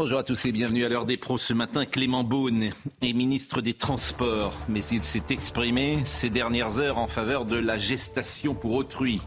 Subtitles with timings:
[0.00, 1.36] Bonjour à tous et bienvenue à l'heure des pros.
[1.36, 2.70] Ce matin, Clément Beaune
[3.02, 7.76] est ministre des Transports, mais il s'est exprimé ces dernières heures en faveur de la
[7.76, 9.20] gestation pour autrui.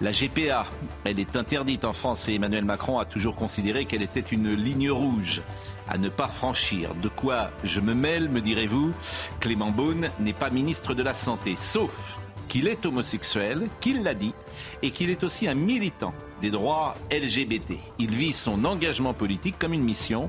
[0.00, 0.66] La GPA,
[1.04, 4.90] elle est interdite en France et Emmanuel Macron a toujours considéré qu'elle était une ligne
[4.90, 5.40] rouge
[5.88, 6.96] à ne pas franchir.
[6.96, 8.90] De quoi je me mêle, me direz-vous?
[9.38, 12.17] Clément Beaune n'est pas ministre de la Santé, sauf
[12.48, 14.34] qu'il est homosexuel, qu'il l'a dit,
[14.82, 17.74] et qu'il est aussi un militant des droits LGBT.
[17.98, 20.28] Il vit son engagement politique comme une mission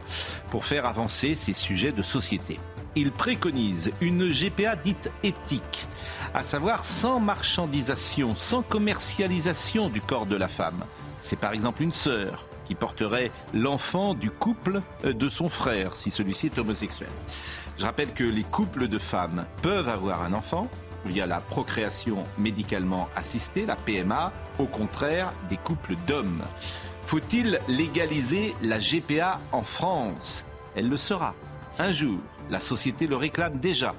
[0.52, 2.60] pour faire avancer ces sujets de société.
[2.96, 5.88] Il préconise une GPA dite éthique,
[6.34, 10.84] à savoir sans marchandisation, sans commercialisation du corps de la femme.
[11.22, 16.48] C'est par exemple une sœur qui porterait l'enfant du couple de son frère si celui-ci
[16.48, 17.10] est homosexuel.
[17.78, 20.68] Je rappelle que les couples de femmes peuvent avoir un enfant,
[21.06, 26.44] via la procréation médicalement assistée, la PMA, au contraire des couples d'hommes.
[27.04, 30.46] Faut-il légaliser la GPA en France?
[30.76, 31.34] Elle le sera.
[31.80, 33.96] Un jour, la société le réclame déjà.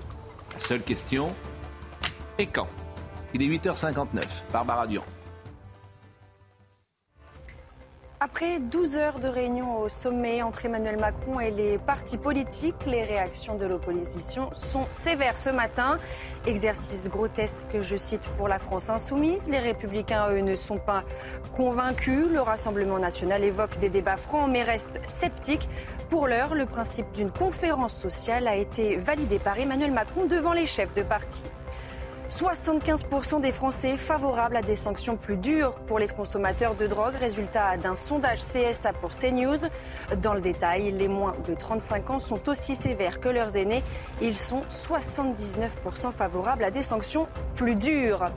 [0.53, 1.33] La seule question
[2.39, 2.69] est quand?
[3.35, 4.25] Il est 8h59.
[4.53, 5.07] Barbara Durand.
[8.23, 13.03] Après 12 heures de réunion au sommet entre Emmanuel Macron et les partis politiques, les
[13.03, 15.97] réactions de l'opposition sont sévères ce matin.
[16.47, 19.49] Exercice grotesque, je cite, pour la France insoumise.
[19.49, 21.03] Les républicains, eux, ne sont pas
[21.53, 22.27] convaincus.
[22.31, 25.67] Le Rassemblement national évoque des débats francs mais reste sceptique.
[26.11, 30.67] Pour l'heure, le principe d'une conférence sociale a été validé par Emmanuel Macron devant les
[30.67, 31.43] chefs de parti.
[32.31, 37.77] 75% des Français favorables à des sanctions plus dures pour les consommateurs de drogue, résultat
[37.77, 39.59] d'un sondage CSA pour CNews.
[40.23, 43.83] Dans le détail, les moins de 35 ans sont aussi sévères que leurs aînés.
[44.23, 47.27] Ils sont 79% favorables à des sanctions
[47.57, 48.31] plus dures.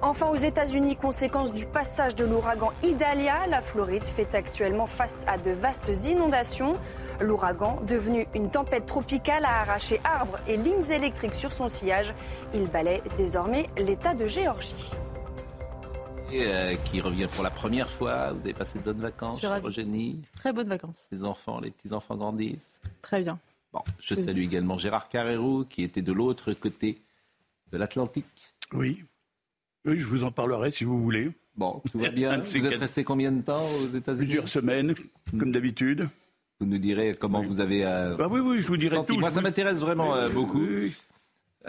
[0.00, 5.38] Enfin, aux États-Unis, conséquence du passage de l'ouragan Idalia, la Floride fait actuellement face à
[5.38, 6.74] de vastes inondations.
[7.20, 12.14] L'ouragan, devenu une tempête tropicale, a arraché arbres et lignes électriques sur son sillage.
[12.54, 14.90] Il balaie désormais l'État de Géorgie.
[16.32, 18.32] Et, euh, qui revient pour la première fois.
[18.32, 19.66] Vous avez passé de bonnes vacances, ravie.
[19.66, 20.20] Eugénie.
[20.36, 21.08] Très bonnes vacances.
[21.10, 22.78] Les enfants, les petits-enfants grandissent.
[23.02, 23.38] Très bien.
[23.72, 27.00] Bon, je salue également Gérard Carrérou, qui était de l'autre côté
[27.72, 28.26] de l'Atlantique.
[28.72, 29.04] Oui.
[29.84, 31.30] Oui, je vous en parlerai si vous voulez.
[31.56, 32.38] Bon, tout va bien.
[32.44, 34.24] Vous êtes resté combien de temps aux États-Unis?
[34.26, 34.94] Plusieurs semaines,
[35.38, 36.08] comme d'habitude.
[36.60, 37.46] Vous nous direz comment Oui.
[37.46, 37.84] vous avez.
[37.84, 39.14] euh, Bah oui, oui, je vous dirai senti.
[39.14, 39.18] tout.
[39.20, 40.60] Moi, ça vous- m'intéresse vraiment euh, beaucoup.
[40.60, 40.96] oui, oui.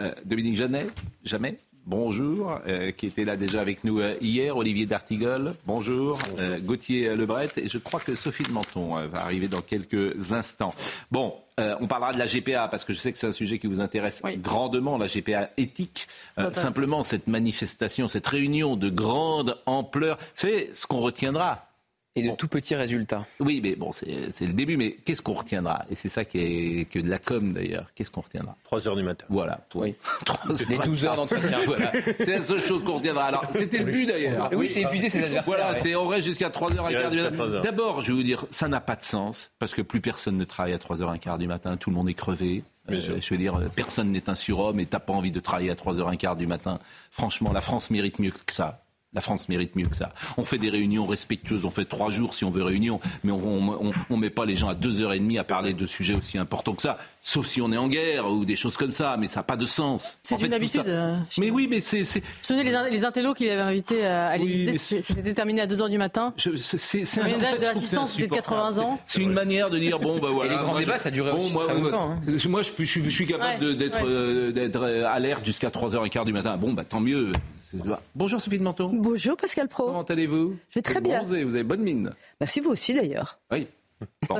[0.00, 0.90] Euh, Dominique Janet,
[1.24, 1.58] jamais.
[1.84, 7.16] Bonjour, euh, qui était là déjà avec nous euh, hier, Olivier D'Artigol, bonjour, Euh, Gauthier
[7.16, 10.74] Lebret, et je crois que Sophie de Menton va arriver dans quelques instants.
[11.10, 13.66] Bon, on parlera de la GPA, parce que je sais que c'est un sujet qui
[13.66, 14.36] vous intéresse Oui.
[14.36, 16.06] grandement, la GPA éthique.
[16.52, 21.66] Simplement, cette manifestation, cette réunion de grande ampleur, c'est ce qu'on retiendra.
[22.14, 23.26] Et de tout petits résultats.
[23.40, 25.84] Oui, mais bon, c'est le début, mais qu'est-ce qu'on retiendra?
[25.88, 27.86] Et c'est ça qui est que de la com d'ailleurs.
[27.94, 28.54] Qu'est-ce qu'on retiendra?
[28.64, 29.24] 3 heures du matin.
[29.30, 29.60] Voilà.
[29.74, 29.94] Oui.
[30.26, 31.58] Trois Les 12 heures d'entretien.
[31.66, 31.90] voilà.
[32.18, 33.24] C'est la seule chose qu'on retiendra.
[33.24, 34.50] Alors, c'était le but d'ailleurs.
[34.52, 35.44] Oui, c'est épuiser ses adversaires.
[35.44, 35.80] Voilà, ouais.
[35.82, 37.44] c'est on reste jusqu'à 3h15 Il reste du jusqu'à matin.
[37.44, 37.62] 3 heures.
[37.62, 40.44] D'abord, je vais vous dire, ça n'a pas de sens parce que plus personne ne
[40.44, 42.62] travaille à 3h15 du matin, tout le monde est crevé.
[42.90, 45.74] Euh, je veux dire, personne n'est un surhomme et t'as pas envie de travailler à
[45.74, 46.78] 3h15 du matin.
[47.10, 48.81] Franchement, la France mérite mieux que ça.
[49.14, 50.14] La France mérite mieux que ça.
[50.38, 53.42] On fait des réunions respectueuses, on fait trois jours si on veut réunion, mais on
[53.42, 56.14] on, on met pas les gens à deux heures et demie à parler de sujets
[56.14, 59.18] aussi importants que ça, sauf si on est en guerre ou des choses comme ça,
[59.18, 60.16] mais ça n'a pas de sens.
[60.22, 60.84] C'est fait, une habitude.
[60.84, 64.28] ça- euh, Mais oui, mais c'est Vous souvenez les, les intellos qu'il avait invités à,
[64.28, 66.32] à Oui, l'Élysée c'est- C'était terminé à 2h du matin.
[66.38, 67.26] C'est- un-
[67.58, 68.98] de l'assistance, c'était de 80 ans.
[69.04, 70.52] C'est une manière de dire bon bah voilà.
[70.52, 72.20] Et les grands moi, débats, je- ça durait aussi très longtemps, hein.
[72.48, 74.08] Moi, je, je, suis- je suis capable Ouais, d'être ouais.
[74.08, 76.56] euh, euh, alerte jusqu'à 3h15 du matin.
[76.56, 77.32] Bon bah tant mieux.
[78.14, 78.90] Bonjour Sophie de Menton.
[78.92, 79.86] Bonjour Pascal Pro.
[79.86, 80.56] Comment allez-vous?
[80.70, 81.18] Je vais très bien.
[81.20, 82.12] bronzée, vous avez bonne mine.
[82.40, 83.38] Merci vous aussi d'ailleurs.
[83.50, 83.66] Oui.
[84.28, 84.38] Bon.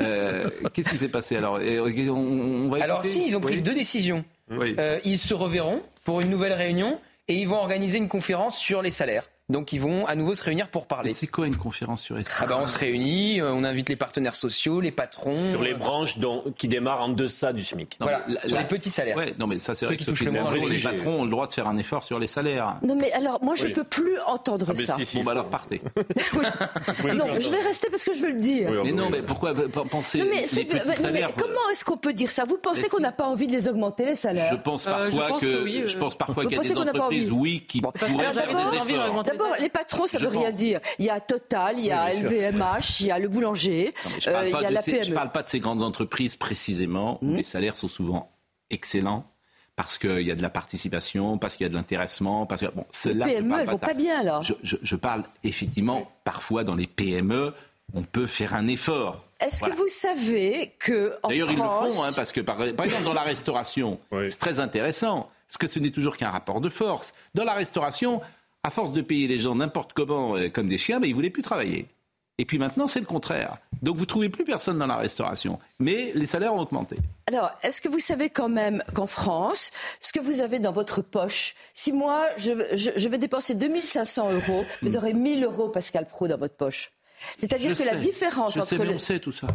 [0.00, 1.58] Euh, Qu'est-ce qui s'est passé alors?
[1.60, 3.62] On, on va Alors si, ils ont pris Oui.
[3.62, 4.24] deux décisions.
[4.50, 4.74] Oui.
[4.78, 8.80] Euh, ils se reverront pour une nouvelle réunion et ils vont organiser une conférence sur
[8.80, 9.28] les salaires.
[9.52, 11.12] Donc ils vont à nouveau se réunir pour parler.
[11.12, 13.96] c'est quoi une conférence sur SMIC Ah bah on se réunit, euh, on invite les
[13.96, 15.52] partenaires sociaux, les patrons.
[15.52, 17.98] Sur les branches dont- qui démarrent en deçà du SMIC.
[18.00, 19.16] Non, Voilà, mais la- sur la- les petits salaires.
[19.16, 20.66] Ouais, non mais ça c'est vrai qui que touchent Sophie le moins, oui.
[20.70, 22.76] les patrons ont le droit de faire un effort sur les salaires.
[22.82, 23.74] Non, mais alors, moi, je ne Oui.
[23.74, 24.96] peux plus entendre Ah, ça.
[24.98, 25.80] si, si, Bon bah alors partez.
[27.14, 28.68] non, je vais rester parce que je veux le dire.
[28.70, 29.08] Oui, Mais oui, non, oui.
[29.12, 29.54] mais pourquoi
[29.90, 32.44] penser Non, mais, les petits mais salaires euh, comment est-ce qu'on peut dire ça?
[32.44, 34.48] Vous pensez qu'on n'a pas envie de les augmenter, les salaires?
[34.50, 37.64] Je pense Euh, parfois que, oui, je pense parfois qu'il y a des entreprises, oui,
[37.68, 38.40] qui pourraient faire des
[38.92, 39.22] efforts.
[39.42, 39.62] Les D'abord, salaires.
[39.62, 40.80] les patrons, ça Je veut rien dire.
[40.98, 42.20] Il y a Total, il y a Oui.
[42.22, 44.82] LVMH, il y a le boulanger, Non, mais je euh, il y a de la
[44.82, 45.04] ces- PME.
[45.04, 48.30] je parle pas de ces grandes entreprises précisément où les salaires sont souvent
[48.70, 49.24] excellents
[49.74, 52.66] parce qu'il y a de la participation, parce qu'il y a de l'intéressement, parce que
[52.66, 54.42] bon, Les PME, parle elles vont pas bien, alors.
[54.42, 57.54] Je, je- je parle effectivement parfois dans les PME,
[57.94, 59.24] on peut faire un effort.
[59.40, 59.74] Est-ce Voilà.
[59.74, 63.04] que vous savez que en D'ailleurs, ils le font, hein, parce que par, par exemple,
[63.04, 64.30] dans la restauration, Oui.
[64.30, 67.12] c'est très intéressant, parce que ce n'est toujours qu'un rapport de force.
[67.34, 68.20] Dans la restauration,
[68.64, 71.14] à force de payer les gens n'importe comment, euh, comme des chiens, ben, ils ne
[71.14, 71.88] voulaient plus travailler.
[72.38, 73.58] Et puis maintenant, c'est le contraire.
[73.82, 75.58] Donc vous trouvez plus personne dans la restauration.
[75.78, 76.96] Mais les salaires ont augmenté.
[77.28, 79.70] Alors, est-ce que vous savez quand même qu'en France,
[80.00, 84.32] ce que vous avez dans votre poche, si moi, je, je- je vais dépenser 2500
[84.32, 86.90] euros, vous aurez 1000 euros, Pascal Pro, dans votre poche.
[87.38, 88.94] C'est-à-dire que la différence Je entre sais, les...
[88.94, 89.46] on sait tout ça.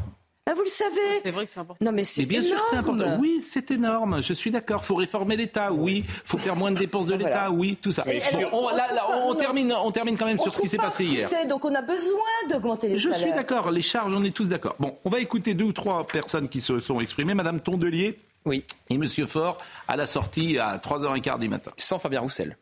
[0.49, 1.83] Ah, vous le savez C'est vrai que c'est important.
[1.83, 2.57] Non, mais c'est bien énorme.
[2.57, 3.17] sûr, c'est important.
[3.19, 4.21] Oui, c'est énorme.
[4.21, 4.85] Je suis d'accord.
[4.85, 5.73] faut réformer l'État.
[5.73, 6.05] Oui.
[6.23, 7.25] faut faire moins de dépenses de Voilà.
[7.27, 7.51] l'État.
[7.51, 8.03] Oui, tout ça.
[8.03, 10.67] Alors, On, là, là, on, on- termine, on termine quand même On sur ce qui
[10.69, 11.29] s'est pas passé hier.
[11.47, 13.19] Donc on a besoin d'augmenter les Je salaires.
[13.27, 14.75] suis d'accord, les charges, on est tous d'accord.
[14.79, 17.33] Bon, on va écouter deux ou trois personnes qui se sont exprimées.
[17.33, 19.57] Madame Tondelier Oui, et Monsieur Faure
[19.87, 21.71] à la sortie à 3h15 du matin.
[21.75, 22.57] sans Fabien Roussel.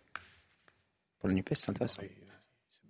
[1.19, 2.01] Pour le NUPES, c'est intéressant.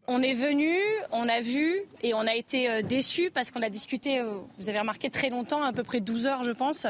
[0.08, 0.78] On est venu,
[1.12, 4.70] on a vu et on a été euh, déçus parce qu'on a discuté, euh, vous
[4.70, 6.86] avez remarqué, très longtemps, à peu près 12 heures je pense,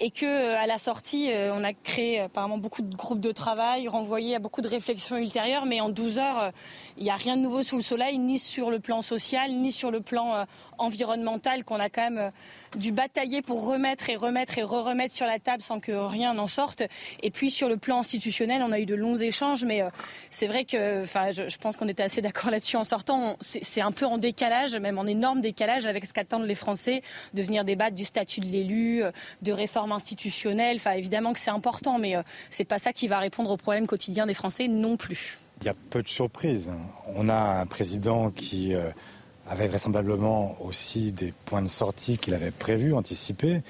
[0.00, 3.86] et que euh, à la sortie, on a créé apparemment beaucoup de groupes de travail,
[3.86, 6.50] renvoyé à beaucoup de réflexions ultérieures, mais en 12 heures,
[6.96, 9.70] il n'y a rien de nouveau sous le soleil, ni sur le plan social, ni
[9.70, 10.44] sur le plan
[10.78, 12.32] environnemental qu'on a quand même
[12.76, 16.46] dû batailler pour remettre et remettre et re-remettre sur la table sans que rien n'en
[16.46, 16.82] sorte.
[17.22, 19.88] Et puis sur le plan institutionnel, on a eu de longs échanges, mais euh,
[20.30, 23.36] c'est vrai que, enfin, je, pense qu'on était assez d'accord là-dessus en sortant.
[23.40, 27.02] C'est un peu en décalage, même en énorme décalage avec ce qu'attendent les Français,
[27.34, 29.10] de venir débattre du statut de l'élu, euh,
[29.42, 30.76] de réformes institutionnelles.
[30.76, 33.86] Enfin, évidemment que c'est important, mais euh, c'est pas ça qui va répondre aux problèmes
[33.86, 35.38] quotidiens des Français non plus.
[35.60, 36.72] Il y a peu de surprises.
[37.14, 38.74] On a un président qui
[39.50, 43.62] avait vraisemblablement aussi des points de sortie qu'il avait prévus, anticipés.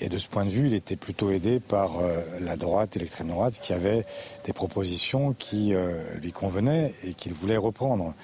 [0.00, 3.00] Et de ce point de vue, il était plutôt aidé par euh, la droite et
[3.00, 4.06] l'extrême droite qui avaient
[4.44, 8.14] des propositions qui euh, lui convenaient et qu'il voulait reprendre.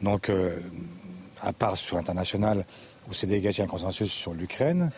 [0.00, 0.58] Donc, euh,
[1.42, 2.64] à part sur l'international,
[3.10, 4.90] où s'est dégagé un consensus sur l'Ukraine,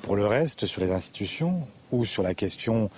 [0.00, 2.88] pour le reste, sur les institutions ou sur la question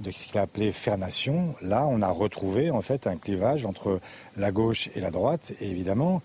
[0.00, 3.66] de ce qu'il a appelé faire nation, là, on a retrouvé en fait un clivage
[3.66, 4.00] entre
[4.36, 5.52] la gauche et la droite.
[5.60, 6.22] Et évidemment,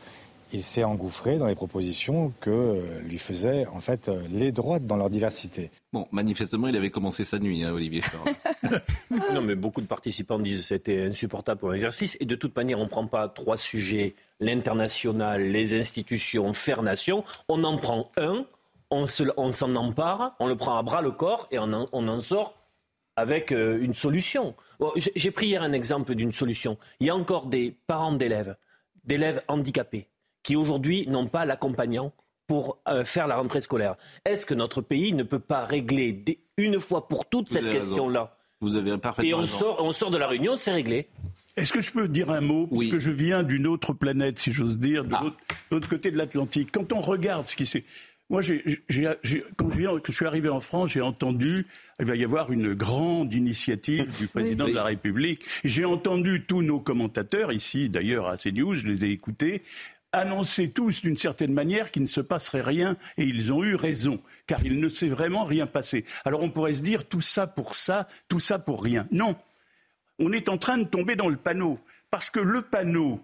[0.53, 4.85] il s'est engouffré dans les propositions que euh, lui faisaient en fait euh, les droites
[4.85, 5.71] dans leur diversité.
[5.93, 8.01] Bon, manifestement, il avait commencé sa nuit, hein, Olivier.
[9.33, 12.17] Non, mais beaucoup de participants disent que c'était insupportable pour l'exercice.
[12.19, 17.23] Et de toute manière, on ne prend pas trois sujets, l'international, les institutions, faire nation.
[17.49, 18.45] On en prend un,
[18.89, 21.87] on se- on s'en empare, on le prend à bras le corps et on en,
[21.91, 22.55] on en sort
[23.15, 24.55] avec euh, une solution.
[24.79, 26.77] Bon, J'ai pris hier un exemple d'une solution.
[26.99, 28.55] Il y a encore des parents d'élèves,
[29.05, 30.07] d'élèves handicapés,
[30.43, 32.13] qui aujourd'hui n'ont pas l'accompagnant
[32.47, 33.95] pour euh, faire la rentrée scolaire.
[34.25, 36.23] Est-ce que notre pays ne peut pas régler
[36.57, 38.35] une fois pour toutes Vous cette question-là?
[38.59, 39.57] Vous avez parfaitement et on raison.
[39.59, 41.07] sort, on sort de la réunion, c'est réglé.
[41.57, 42.67] Est-ce que je peux dire un mot?
[42.71, 42.87] Oui.
[42.89, 45.21] Parce que je viens d'une autre planète, si j'ose dire, de Ah.
[45.23, 45.37] l'autre
[45.69, 46.69] de l'autre côté de l'Atlantique.
[46.71, 47.83] Quand on regarde ce qui s'est.
[48.29, 51.65] Moi, j'ai- j'ai- j'ai- quand je, viens- que je suis arrivé en France, j'ai entendu
[51.99, 54.71] il va y avoir une grande initiative du président Oui.
[54.71, 55.43] de la République.
[55.65, 59.63] J'ai entendu tous nos commentateurs, ici d'ailleurs à CNews, je les ai écoutés,
[60.11, 64.21] annoncer tous d'une certaine manière qu'il ne se passerait rien, et ils ont eu raison,
[64.47, 66.05] car il ne s'est vraiment rien passé.
[66.25, 69.07] Alors on pourrait se dire tout ça pour ça, tout ça pour rien.
[69.11, 69.35] Non,
[70.19, 71.79] on est en train de tomber dans le panneau.
[72.09, 73.21] Parce que le panneau,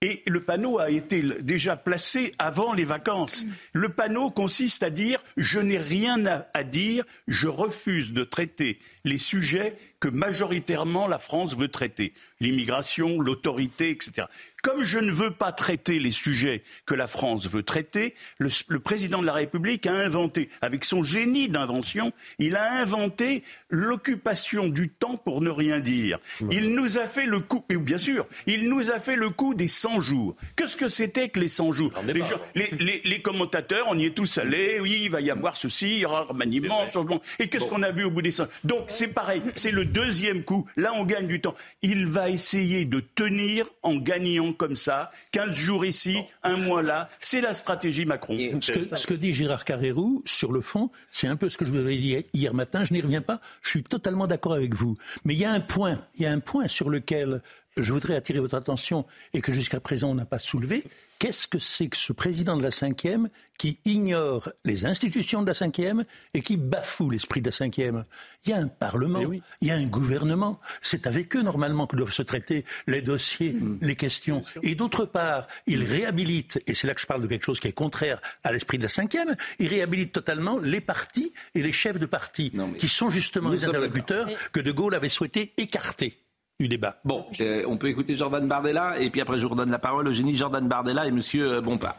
[0.00, 3.44] et le panneau a été déjà placé avant les vacances.
[3.72, 9.18] Le panneau consiste à dire je n'ai rien à dire, je refuse de traiter les
[9.18, 12.12] sujets que majoritairement la France veut traiter.
[12.40, 14.28] L'immigration, l'autorité, etc.
[14.62, 18.78] Comme je ne veux pas traiter les sujets que la France veut traiter, le, le
[18.78, 24.88] président de la République a inventé, avec son génie d'invention, il a inventé l'occupation du
[24.88, 26.18] temps pour ne rien dire.
[26.50, 29.54] Il nous a fait le coup, et bien sûr, il nous a fait le coup
[29.54, 30.36] des 100 jours.
[30.54, 31.92] Qu'est-ce que c'était que les 100 jours?
[31.94, 32.26] J'en ai les, pas.
[32.26, 35.56] gens- les- les- les commentateurs, on y est tous allés, oui, il va y avoir
[35.56, 37.20] ceci, il y aura remaniement, changement.
[37.38, 40.42] Et qu'est-ce qu'on a vu au bout des 100 Donc c'est pareil, c'est le deuxième
[40.42, 41.54] coup, là, on gagne du temps.
[41.82, 47.08] Il va essayer de tenir en gagnant comme ça, 15 jours ici, un mois là.
[47.20, 48.36] C'est la stratégie Macron.
[48.60, 51.64] Ce que, ce que dit Gérard Carrérou, sur le fond, c'est un peu ce que
[51.64, 52.84] je vous avais dit hier matin.
[52.84, 53.40] Je n'y reviens pas.
[53.62, 54.96] Je suis totalement d'accord avec vous.
[55.24, 57.40] Mais il y a un point, il y a un point sur lequel
[57.76, 60.82] je voudrais attirer votre attention et que jusqu'à présent on n'a pas soulevé.
[61.18, 65.54] Qu'est-ce que c'est que ce président de la cinquième qui ignore les institutions de la
[65.54, 68.04] cinquième et qui bafoue l'esprit de la cinquième?
[68.46, 69.22] Il y a un Parlement,
[69.60, 70.60] il y a un gouvernement.
[70.80, 73.78] C'est avec eux normalement que doivent se traiter les dossiers, Mm.
[73.82, 74.42] les questions.
[74.62, 77.66] Et d'autre part, il réhabilite, et c'est là que je parle de quelque chose qui
[77.66, 81.98] est contraire à l'esprit de la cinquième, il réhabilite totalement les partis et les chefs
[81.98, 86.18] de partis, qui sont justement les interlocuteurs que De Gaulle avait souhaité écarter
[86.60, 86.96] du débat.
[87.04, 90.08] Bon, euh, on peut écouter Jordan Bardella et puis après je vous redonne la parole
[90.08, 91.96] au génie Jordan Bardella et Monsieur euh, Bompard.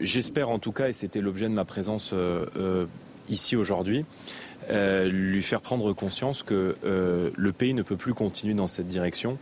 [0.00, 2.86] J'espère en tout cas, et c'était l'objet de ma présence euh, euh,
[3.28, 4.04] ici aujourd'hui,
[4.70, 8.86] euh, lui faire prendre conscience que euh, le pays ne peut plus continuer dans cette
[8.86, 9.36] direction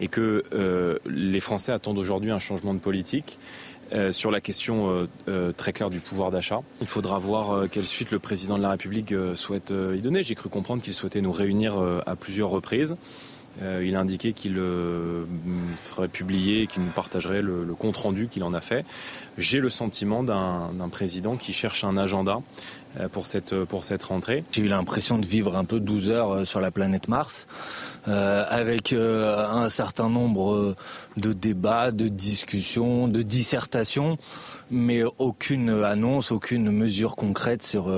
[0.00, 3.38] et que euh, les Français attendent aujourd'hui un changement de politique.
[3.92, 6.60] Euh, sur la question euh, euh, très claire du pouvoir d'achat.
[6.80, 10.22] Il faudra voir quelle suite le président de la République souhaite y donner.
[10.22, 11.74] J'ai cru comprendre qu'il souhaitait nous réunir
[12.06, 12.96] à plusieurs reprises.
[13.62, 15.24] Euh, il a indiqué qu'il euh,
[15.78, 18.84] ferait publier, qu'il nous partagerait le, le compte rendu qu'il en a fait.
[19.38, 22.40] J'ai le sentiment d'un président qui cherche un agenda
[22.98, 24.44] euh, pour cette, pour cette rentrée.
[24.52, 27.46] J'ai eu l'impression de vivre un peu 12 heures sur la planète Mars,
[28.06, 30.74] avec un certain nombre
[31.16, 34.16] de débats, de discussions, de dissertations,
[34.70, 37.92] mais aucune annonce, aucune mesure concrète sur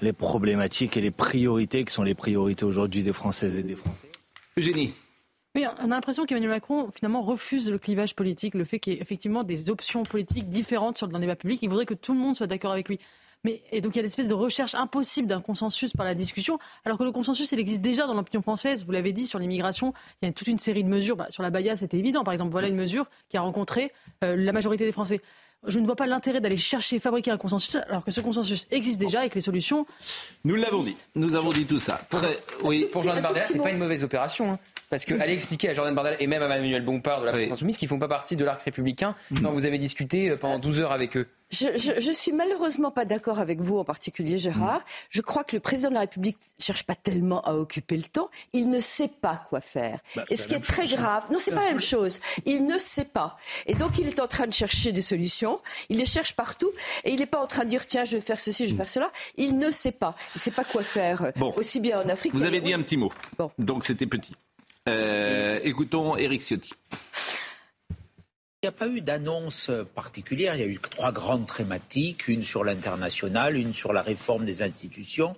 [0.00, 4.11] les problématiques et les priorités qui sont les priorités aujourd'hui des Françaises et des Français.
[4.56, 4.92] Eugénie.
[5.54, 8.96] Oui, on a l'impression qu'Emmanuel Macron finalement refuse le clivage politique, le fait qu'il y
[8.96, 11.60] ait effectivement des options politiques différentes sur, dans le débat public.
[11.62, 12.98] Il voudrait que tout le monde soit d'accord avec lui.
[13.44, 16.14] Mais, et donc il y a une espèce de recherche impossible d'un consensus par la
[16.14, 18.86] discussion, alors que le consensus, il existe déjà dans l'opinion française.
[18.86, 19.92] Vous l'avez dit sur l'immigration,
[20.22, 21.16] il y a toute une série de mesures.
[21.16, 22.24] Bah, sur la Baïa, c'était évident.
[22.24, 23.92] Par exemple, voilà une mesure qui a rencontré
[24.22, 25.20] euh, la majorité des Français.
[25.66, 28.98] Je ne vois pas l'intérêt d'aller chercher, fabriquer un consensus, alors que ce consensus existe
[28.98, 29.86] déjà et que les solutions.
[30.44, 30.96] Nous l'avons dit.
[31.14, 32.00] Nous avons dit tout ça.
[32.10, 32.88] Très- oui.
[32.90, 34.52] Pour Jordan Bardella, c'est pas une mauvaise opération.
[34.52, 34.58] hein.
[34.92, 37.52] Parce que aller expliquer à Jordan Bardella et même à Manuel Bompard de la France
[37.52, 40.82] Insoumise qu'ils font pas partie de l'arc républicain quand vous avez discuté euh, pendant 12
[40.82, 41.26] heures avec eux.
[41.50, 44.82] Je, je, je suis malheureusement pas d'accord avec vous en particulier, Gérard.
[45.08, 48.02] Je crois que le président de la République ne cherche pas tellement à occuper le
[48.02, 48.28] temps.
[48.52, 50.00] Il ne sait pas quoi faire.
[50.14, 50.98] Bah, et ce qui est très chose.
[50.98, 52.20] grave, non, c'est pas la même chose.
[52.44, 53.38] Il ne sait pas.
[53.66, 55.60] Et donc, il est en train de chercher des solutions.
[55.88, 56.70] Il les cherche partout.
[57.04, 58.76] Et il n'est pas en train de dire, tiens, je vais faire ceci, je vais
[58.78, 59.10] faire cela.
[59.36, 60.14] Il ne sait pas.
[60.34, 61.32] Il ne sait pas quoi faire.
[61.36, 61.52] Bon.
[61.56, 62.34] Aussi bien en Afrique.
[62.34, 63.12] Vous avez dit un petit mot.
[63.58, 64.34] Donc c'était petit.
[64.88, 66.72] Euh, écoutons Éric Ciotti.
[67.90, 70.56] Il n'y a pas eu d'annonce particulière.
[70.56, 74.62] Il y a eu trois grandes thématiques, une sur l'international, une sur la réforme des
[74.62, 75.36] institutions,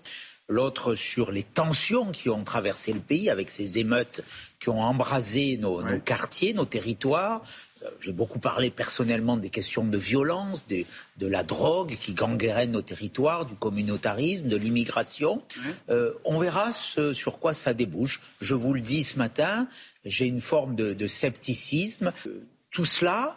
[0.48, 4.22] l'autre sur les tensions qui ont traversé le pays avec ces émeutes
[4.60, 7.42] qui ont embrasé nos, nos quartiers, nos territoires.
[7.84, 12.82] Euh, J'ai beaucoup parlé personnellement des questions de violence, de la drogue qui gangrène nos
[12.82, 15.42] territoires, du communautarisme, de l'immigration.
[15.90, 18.20] Euh, on verra ce sur quoi ça débouche.
[18.40, 19.68] Je vous le dis ce matin,
[20.04, 22.12] j'ai une forme de, de scepticisme.
[22.26, 23.36] Euh, Tout cela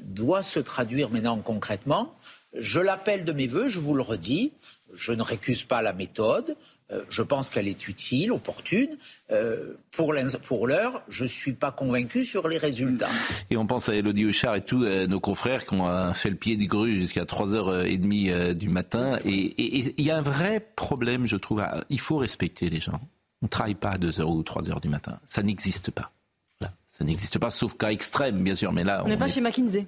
[0.00, 2.16] doit se traduire maintenant concrètement.
[2.54, 4.52] Je l'appelle de mes voeux, je vous le redis.
[4.94, 6.56] Je ne récuse pas la méthode.
[6.90, 8.96] Euh, je pense qu'elle est utile, opportune.
[9.30, 13.08] Euh, pour l'heure, je ne suis pas convaincu sur les résultats.
[13.50, 16.30] Et on pense à Elodie Huchard et tous euh, nos confrères qui ont euh, fait
[16.30, 19.18] le pied du grue jusqu'à 3h30 euh, du matin.
[19.24, 19.54] Et
[19.98, 21.60] il y a un vrai problème, je trouve.
[21.60, 23.00] à- Il faut respecter les gens.
[23.42, 25.18] On ne travaille pas à 2h ou 3h du matin.
[25.26, 26.10] Ça n'existe pas.
[26.58, 26.72] Voilà.
[26.86, 28.72] Ça n'existe pas, sauf cas extrême, bien sûr.
[28.72, 29.86] Mais là, On n'est pas est- chez McKinsey.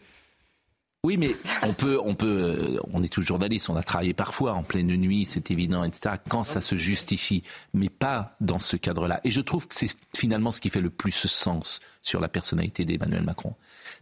[1.02, 4.52] Oui, mais on peut, on peut, euh, on est tous journalistes, on a travaillé parfois
[4.52, 6.16] en pleine nuit, c'est évident, etc.
[6.28, 7.42] Quand ça se justifie,
[7.72, 9.18] mais pas dans ce cadre-là.
[9.24, 12.84] Et je trouve que c'est finalement ce qui fait le plus sens sur la personnalité
[12.84, 13.54] d'Emmanuel Macron.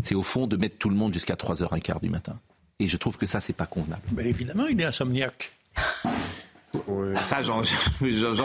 [0.02, 2.37] C'est au fond de mettre tout le monde jusqu'à 3h15 du matin.
[2.81, 4.02] Et je trouve que ça, c'est pas convenable.
[4.17, 5.52] Mais évidemment, il est insomniaque.
[7.16, 7.62] Ah, ça, j'en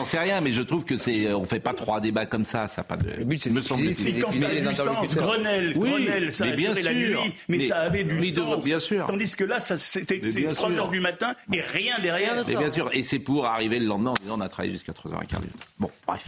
[0.06, 2.82] sais rien, mais je trouve que c'est, on fait pas trois débats comme ça, ça
[2.82, 3.10] a pas de.
[3.18, 5.90] Le but, c'est me de- semble c'est- Mais quand ça a du sens, Grenelle, Oui,
[5.90, 7.24] Grenelle, ça mais a bien duré la sûr.
[7.24, 8.64] nuit, mais, Mais- ça avait du de- sens.
[8.66, 9.06] bien sûr.
[9.08, 10.84] Tandis que là, ça, c'était Mais c'est bien 3 sûr.
[10.84, 12.42] heures du matin et rien derrière.
[12.48, 14.94] Mais bien sûr, et c'est pour arriver le lendemain en disant on a travaillé jusqu'à
[14.94, 15.66] 3h15 du matin.
[15.80, 16.24] Bon, bref.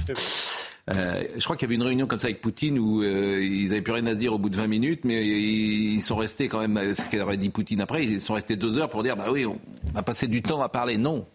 [0.95, 3.69] Euh, je crois qu'il y avait une réunion comme ça avec Poutine où euh, ils
[3.69, 6.47] n'avaient plus rien à se dire au bout de 20 minutes, mais ils sont restés
[6.47, 9.25] quand même, ce qu'aurait dit Poutine après, ils sont restés deux heures pour dire bah
[9.31, 9.57] oui, on
[9.95, 10.99] a passé du temps à parler.
[10.99, 11.25] Non,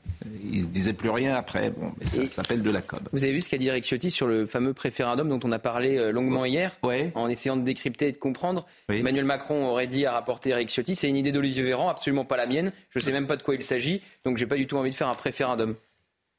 [0.42, 1.70] ils se disasaient plus rien après.
[1.70, 3.00] Bon, mais ça s'appelle de la com.
[3.12, 5.58] Vous avez vu ce qu'a dit Eric Ciotti sur le fameux préférendum dont on a
[5.58, 6.76] parlé euh, longuement hier,
[7.14, 8.66] en essayant de décrypter et de comprendre.
[8.90, 12.36] Emmanuel Macron aurait dit à rapporter Eric Ciotti, c'est une idée d'Olivier Véran, absolument pas
[12.36, 12.72] la mienne.
[12.90, 14.94] Je sais même pas de quoi il s'agit, donc j'ai pas du tout envie de
[14.94, 15.74] faire un préférendum.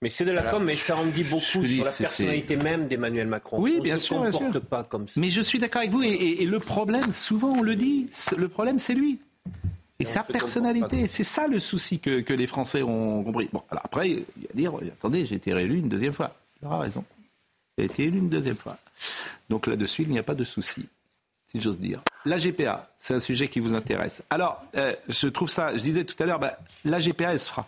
[0.04, 2.88] Mais c'est de la com, mais ça en dit beaucoup dis, sur la personnalité même
[2.88, 3.62] d'Emmanuel Macron.
[3.62, 4.62] Oui, On bien se sûr, bien comporte sûr.
[4.62, 5.22] pas comme ça.
[5.22, 6.02] Mais je suis d'accord avec vous.
[6.02, 9.20] Et, et- et le problème, souvent on le dit, le problème c'est lui.
[10.02, 11.08] Et sa se personnalité.
[11.08, 13.50] C'est ça le souci que, que les Français ont compris.
[13.52, 16.36] Bon, alors après, il y a à dire, attendez, j'ai été réélu une deuxième fois.
[16.62, 17.04] Il aura raison.
[17.78, 18.78] Il a été élu une deuxième fois.
[19.50, 20.88] Donc là-dessus, il n'y a pas de souci,
[21.48, 22.02] si j'ose dire.
[22.26, 24.22] La GPA, c'est un sujet qui vous intéresse.
[24.30, 26.52] Alors, euh, je trouve ça, je disais tout à l'heure, ben,
[26.86, 27.68] la GPA, elle se fera.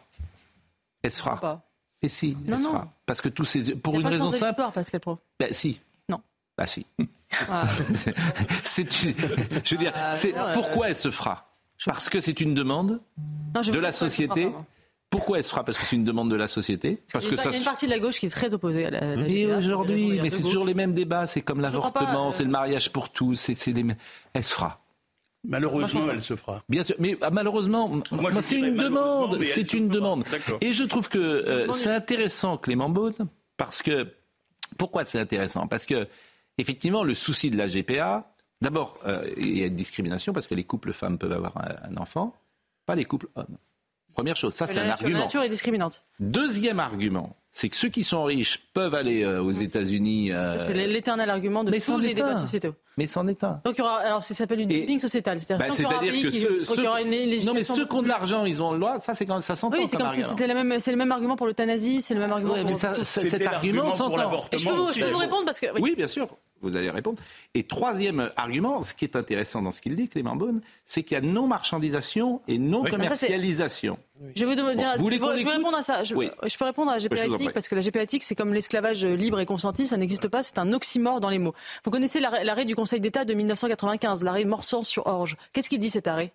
[1.02, 1.40] Elle se fera.
[1.40, 1.62] Pas.
[2.02, 2.70] Et si, elle Non, se non.
[2.72, 2.94] fera.
[3.06, 3.75] Parce que tous ces.
[3.75, 4.62] Pour Il a une pas raison de simple.
[4.74, 5.18] Pascal Pro.
[5.40, 5.80] Ben si.
[6.10, 6.22] Non.
[6.58, 6.86] Bah si.
[7.50, 7.66] Ah.
[8.63, 9.16] c'est une-
[9.63, 11.50] je veux dire, Ah, c'est euh, pourquoi elle se fera?
[11.86, 13.02] Parce que c'est une demande
[13.56, 14.50] Non, je de la société.
[15.10, 17.00] Pourquoi elle se fera Parce que c'est une demande de la société.
[17.12, 17.50] Parce il, que y a, ça.
[17.50, 18.98] il y a une partie de la gauche qui est très opposée à la.
[18.98, 21.28] à la Mais aujourd'hui, mais c'est toujours les mêmes débats.
[21.28, 23.36] C'est comme l'avortement, euh, c'est le mariage pour tous.
[23.36, 23.86] C'est les
[24.34, 24.84] Elle se fera.
[25.46, 26.63] Malheureusement, elle se fera.
[26.70, 28.02] Bien sûr, mais ah, malheureusement,
[28.42, 30.24] c'est une demande, c'est une demande.
[30.62, 33.13] Et je trouve que euh, c'est intéressant, Clément Beaune,
[33.58, 34.08] parce que
[34.78, 35.68] pourquoi c'est intéressant?
[35.68, 36.08] Parce que
[36.58, 38.33] effectivement, le souci de la GPA,
[38.63, 41.91] d'abord, euh, il y a une discrimination parce que les couples femmes peuvent avoir un,
[41.91, 42.34] un enfant,
[42.86, 43.58] pas les couples hommes.
[44.15, 45.20] Première chose, ça c'est un nature, la argument.
[45.25, 46.05] nature est discriminante.
[46.20, 50.32] Deuxième argument, c'est que ceux qui sont riches peuvent aller euh, aux États-Unis.
[50.32, 52.75] euh, C'est l'éternel argument de mais tous les débats sociétaux.
[52.96, 53.60] mais c'en est un.
[53.65, 55.39] Donc il y aura, alors ça s'appelle une Et- dumping sociétal.
[55.39, 57.10] C'est-à-dire Bah, que qui- ceux, aura une
[57.43, 59.00] non, mais ceux qui ont de l'argent, ils ont le droit.
[59.00, 59.77] Ça, c'est quand ça s'entend.
[59.79, 62.32] Oui, c'est comme c'était la même, c'est le même argument pour l'euthanasie, c'est le même
[62.34, 62.53] argument.
[62.53, 64.15] Ouais, pour- mais ça- pour- ça- C'était cet argument s'entend.
[64.51, 65.17] je peux vous, je peux vous mais bon.
[65.17, 65.79] répondre parce que oui.
[65.82, 66.27] Oui, bien sûr,
[66.63, 67.22] vous allez répondre.
[67.53, 71.15] Et troisième argument, ce qui est intéressant dans ce qu'il dit, Clément Beaune, c'est qu'il
[71.15, 73.98] y a non-marchandisation et non-commercialisation.
[74.36, 76.03] Je vais vous Bon, je répondre à ça.
[76.03, 76.29] Je, Oui.
[76.46, 77.53] je peux répondre à la je vous GPA en éthique prie.
[77.53, 80.60] parce que la GPA éthique, c'est comme l'esclavage libre et consenti, ça n'existe pas, c'est
[80.60, 81.53] un oxymore dans les mots.
[81.84, 85.36] Vous connaissez l'arrêt du Conseil d'État de 1995, l'arrêt Morsans sur Orge.
[85.51, 86.32] Qu'est-ce qu'il dit cet arrêt?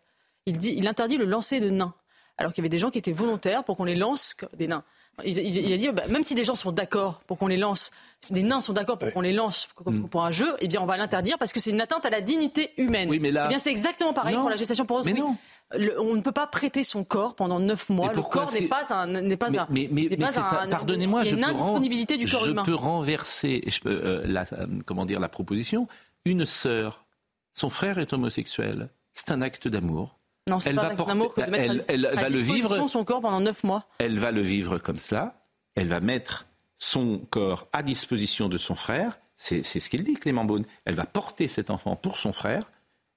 [0.47, 1.94] Il, dit, il interdit le lancer de nains.
[2.37, 4.85] Alors qu'il y avait des gens qui étaient volontaires pour qu'on les lance des nains.
[5.25, 7.56] Il, il- il a dit, bah, même si des gens sont d'accord pour qu'on les
[7.56, 10.68] lance, si des nains sont d'accord pour qu'on les lance pour, pour un jeu, eh
[10.68, 13.08] bien on va l'interdire parce que c'est une atteinte à la dignité humaine.
[13.10, 14.42] Oui, mais là- Eh bien c'est exactement pareil Non.
[14.42, 15.12] pour la gestation pour autrui.
[15.14, 15.37] Mais non.
[15.76, 18.12] Le- on ne peut pas prêter son corps pendant neuf mois.
[18.14, 22.26] Le corps n'est pas un, n'est pas Mais, un, pardonnez-moi, je peux ren- indisponibilité du
[22.30, 22.62] corps je humain.
[22.62, 24.46] peux renverser, je peux, euh, la,
[24.87, 25.87] comment dire, la proposition.
[26.25, 27.04] Une sœur,
[27.52, 28.88] son frère est homosexuel.
[29.14, 30.17] C'est un acte d'amour.
[30.49, 31.12] Non, c'est Elle pas va porter-
[31.59, 32.88] elle- elle à va le vivre.
[32.88, 33.87] son corps pendant neuf mois.
[33.99, 35.34] Elle va le vivre comme cela.
[35.75, 36.47] Elle va mettre
[36.78, 39.19] son corps à disposition de son frère.
[39.37, 40.65] C'est c'est ce qu'il dit, Clément Beaune.
[40.84, 42.63] Elle va porter cet enfant pour son frère.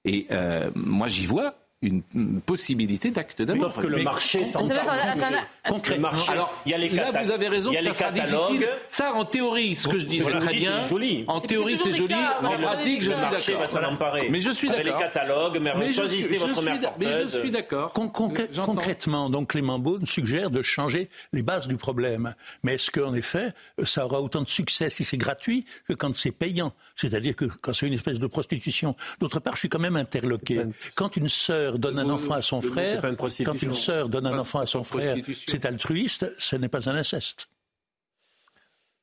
[0.04, 2.02] Et euh, moi, j'y vois une,
[2.46, 3.72] possibilité d'acte d'amour.
[3.72, 6.10] Sauf que le Mais- marché Le Concrètement.
[6.10, 7.92] marché, Alors, il y a les là, vous avez raison il y a que les
[7.92, 8.68] ça sera difficile.
[8.88, 10.84] Ça, en théorie, ce que je dis, c'est très bien.
[11.28, 12.14] En théorie, c'est joli.
[12.14, 13.82] En mais le- pratique, je le suis marché va d'accord.
[13.82, 14.28] s'en emparer.
[14.30, 15.00] Mais je suis Avec les d'accord.
[15.12, 17.92] catalogues, mais, choisissez votre mère mais je suis d'accord.
[17.92, 22.34] Concrètement, donc Clément Beaune suggère de changer les bases du problème.
[22.62, 23.52] Mais est-ce qu'en effet,
[23.84, 26.72] ça aura autant de succès si c'est gratuit que quand c'est payant?
[26.96, 28.94] C'est-à-dire que quand c'est une espèce de prostitution.
[29.20, 30.62] D'autre part, je suis quand même interloqué.
[30.94, 33.02] Quand une sœur donne un enfant à son frère,
[33.44, 36.94] quand une sœur donne un enfant à son frère, c'est altruiste, ce n'est pas un
[36.94, 37.48] inceste.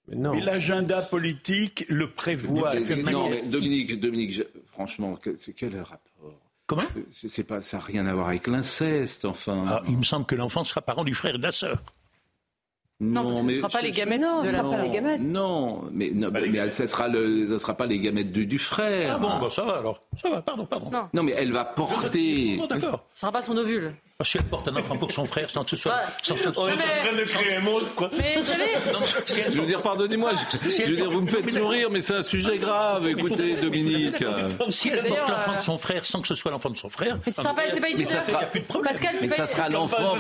[0.08, 0.34] Mais non.
[0.34, 2.74] Mais l'agenda politique le prévoit.
[2.76, 6.00] Non, mais Dominique, Dominique, je- franchement, que- c'est- quel rapport?
[6.66, 6.84] Comment?
[7.12, 9.64] C'est- c'est pas, ça n'a rien à voir avec l'inceste, enfin.
[9.68, 11.82] Ah, Il me semble que l'enfant sera parent du frère et de la sœur.
[13.02, 14.90] Non, parce que ce ne sera pas les gamètes Non, ce la sera pas les
[14.90, 15.22] gamètes.
[15.22, 16.72] Non, mais, non, les mais gamètes.
[16.74, 19.14] ça sera le, ça sera pas les gamètes du, du frère.
[19.16, 20.04] Ah bon, bah, ça va alors.
[20.22, 20.90] Ça va, pardon, pardon.
[20.92, 21.08] Non.
[21.14, 22.58] Non, mais elle va porter.
[22.58, 23.06] Bon, d'accord.
[23.10, 23.94] Ce ne sera pas son ovule.
[24.22, 25.94] Si elle porte un enfant pour son frère sans que ce soit.
[25.94, 25.98] Ouais.
[26.22, 28.10] sans que ce soit- On est en train de créer un monstre.
[28.20, 28.66] Mais vous savez,
[29.26, 32.02] Si elle Je veux dire, pardonnez-moi, je, je veux dire, vous me faites sourire, mais
[32.02, 33.08] c'est un sujet grave.
[33.08, 34.22] Écoutez, Dominique.
[34.68, 36.90] Si elle porte l'enfant euh, de son frère sans que ce soit l'enfant de son
[36.90, 37.18] frère.
[37.26, 38.92] mais ce sera pas, c'est pas a plus de problème.
[38.92, 40.16] Pascal, c'est Mais pas ça sera l'enfant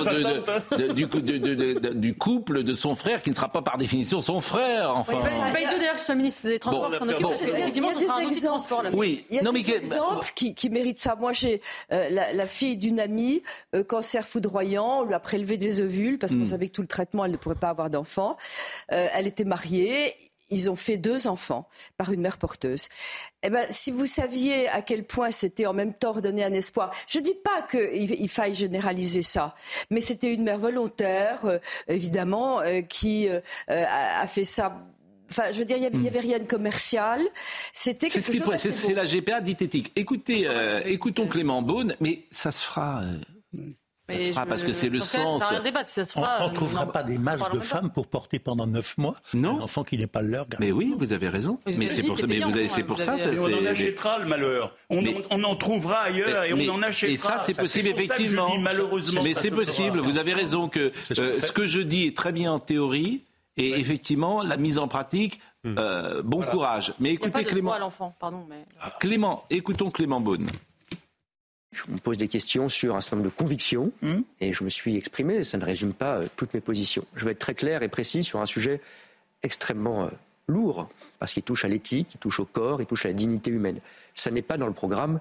[1.93, 4.95] du, couple de son frère qui ne sera pas par définition son frère.
[4.95, 5.12] Enfin.
[5.25, 7.21] c'est pas- idiot d'ailleurs que ce soit le ministre des Transports Bon, qui s'en occupe.
[7.21, 7.29] bon.
[7.29, 8.83] parce que, Il y a- Effectivement, ce sera des un outil transport.
[8.83, 8.89] là.
[8.93, 11.15] Oui, Il y a non, mais des exemples qui, méritent ça.
[11.19, 13.43] Moi, j'ai euh, la, la fille d'une amie,
[13.75, 16.88] euh, cancer foudroyant, on lui a prélevé des ovules parce qu'on savait que tout le
[16.88, 18.38] traitement, elle ne pourrait pas avoir d'enfant.
[18.93, 20.13] Euh, elle était mariée.
[20.52, 22.88] Ils ont fait deux enfants par une mère porteuse.
[23.43, 26.91] Eh ben, si vous saviez à quel point c'était en même temps redonner un espoir,
[27.08, 29.54] je dis pas qu'il il faille généraliser ça,
[29.91, 34.75] mais c'était une mère volontaire, euh, évidemment, euh, qui a, a fait ça.
[35.30, 37.21] Enfin, je veux dire, il y avait, il y avait rien de commercial.
[37.71, 39.91] C'était C'est quelque ce chose c'est- la GPA diététique.
[39.95, 43.02] Écoutez, euh, écoutons Clément Beaune, mais ça se fera.
[43.04, 43.13] euh,
[43.53, 43.63] ça se
[44.07, 45.39] Mais fera je- parce que c'est le sens.
[45.41, 45.62] Ça
[46.41, 49.59] On ne trouvera pas des masses de femmes pour porter pendant neuf mois Non.
[49.59, 50.59] un enfant qui n'est pas leur garant.
[50.63, 51.59] Mais oui, vous avez raison.
[51.77, 53.13] Mais c'est pour, mais payant, vous avez- c'est pour vous ça.
[53.13, 54.75] avez- ça, on en achètera le malheur.
[54.89, 57.13] On, Mais- en, on en trouvera ailleurs et Mais- on en achètera.
[57.13, 58.55] Et ça, c'est possible, pour ça que je effectivement.
[58.55, 59.21] dis malheureusement.
[59.23, 59.99] Mais c'est possible.
[59.99, 63.23] Vous avez raison que euh, ce que je dis est très bien en théorie.
[63.57, 65.75] Et effectivement, la mise en pratique, Hmm.
[65.77, 66.93] euh, bon courage.
[67.01, 67.73] Mais écoutez Clément.
[68.17, 68.45] pardon.
[68.49, 68.63] Mais...
[69.01, 70.47] Clément, écoutons Clément Beaune.
[71.88, 73.91] On me pose des questions sur un certain nombre de convictions
[74.39, 75.43] et je me suis exprimé.
[75.43, 77.05] Ça ne résume pas euh, toutes mes positions.
[77.15, 78.82] Je vais être très clair et précis sur un sujet
[79.43, 80.10] extrêmement euh,
[80.47, 83.51] lourd parce qu'il touche à l'éthique, il touche au corps, il touche à la dignité
[83.51, 83.79] humaine.
[84.15, 85.19] Ça n'est pas dans le programme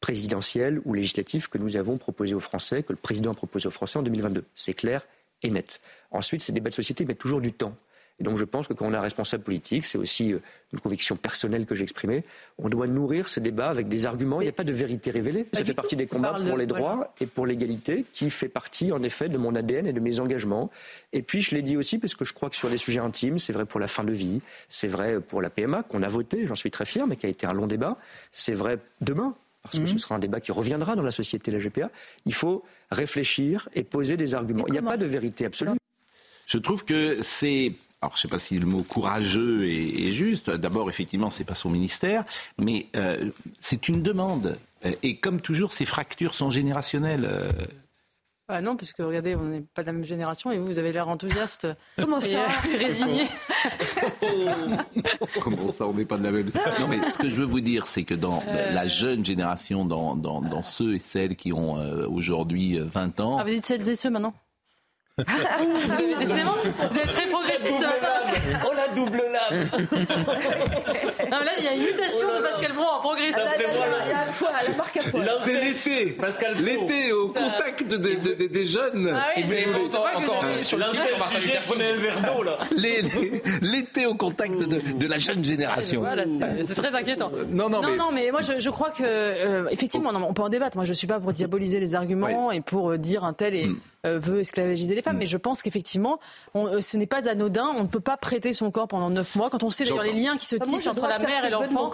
[0.00, 3.70] présidentiel ou législatif que nous avons proposé aux Français, que le président a proposé aux
[3.70, 4.44] Français en 2022.
[4.54, 5.06] C'est clair
[5.42, 5.80] et net.
[6.10, 7.74] Ensuite, ces débats de société mettent toujours du temps.
[8.20, 10.38] Et donc je pense que quand on est un responsable politique, c'est aussi euh,
[10.72, 12.22] une conviction personnelle que j'ai exprimée,
[12.58, 14.40] on doit nourrir ces débats avec des arguments.
[14.40, 15.46] Il n'y a pas de vérité révélée.
[15.52, 17.12] Ça fait partie des combats pour de- les droits voilà.
[17.20, 20.70] et pour l'égalité, qui fait partie en effet de mon ADN et de mes engagements.
[21.12, 23.40] Et puis je l'ai dit aussi parce que je crois que sur les sujets intimes,
[23.40, 26.46] c'est vrai pour la fin de vie, c'est vrai pour la PMA qu'on a voté,
[26.46, 27.96] j'en suis très fier, mais qui a été un long débat.
[28.30, 29.34] C'est vrai demain.
[29.64, 31.90] Parce que ce sera un débat qui reviendra dans la société, la GPA.
[32.26, 34.66] Il faut réfléchir et poser des arguments.
[34.68, 35.70] Il n'y a pas de vérité absolue.
[36.46, 37.72] Je trouve que c'est.
[38.04, 40.50] Alors, je ne sais pas si le mot courageux est, est juste.
[40.50, 42.24] D'abord, effectivement, c'est pas son ministère,
[42.58, 44.58] mais euh, c'est une demande.
[45.02, 47.26] Et comme toujours, ces fractures sont générationnelles.
[48.46, 50.92] Bah non, puisque regardez, on n'est pas de la même génération et vous, vous avez
[50.92, 51.66] l'air enthousiaste.
[51.96, 53.26] Comment et, ça euh, Résigné.
[55.40, 56.50] Comment ça, on n'est pas de la même.
[56.78, 58.70] Non, mais ce que je veux vous dire, c'est que dans Euh.
[58.72, 63.20] la jeune génération, dans, dans, dans ceux et celles qui ont euh, aujourd'hui euh, 20
[63.20, 64.34] ans, Ah, vous dites celles et ceux maintenant?
[65.16, 66.54] Vous avez décidément,
[66.90, 69.68] vous êtes très progressiste parce que- Oh la double lame
[71.30, 73.38] Non, mais là, il y a une mutation de Pascal Pro en progressiste.
[73.40, 76.10] Ah, c'est l'été.
[76.12, 76.56] Pascal.
[76.58, 79.12] L'été au contact de- de- de- des jeunes.
[79.16, 80.84] Ah oui, voulez- bon, encore sur le
[81.38, 82.58] sujet, prenez un verre d'eau là.
[83.62, 86.00] L'été au contact de, de la jeune génération.
[86.00, 86.24] Voilà,
[86.64, 87.30] c'est- très inquiétant.
[87.50, 90.42] Non, non, mais- non, mais moi, je, je crois que, euh, effectivement, non, on peut
[90.42, 90.76] en débattre.
[90.76, 93.68] Moi, je suis pas pour diaboliser les arguments et pour euh, dire un tel et,
[93.68, 93.78] Mm.
[94.04, 95.16] Euh, veut esclavagiser les femmes.
[95.18, 96.18] Mais je pense qu'effectivement,
[96.56, 97.66] euh, ce n'est pas anodin.
[97.76, 99.50] On ne peut pas prêter son corps pendant neuf mois.
[99.50, 101.90] Quand on sait d'ailleurs les liens qui se tissent entre la mère et l'enfant.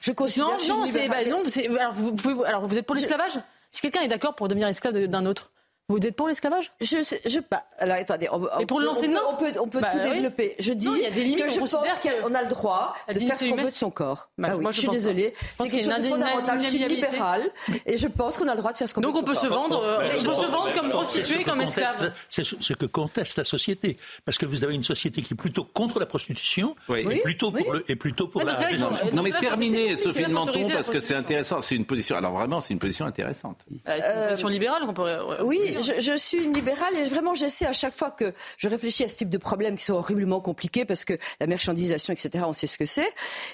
[0.00, 1.42] Je considère Non, non, c'est, bah, non,
[1.78, 3.38] alors, vous, pouvez- alors, vous êtes pour l'esclavage?
[3.70, 5.50] Si quelqu'un est d'accord pour devenir esclave d'un autre,
[5.98, 6.72] vous êtes pour l'esclavage?
[6.80, 9.52] Je, sais- je bah, alors attendez, on, Et pour le lancer, on, non on peut,
[9.60, 10.10] on peut Bah, tout oui.
[10.10, 10.54] développer.
[10.58, 12.42] Je dis Non, il y a des limites, que on je considère pense qu'on a
[12.42, 14.28] le droit de faire ce qu'on veut de son corps.
[14.38, 15.30] Bah, Ah oui, moi, je je suis désolée.
[15.58, 15.64] pas.
[15.64, 16.60] C'est quelque chose de une fondamental.
[16.62, 17.42] Je suis libérale
[17.86, 19.34] et je pense qu'on a le droit de faire ce qu'on veut Donc de on
[19.34, 19.62] son peut se corps.
[19.62, 22.12] vendre, euh, on peut se vendre comme prostituée, comme esclave.
[22.30, 23.96] C'est ce que conteste la société.
[24.24, 27.72] Parce que vous avez une société qui est plutôt contre la prostitution et, plutôt pour
[27.72, 31.14] le, et plutôt pour Ah, la Non mais terminez, Sophie de Menton, parce que c'est
[31.14, 31.60] intéressant.
[31.60, 32.16] C'est une position.
[32.16, 33.64] Alors vraiment, c'est une position intéressante.
[33.88, 35.18] Euh, C'est une position libérale qu'on pourrait.
[35.42, 35.76] Oui.
[35.80, 39.08] Je, je suis une libérale et vraiment j'essaie à chaque fois que je réfléchis à
[39.08, 42.66] ce type de problèmes qui sont horriblement compliqués parce que la marchandisation, etc., on sait
[42.66, 43.08] ce que c'est.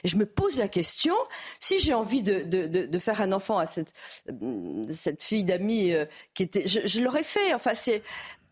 [0.04, 1.14] Et je me pose la question,
[1.60, 3.92] si j'ai envie de, de, de, de faire un enfant à cette,
[4.30, 6.66] euh, cette fille d'amis euh, qui était...
[6.66, 8.02] Je, je l'aurais fait, enfin c'est...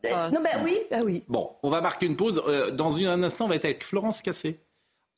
[0.07, 1.25] euh, Ah, non, ben oui, ben oui.
[1.29, 2.43] Bon, on va marquer une pause.
[2.47, 4.59] Euh, dans une- un instant, on va être avec Florence Cassé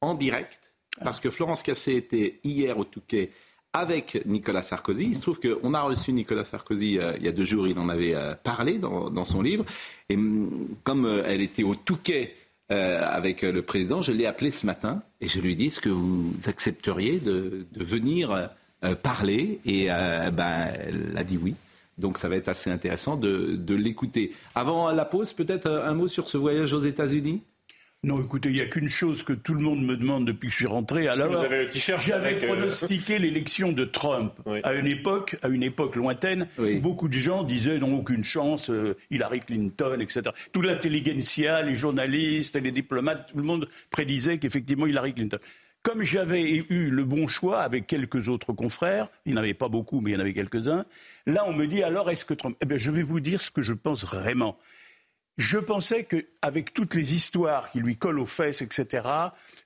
[0.01, 3.31] en direct, parce que Florence Cassé était hier au Touquet
[3.77, 5.05] avec Nicolas Sarkozy.
[5.05, 7.79] Il se trouve qu'on a reçu Nicolas Sarkozy euh, il y a deux jours, il
[7.79, 9.67] en avait euh, parlé dans, son livre.
[10.09, 12.35] Et hum, comme euh, elle était au Touquet
[12.69, 15.89] avec le président, je l'ai appelé ce matin et je lui ai dit est-ce que
[15.89, 18.51] vous accepteriez de, venir
[19.05, 19.61] parler?
[19.65, 21.55] Et ben, elle a dit oui.
[21.97, 24.33] Donc ça va être assez intéressant de, l'écouter.
[24.57, 27.41] Avant la pause, peut-être un mot sur ce voyage aux États-Unis?
[28.07, 30.53] Non, écoutez, il n'y a qu'une chose que tout le monde me demande depuis que
[30.53, 31.09] je suis rentré.
[31.09, 34.61] Alors, j'avais euh, pronostiqué l'élection de Trump Oui.
[34.63, 36.77] à une époque, à une époque lointaine, Oui.
[36.77, 40.23] où beaucoup de gens disaient n'ont aucune chance, euh, Hillary Clinton, etc.
[40.53, 45.39] Toute l'intelligentsia, les journalistes, les diplomates, tout le monde prédisait qu'effectivement Hillary Clinton.
[45.83, 49.69] Comme j'avais eu le bon choix avec quelques autres confrères, il n'y en avait pas
[49.69, 50.85] beaucoup, mais il y en avait quelques-uns,
[51.27, 52.57] là on me dit alors est-ce que Trump?
[52.63, 54.57] Eh bien, je vais vous dire ce que je pense vraiment.
[55.39, 59.07] Je pensais qu'avec toutes les histoires qui lui collent aux fesses, etc.,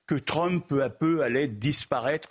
[0.05, 2.29] que Trump, peu à peu, allait disparaître,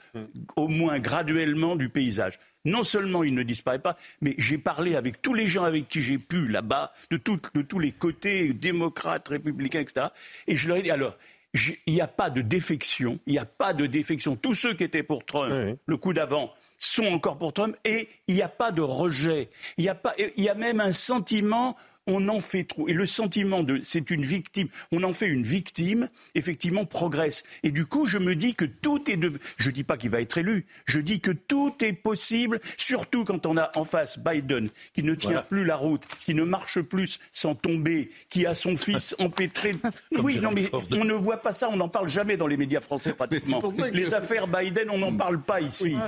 [0.57, 2.39] au moins graduellement, du paysage.
[2.67, 6.03] Non seulement il ne disparaît pas, mais j'ai parlé avec tous les gens avec qui
[6.03, 10.09] j'ai pu là-bas, de, tout- de tous les côtés, démocrates, républicains, etc.,
[10.47, 11.17] et je leur ai dit, alors,
[11.55, 14.37] il n'y a pas de défection, il n'y a pas de défection.
[14.37, 15.75] Tous ceux qui étaient pour Trump, Oui.
[15.87, 19.49] le coup d'avant, sont encore pour Trump, et il n'y a pas de rejet.
[19.79, 21.77] Il y a, pas, il y a même un sentiment
[22.11, 22.89] on en fait trop.
[22.89, 27.43] Et le sentiment de c'est une victime, on en fait une victime, effectivement, progresse.
[27.63, 29.33] Et du coup, je me dis que tout est de.
[29.57, 33.47] Je dis pas qu'il va être élu, je dis que tout est possible, surtout quand
[33.47, 35.43] on a en face Biden, qui ne tient Voilà.
[35.45, 39.75] plus la route, qui ne marche plus sans tomber, qui a son fils empêtré.
[40.13, 42.81] oui, non, mais on ne voit pas ça, on n'en parle jamais dans les médias
[42.81, 43.63] français pratiquement.
[43.93, 45.95] Les affaires Biden, on n'en parle pas ici.
[45.95, 46.07] Hein,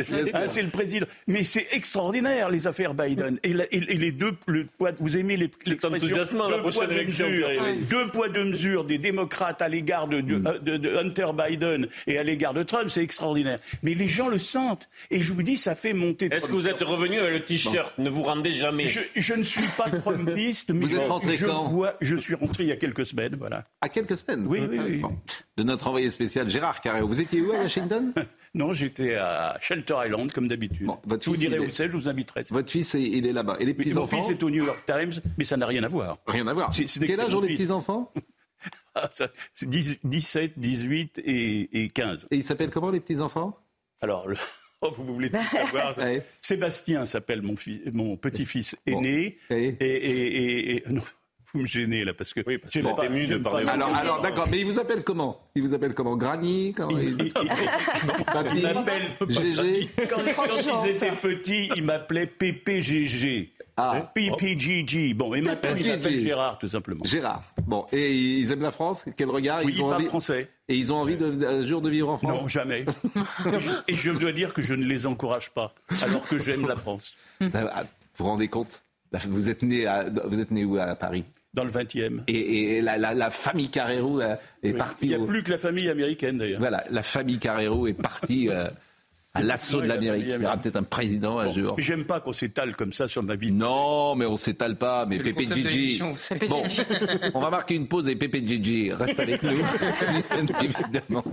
[0.48, 1.06] c'est le président.
[1.26, 3.38] Mais c'est extraordinaire, les affaires Biden.
[3.42, 4.66] Et, la- et- et les deux, le-
[4.98, 5.50] vous aimez les,
[5.94, 7.26] enthousiasmant la prochaine élection.
[7.90, 12.54] Deux poids, deux mesures des démocrates à l'égard de, de, Hunter Biden et à l'égard
[12.54, 13.58] de Trump, c'est extraordinaire.
[13.82, 14.88] Mais les gens le sentent.
[15.10, 16.28] Et je vous dis, ça fait monter.
[16.30, 18.86] Est-ce que vous êtes revenu avec le t-shirt Ne vous rendez jamais.
[18.86, 22.64] Je, ne suis pas Trumpiste, mais vous êtes rentré je, quand vois, je suis rentré
[22.64, 23.64] il y a quelques semaines, voilà.
[23.80, 25.02] À quelques semaines Oui, oui, oui.
[25.56, 27.00] De notre envoyé spécial Gérard Carré.
[27.02, 28.12] Vous étiez où à Washington?
[28.54, 30.88] Non, j'étais à Shelter Island, comme d'habitude.
[31.08, 32.42] je vous dirai où c'est, je vous inviterai.
[32.50, 33.56] Votre fils, il est là-bas.
[33.60, 35.88] Et les petits-enfants Mon fils est au New York Times, mais ça n'a rien à
[35.88, 36.18] voir.
[36.26, 36.70] Rien à voir.
[36.72, 38.12] Quel âge ont les petits-enfants
[39.62, 42.28] 17, 18 et, et 15.
[42.30, 43.58] Et ils s'appellent comment les petits-enfants
[44.00, 44.36] Alors, le...
[44.84, 45.94] Oh, vous voulez tout savoir
[46.40, 47.54] Sébastien s'appelle mon,
[47.92, 49.38] mon petit-fils aîné.
[49.50, 51.02] Et, et, et, non,
[51.54, 53.66] vous me gênez là parce que oui, parce pas, ému de parler.
[53.68, 55.40] Alors, alors d'accord, mais il vous appelle comment?
[55.54, 56.16] Il vous appelle comment?
[56.16, 57.32] Granny quand il,
[58.56, 59.90] il m'appelle GG.
[60.08, 60.44] Quand, quand
[60.84, 63.52] ils étaient petits, il m'appelait PPGG.
[63.76, 64.12] Ah.
[64.14, 65.14] PPGG.
[65.14, 65.82] Bon, il m'appelle
[66.20, 67.04] Gérard tout simplement.
[67.04, 67.42] Gérard.
[67.66, 69.04] Bon, et ils aiment la France?
[69.16, 69.62] Quel regard?
[69.64, 70.06] Oui, ils, ont envie...
[70.06, 70.50] français.
[70.68, 72.42] Et ils ont envie de, un jour de vivre en France?
[72.42, 72.84] Non, jamais.
[73.88, 77.16] et je dois dire que je ne les encourage pas, alors que j'aime la France.
[77.40, 77.48] Vous
[78.18, 78.82] vous rendez compte?
[79.26, 81.24] Vous êtes né à, vous êtes né où à Paris?
[81.54, 82.22] Dans le 20e.
[82.28, 85.06] Et, la, la, famille Carrero euh, est partie.
[85.06, 86.60] Il n'y a plus que la famille américaine d'ailleurs.
[86.60, 88.68] Voilà, la famille Carrero est partie euh,
[89.34, 90.24] à l'assaut de l'Amérique.
[90.28, 91.74] Il y aura peut-être un président un jour.
[91.76, 93.52] Mais j'aime pas qu'on s'étale comme ça sur ma vie.
[93.52, 95.04] Non, mais on s'étale pas.
[95.06, 96.00] Mais Pépé Gigi.
[96.48, 96.64] Bon,
[97.34, 99.50] on va marquer une pause et Pépé Gigi reste avec nous,
[100.62, 101.24] évidemment.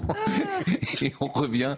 [1.01, 1.75] Et on revient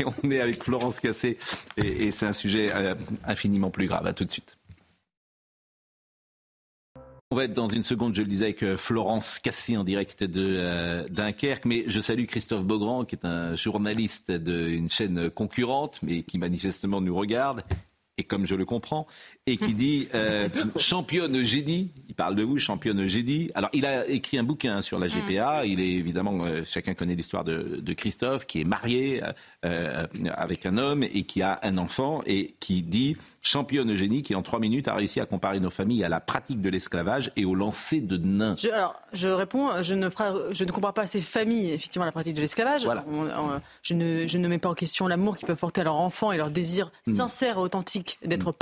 [0.00, 1.38] et on est avec Florence Cassé
[1.76, 2.94] et, et c'est un sujet euh,
[3.24, 4.06] infiniment plus grave.
[4.06, 4.56] À tout de suite.
[7.32, 10.22] On va être dans une seconde, je le disais, avec euh, Florence Cassé en direct
[10.22, 11.64] de euh, Dunkerque.
[11.64, 17.00] Mais je salue Christophe Beaugrand, qui est un journaliste d'une chaîne concurrente, mais qui manifestement
[17.00, 17.62] nous regarde,
[18.18, 19.06] et comme je le comprends,
[19.46, 21.90] et qui dit euh, championne génie.
[22.08, 23.50] Il parle de vous, championne génie.
[23.54, 25.64] Alors, il a écrit un bouquin sur la GPA.
[25.64, 29.22] Il est évidemment, euh, chacun connaît l'histoire de, de, Christophe, qui est marié
[29.64, 34.34] euh, avec un homme et qui a un enfant et qui dit championne génie, qui
[34.34, 37.44] en trois minutes a réussi à comparer nos familles à la pratique de l'esclavage et
[37.44, 38.54] au lancer de nains.
[38.56, 40.08] Je, alors, je réponds, je ne,
[40.52, 42.84] je ne compare pas ces familles, effectivement, à la pratique de l'esclavage.
[42.84, 43.04] Voilà.
[43.82, 46.30] je, ne, je ne mets pas en question l'amour qu'ils peuvent porter à leur enfant
[46.30, 47.12] et leur désir hmm.
[47.14, 48.54] sincère et authentique d'être hmm.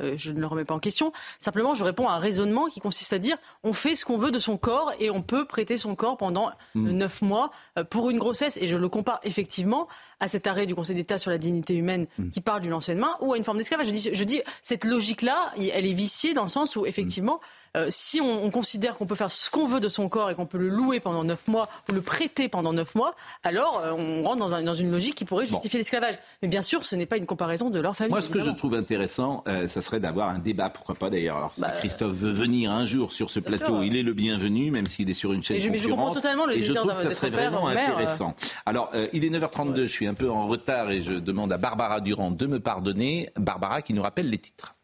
[0.00, 1.12] Euh, je ne le remets pas en question.
[1.38, 4.30] Simplement, je réponds à un raisonnement qui consiste à dire on fait ce qu'on veut
[4.30, 6.90] de son corps et on peut prêter son corps pendant hmm.
[6.90, 8.58] neuf mois euh, pour une grossesse.
[8.60, 9.88] Et je le compare effectivement
[10.20, 12.30] à cet arrêt du Conseil d'État sur la dignité humaine hmm.
[12.30, 13.86] qui parle du lancer de main ou à une forme d'esclavage.
[13.86, 17.40] Je dis, je dis cette logique-là, elle est viciée dans le sens où effectivement,
[17.76, 20.46] euh, si on, considère qu'on peut faire ce qu'on veut de son corps et qu'on
[20.46, 24.38] peut le louer pendant neuf mois ou le prêter pendant neuf mois, alors on rentre
[24.48, 26.16] dans, une logique qui pourrait justifier l'esclavage.
[26.42, 28.10] Mais bien sûr, ce n'est pas une comparaison de leur famille.
[28.10, 31.36] Moi, ce que je trouve intéressant, ça serait d'avoir un débat, pourquoi pas d'ailleurs.
[31.36, 34.86] Alors, bah, Christophe veut venir un jour sur ce plateau, il est le bienvenu, même
[34.86, 35.82] s'il est sur une chaîne je, concurrente.
[35.82, 38.34] je comprends totalement le et je trouve que ça serait vraiment intéressant.
[38.66, 41.58] Alors, euh, il est 9h32, je suis un peu en retard et je demande à
[41.58, 43.28] Barbara Durand de me pardonner.
[43.36, 44.74] Barbara qui nous rappelle les titres.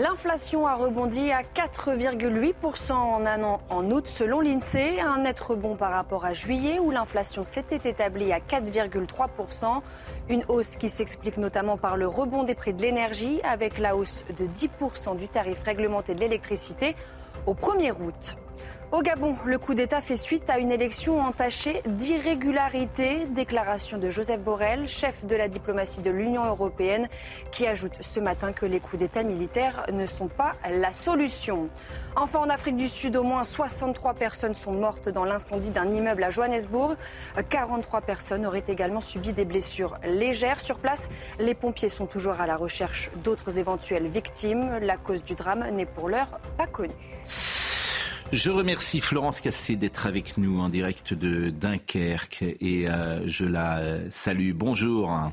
[0.00, 5.76] L'inflation a rebondi à 4,8% en un an en août selon l'INSEE, un net rebond
[5.76, 9.82] par rapport à juillet où l'inflation s'était établie à 4,3%,
[10.30, 14.24] une hausse qui s'explique notamment par le rebond des prix de l'énergie avec la hausse
[14.38, 16.96] de 10% du tarif réglementé de l'électricité
[17.46, 18.36] au 1er août.
[18.92, 23.26] Au Gabon, le coup d'État fait suite à une élection entachée d'irrégularité.
[23.26, 27.06] Déclaration de Joseph Borrell, chef de la diplomatie de l'Union européenne,
[27.52, 31.68] qui ajoute ce matin que les coups d'État militaires ne sont pas la solution.
[32.16, 36.24] Enfin, en Afrique du Sud, au moins 63 personnes sont mortes dans l'incendie d'un immeuble
[36.24, 36.96] à Johannesburg.
[37.48, 40.58] 43 personnes auraient également subi des blessures légères.
[40.58, 44.78] Sur place, les pompiers sont toujours à la recherche d'autres éventuelles victimes.
[44.82, 46.90] La cause du drame n'est pour l'heure pas connue.
[48.32, 54.08] Je remercie Florence Cassé d'être avec nous en direct de Dunkerque et euh, je la
[54.10, 54.52] salue.
[54.54, 55.32] Bonjour.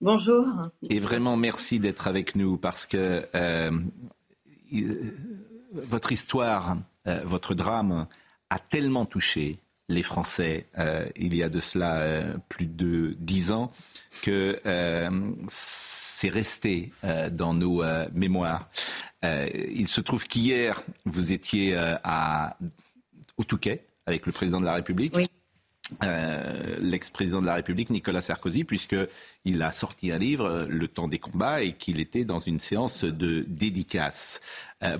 [0.00, 0.46] Bonjour.
[0.88, 3.72] Et vraiment merci d'être avec nous parce que euh,
[5.72, 6.76] votre histoire,
[7.08, 8.06] euh, votre drame
[8.50, 10.66] a tellement touché les Français
[11.16, 13.70] il y a de cela plus de dix ans
[14.22, 14.58] que
[15.48, 16.92] c'est resté
[17.32, 18.70] dans nos mémoires.
[19.24, 22.58] Euh, il se trouve qu'hier, vous étiez euh, à,
[23.38, 25.14] au Touquet avec le président de la République.
[26.02, 31.18] Euh, l'ex-président de la République, Nicolas Sarkozy, puisqu'il a sorti un livre, Le temps des
[31.18, 34.40] combats, et qu'il était dans une séance de dédicace.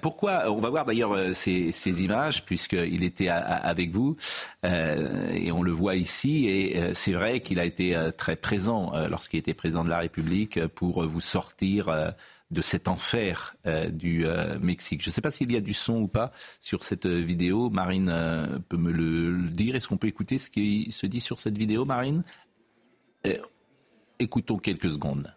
[0.00, 4.16] pourquoi On va voir d'ailleurs ces, ces, images, puisqu'il était avec vous,
[4.64, 9.54] et on le voit ici, et c'est vrai qu'il a été très présent lorsqu'il était
[9.54, 12.14] président de la République pour vous sortir
[12.54, 13.56] de cet enfer
[13.90, 14.26] du
[14.60, 15.02] Mexique.
[15.02, 17.68] Je ne sais pas s'il y a du son ou pas sur cette vidéo.
[17.68, 19.74] Marine peut me le, dire.
[19.74, 22.22] Est-ce qu'on peut écouter ce qui se dit sur cette vidéo, Marine?
[24.18, 25.34] Écoutons quelques secondes.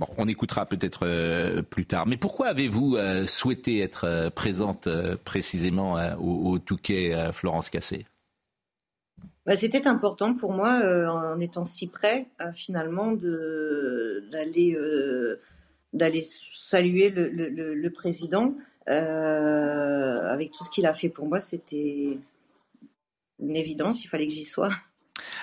[0.00, 2.06] Bon, on écoutera peut-être euh, plus tard.
[2.06, 4.88] Mais pourquoi avez-vous euh, souhaité être euh, présente
[5.24, 8.06] précisément au, Touquet, Florence Cassé?
[9.50, 13.12] Bah, C'était important pour moi, en étant si près, finalement,
[14.30, 14.78] d'aller
[15.92, 18.54] d'aller saluer le, le président.
[18.86, 22.16] avec tout ce qu'il a fait pour moi, c'était
[23.40, 24.70] une évidence, il fallait que j'y sois.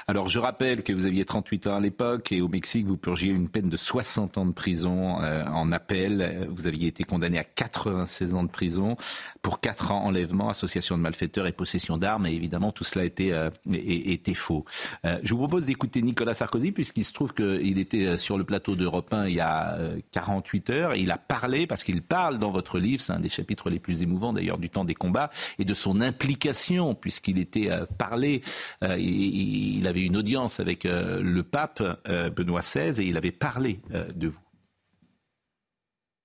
[0.07, 3.31] Alors je rappelle que vous aviez 38 ans à l'époque et au Mexique vous purgiez
[3.31, 6.47] une peine de 60 ans de prison euh, en appel.
[6.49, 8.95] Vous aviez été condamné à 96 ans de prison
[9.41, 12.25] pour 4 ans enlèvement, association de malfaiteurs et possession d'armes.
[12.25, 14.65] Et évidemment tout cela était, euh, était faux.
[15.05, 18.75] Euh, je vous propose d'écouter Nicolas Sarkozy puisqu'il se trouve qu'il était sur le plateau
[18.75, 19.77] d'Europe 1 il y a
[20.11, 23.29] 48 heures et il a parlé parce qu'il parle dans votre livre, c'est un des
[23.29, 27.69] chapitres les plus émouvants d'ailleurs du temps des combats et de son implication puisqu'il était
[27.97, 28.41] parlé.
[28.83, 33.31] Et, il avait une audience avec euh, le pape euh, Benoît XVI et il avait
[33.31, 34.41] parlé euh, de vous.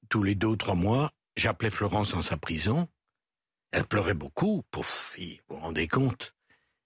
[0.08, 2.88] Tous les deux ou trois mois, j'appelais Florence dans sa prison.
[3.70, 6.34] Elle pleurait beaucoup, pauvre fille, vous vous rendez compte.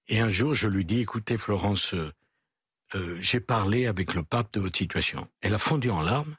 [0.08, 1.96] Et un jour, je lui dis, écoutez Florence,
[3.18, 5.26] j'ai parlé avec le pape de votre situation.
[5.40, 6.36] Elle a fondu en larmes,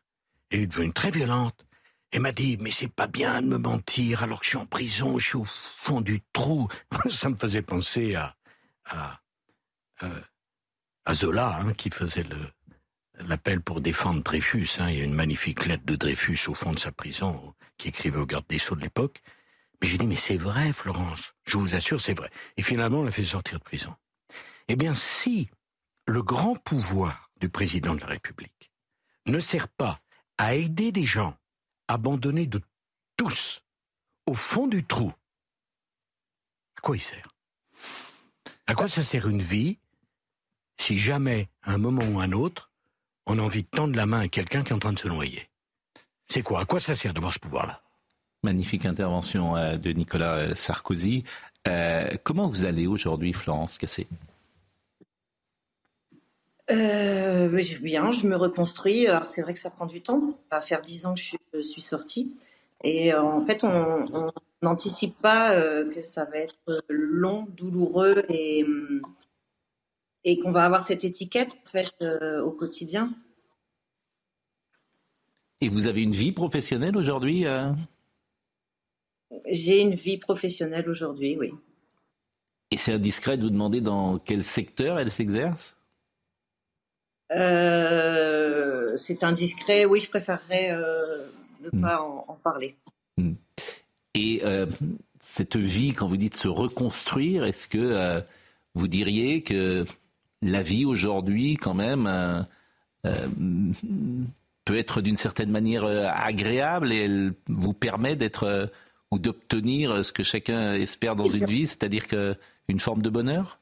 [0.50, 1.68] elle est devenue très violente.
[2.12, 4.66] Elle m'a dit, mais c'est pas bien de me mentir alors que je suis en
[4.66, 6.70] prison, je suis au fond du trou.
[7.10, 8.36] Ça me faisait penser à,
[10.04, 10.22] euh,
[11.06, 12.26] à Zola, hein, qui faisait
[13.20, 14.68] l'appel pour défendre Dreyfus.
[14.80, 14.90] Hein.
[14.90, 18.20] Il y a une magnifique lettre de Dreyfus au fond de sa prison, qui écrivait
[18.20, 19.22] au garde des Sceaux de l'époque.
[19.82, 21.34] Mais j'ai dit, mais c'est vrai, Florence.
[21.46, 22.30] Je vous assure, c'est vrai.
[22.58, 23.96] Et finalement, on l'a fait sortir de prison.
[24.68, 25.50] Eh bien, si
[26.06, 28.72] le grand pouvoir du président de la République
[29.28, 30.02] ne sert pas
[30.38, 31.38] à aider des gens
[31.88, 32.62] abandonnés de
[33.18, 33.64] tous
[34.26, 35.14] au fond du trou,
[36.76, 37.30] à quoi il sert?
[38.66, 39.80] À quoi ça sert une vie
[40.78, 42.72] si jamais, à un moment ou à un autre,
[43.26, 45.08] on a envie de tendre la main à quelqu'un qui est en train de se
[45.08, 45.50] noyer.
[46.28, 46.62] C'est quoi?
[46.62, 47.82] À quoi ça sert d'avoir ce pouvoir-là?
[48.44, 51.24] Magnifique intervention euh, de Nicolas euh, Sarkozy.
[51.68, 54.08] Euh, comment vous allez aujourd'hui, Florence Cassé?
[56.70, 57.50] Euh,
[57.82, 59.08] bien, je me reconstruis.
[59.08, 60.22] Alors c'est vrai que ça prend du temps.
[60.22, 62.34] Ça va faire dix ans que je suis, sortie.
[62.84, 69.02] Et en fait, on n'anticipe pas que ça va être long, douloureux et, hum,
[70.28, 73.14] et qu'on va avoir cette étiquette en fait euh, au quotidien.
[75.62, 77.72] Et vous avez une vie professionnelle aujourd'hui euh?
[79.50, 81.54] J'ai une vie professionnelle aujourd'hui, oui.
[82.72, 85.78] Et c'est indiscret de vous demander dans quel secteur elle s'exerce?
[87.32, 91.82] Euh, C'est indiscret, oui, je préférerais ne hmm.
[91.82, 92.76] pas en, parler.
[93.18, 93.34] Hmm.
[94.14, 94.42] Et
[95.20, 98.24] cette vie, quand vous dites se reconstruire, est-ce que
[98.76, 99.86] vous diriez que
[100.42, 102.42] la vie aujourd'hui, quand même, euh,
[103.06, 103.28] euh,
[104.66, 108.70] peut être d'une certaine manière euh, agréable et elle vous permet d'être
[109.12, 112.04] ou d'obtenir ce que chacun espère dans une vie, c'est-à-dire
[112.68, 113.60] une forme de bonheur?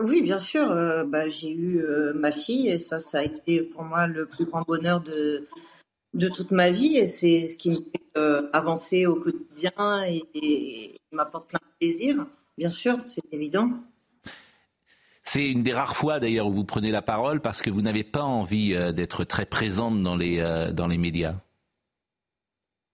[0.00, 0.68] Oui, bien sûr.
[1.06, 4.62] Bah, j'ai eu ma fille et ça, ça a été pour moi le plus grand
[4.62, 5.46] bonheur de
[6.14, 11.50] de toute ma vie et c'est ce qui me fait avancer au quotidien et m'apporte
[11.50, 12.26] plein de plaisir.
[12.56, 13.70] Bien sûr, c'est évident.
[15.30, 18.02] C'est une des rares fois d'ailleurs où vous prenez la parole parce que vous n'avez
[18.02, 21.34] pas envie euh, d'être très présente dans les, euh, dans les médias.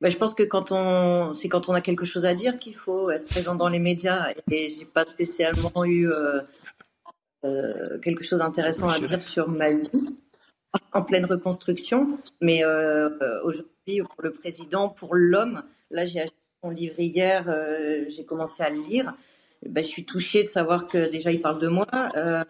[0.01, 2.75] Bah, je pense que quand on, c'est quand on a quelque chose à dire qu'il
[2.75, 4.33] faut être présent dans les médias.
[4.51, 6.40] Et j'ai pas spécialement eu euh,
[8.03, 10.16] quelque chose d'intéressant à dire sur ma vie
[10.92, 12.18] en pleine reconstruction.
[12.40, 12.64] Mais
[13.44, 17.44] aujourd'hui, pour le président, pour l'homme, là j'ai acheté son livre hier,
[18.09, 19.14] j'ai commencé à le lire.
[19.68, 21.87] Ben, je suis touchée de savoir que déjà il parle de moi.
[22.16, 22.44] Euh,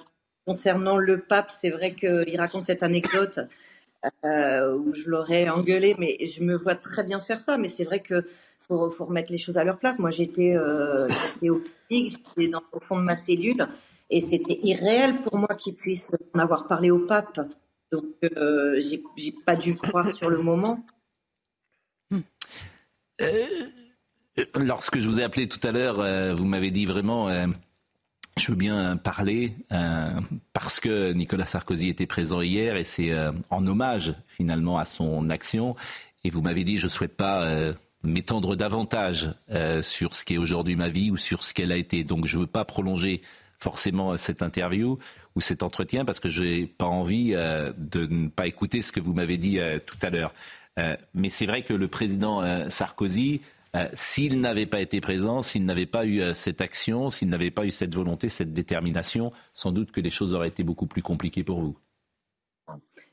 [0.46, 3.40] concernant le pape, c'est vrai qu'il raconte cette anecdote
[4.24, 7.56] euh, où je l'aurais engueulé, mais je me vois très bien faire ça.
[7.56, 8.26] Mais c'est vrai que
[8.60, 9.98] faut, remettre les choses à leur place.
[9.98, 11.08] Moi, j'étais euh,
[11.42, 13.66] au j'étais au fond de ma cellule,
[14.10, 17.40] et c'était irréel pour moi qu'il puisse en avoir parlé au pape.
[17.92, 18.04] Donc,
[18.76, 20.84] j'ai pas dû croire sur le moment.
[23.20, 23.68] Euh,
[24.56, 27.46] Lorsque je vous ai appelé tout à l'heure, euh, vous m'avez dit vraiment, euh,
[28.36, 30.08] je veux bien parler euh,
[30.52, 33.12] parce que Nicolas Sarkozy était présent hier et c'est
[33.50, 35.76] en hommage finalement à son action.
[36.24, 37.48] Et vous m'avez dit, je ne souhaite pas
[38.02, 39.28] m'étendre davantage
[39.82, 42.02] sur ce qui est aujourd'hui ma vie ou sur ce qu'elle a été.
[42.02, 43.22] Donc je ne veux pas prolonger
[43.58, 44.98] forcément cette interview.
[45.36, 49.00] ou cet entretien parce que je n'ai pas envie de ne pas écouter ce que
[49.00, 50.34] vous m'avez dit tout à l'heure.
[51.14, 53.42] mais c'est vrai que le président Sarkozy
[53.74, 57.50] euh, s'il n'avait pas été présent, s'il n'avait pas eu euh, cette action, s'il n'avait
[57.50, 61.02] pas eu cette volonté, cette détermination, sans doute que les choses auraient été beaucoup plus
[61.02, 61.78] compliquées pour vous.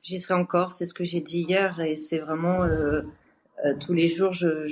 [0.01, 2.65] J'y serai encore, c'est ce que j'ai dit hier, et c'est vraiment
[3.63, 4.65] euh, euh, tous les jours, je,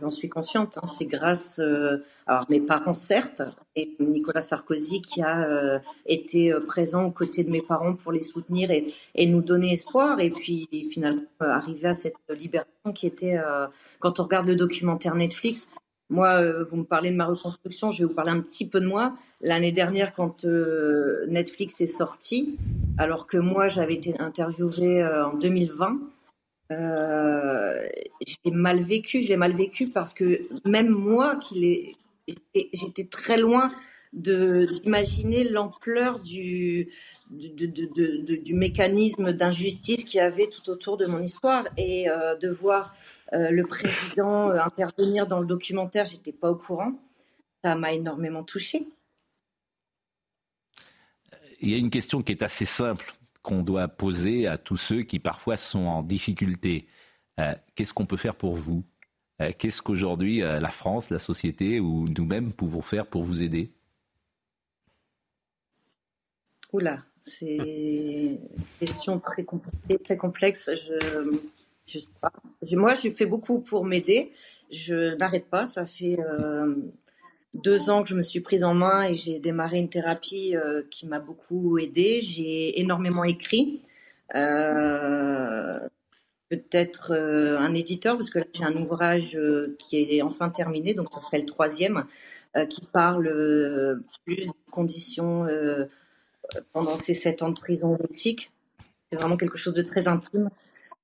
[0.00, 0.78] j'en suis consciente.
[0.78, 0.86] Hein.
[0.86, 3.42] c'est grâce, euh, alors mes parents certes,
[3.76, 8.22] et Nicolas Sarkozy qui a euh, été présent aux côtés de mes parents pour les
[8.22, 10.20] soutenir et, et nous donner espoir.
[10.20, 13.38] Et puis finalement arriver à cette libération qui était,
[13.98, 15.68] quand on regarde le documentaire Netflix,
[16.10, 18.86] moi, vous me parlez de ma reconstruction, je vais vous parler un petit peu de
[18.86, 19.16] moi.
[19.40, 22.58] L'année dernière, quand Netflix est sorti,
[22.98, 25.98] alors que moi j'avais été interviewée en 2020
[26.72, 27.86] euh,
[28.20, 31.38] j'ai mal vécu, j'ai mal vécu parce que même moi,
[32.54, 33.72] j'étais très loin
[34.12, 36.88] d'imaginer l'ampleur du,
[37.30, 42.94] du, mécanisme d'injustice qu'il y avait tout autour de mon histoire et euh, de voir
[43.32, 46.92] euh, le président intervenir dans le documentaire, j'étais pas au courant.
[47.64, 48.86] Ça m'a énormément touchée.
[51.60, 53.14] Il y a une question qui est assez simple
[53.44, 56.88] qu'on doit poser à tous ceux qui parfois sont en difficulté.
[57.38, 58.82] Euh, qu'est-ce qu'on peut faire pour vous?
[59.40, 63.70] Euh, Qu'est-ce qu'aujourd'hui euh, la France, la société ou nous-mêmes pouvons faire pour vous aider?
[66.72, 68.38] Oula, c'est une
[68.80, 70.70] question très compliquée, très complexe.
[70.74, 71.38] Je,
[71.86, 72.32] je sais pas.
[72.72, 74.32] Moi, je fais beaucoup pour m'aider.
[74.72, 75.66] Je n'arrête pas.
[75.66, 76.16] Ça fait
[77.54, 80.82] deux ans que je me suis prise en main et j'ai démarré une thérapie euh,
[80.90, 82.20] qui m'a beaucoup aidée.
[82.20, 83.82] J'ai énormément écrit.
[84.34, 85.78] Euh,
[86.50, 89.38] peut-être euh, un éditeur, parce que là j'ai un ouvrage
[89.78, 92.04] qui est enfin terminé, donc ce serait le troisième,
[92.68, 95.46] qui parle plus des conditions
[96.72, 98.52] pendant ces sept ans de prison éthique.
[99.10, 100.50] C'est vraiment quelque chose de très intime.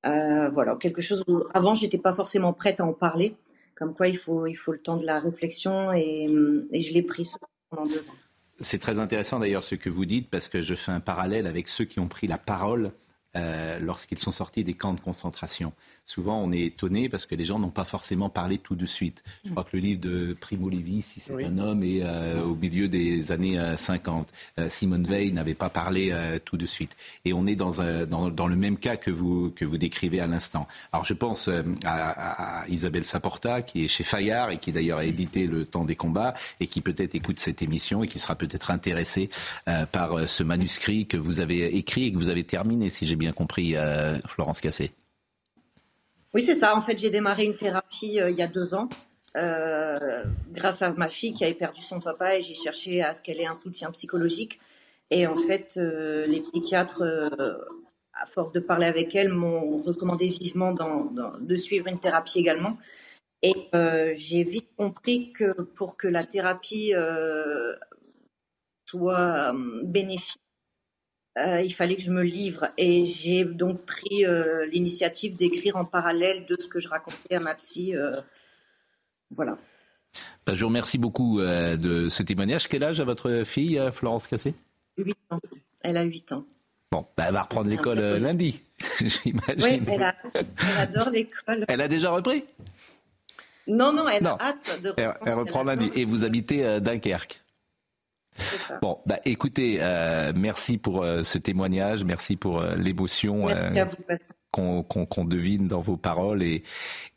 [0.05, 3.35] voilà, quelque chose où avant j'étais pas forcément prête à en parler.
[3.81, 6.29] Comme quoi, il faut, il faut le temps de la réflexion et,
[6.71, 7.29] et je l'ai pris
[7.71, 8.15] pendant deux ans.
[8.61, 11.69] C'est très intéressant d'ailleurs ce que vous dites parce que je fais un parallèle avec
[11.69, 12.93] ceux qui ont pris la parole
[13.37, 15.73] euh, lorsqu'ils sont sortis des camps de concentration.
[16.11, 19.23] Souvent, on est étonné parce que les gens n'ont pas forcément parlé tout de suite.
[19.45, 22.57] Je crois que le livre de Primo Levi, si c'est un homme, est euh, au
[22.57, 24.33] milieu des années 50.
[24.59, 26.13] Euh, Simone Veil n'avait pas parlé
[26.45, 26.97] tout de suite.
[27.25, 30.19] Et on est dans, un, dans, dans, le même cas que vous, que vous décrivez
[30.19, 30.67] à l'instant.
[30.93, 31.49] Alors, je pense
[31.85, 35.85] à, à, Isabelle Saporta, qui est chez Fayard et qui d'ailleurs a édité Le Temps
[35.85, 39.31] des combats et qui peut-être écoute cette émission et qui sera peut-être intéressée
[39.93, 43.33] par ce manuscrit que vous avez écrit et que vous avez terminé, si j'ai bien
[43.33, 44.93] compris, euh, Florence Cassé.
[46.35, 46.77] Oui, c'est ça.
[46.77, 48.89] En fait, j'ai démarré une thérapie euh, il y a deux ans.
[49.37, 53.23] Euh, grâce à ma fille qui avait perdu son papa et j'ai cherché à ce
[53.23, 54.61] qu'elle ait un soutien psychologique.
[55.11, 57.03] Et en fait, les psychiatres,
[58.15, 62.77] à force de parler avec elle, m'ont recommandé vivement de suivre une thérapie également.
[63.43, 63.55] Et
[64.15, 66.93] j'ai vite compris que pour que la thérapie
[68.87, 69.53] soit
[69.83, 70.41] bénéfique
[71.39, 75.85] euh, il fallait que je me livre et j'ai donc pris euh, l'initiative d'écrire en
[75.85, 77.95] parallèle de ce que je racontais à ma psy.
[77.95, 78.21] Euh,
[79.31, 79.57] voilà.
[80.45, 82.69] Bah, je vous remercie beaucoup de ce témoignage.
[82.69, 84.55] Quel âge a votre fille, Florence Cassé?
[84.99, 85.41] 8 ans.
[85.83, 86.45] Elle a 8 ans.
[86.91, 88.61] Bon, bah, elle va reprendre l'école lundi,
[88.99, 89.63] j'imagine.
[89.63, 90.15] Oui, elle,
[90.79, 91.65] adore l'école.
[91.69, 92.45] Elle a déjà repris?
[93.69, 95.19] Non, non, elle a hâte de reprendre.
[95.25, 95.93] Elle, reprend lundi.
[95.95, 97.41] Et vous habitez Dunkerque?
[98.83, 103.47] Bon, bah, écoutez, euh, merci pour euh, ce témoignage, merci pour euh, l'émotion
[104.53, 106.65] qu'on devine dans vos paroles et,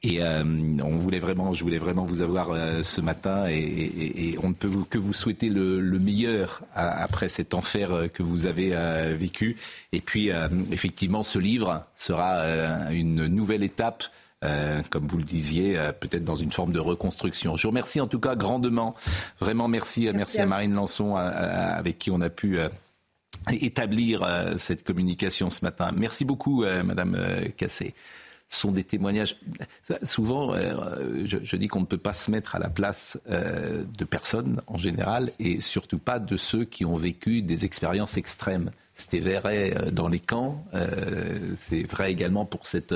[0.04, 4.54] et on voulait vraiment, je voulais vraiment vous avoir ce matin et, et, on ne
[4.54, 8.70] peut que vous souhaiter le, le meilleur après cet enfer que vous avez
[9.16, 9.58] vécu.
[9.94, 10.30] Et puis,
[10.72, 12.44] effectivement, ce livre sera
[12.92, 14.04] une nouvelle étape
[14.44, 17.56] euh, comme vous le disiez, euh, peut-être dans une forme de reconstruction.
[17.56, 18.94] Je vous remercie en tout cas grandement.
[19.40, 22.70] Vraiment merci, merci, à, Marine Lançon, avec qui on a pu euh,
[23.52, 24.28] établir
[24.58, 25.92] cette communication ce matin.
[25.96, 27.18] Merci beaucoup, Madame
[27.58, 27.94] Cassé
[28.50, 29.36] sont des témoignages.
[30.04, 34.62] Souvent, je, je, dis qu'on ne peut pas se mettre à la place de personnes
[34.68, 38.70] en général, et surtout pas de ceux qui ont vécu des expériences extrêmes.
[38.96, 40.64] C'était vrai dans les camps,
[41.58, 42.94] c'est vrai également pour cette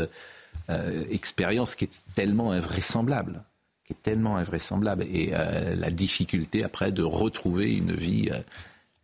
[0.70, 3.44] euh, expérience qui est tellement invraisemblable
[3.88, 8.42] qui est tellement invraisemblable et euh, la difficulté après de retrouver une vie euh,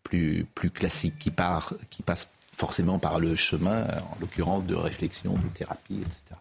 [0.03, 5.33] plus, plus classique qui, part, qui passe forcément par le chemin, en l'occurrence de réflexion,
[5.35, 6.35] de thérapie, etc.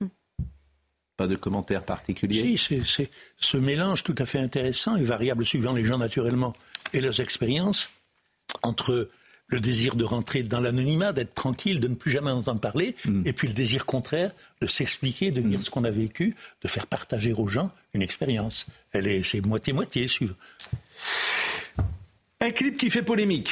[0.00, 0.08] Hmm.
[1.16, 2.56] Pas de commentaires particuliers?
[2.56, 6.54] Si, c'est ce mélange tout à fait intéressant et variable suivant les gens naturellement
[6.92, 7.88] et leurs expériences
[8.64, 9.08] entre
[9.50, 12.94] le désir de rentrer dans l'anonymat, d'être tranquille, de ne plus jamais en entendre parler,
[13.04, 13.22] Mm.
[13.26, 14.30] et puis le désir contraire
[14.62, 18.66] de s'expliquer, de dire ce qu'on a vécu, de faire partager aux gens une expérience.
[18.92, 20.34] Elle est, c'est moitié-moitié, suivre.
[22.42, 23.50] Un clip qui fait polémique.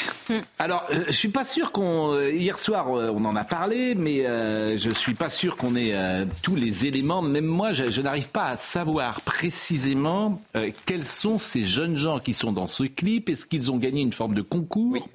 [0.58, 2.14] Alors, euh, je suis pas sûr qu'on.
[2.14, 5.76] euh, hier soir, euh, on en a parlé, mais euh, je suis pas sûr qu'on
[5.76, 7.20] ait euh, tous les éléments.
[7.20, 12.18] Même moi, je, je n'arrive pas à savoir précisément euh, quels sont ces jeunes gens
[12.18, 13.28] qui sont dans ce clip.
[13.28, 15.06] Est-ce qu'ils ont gagné une forme de concours?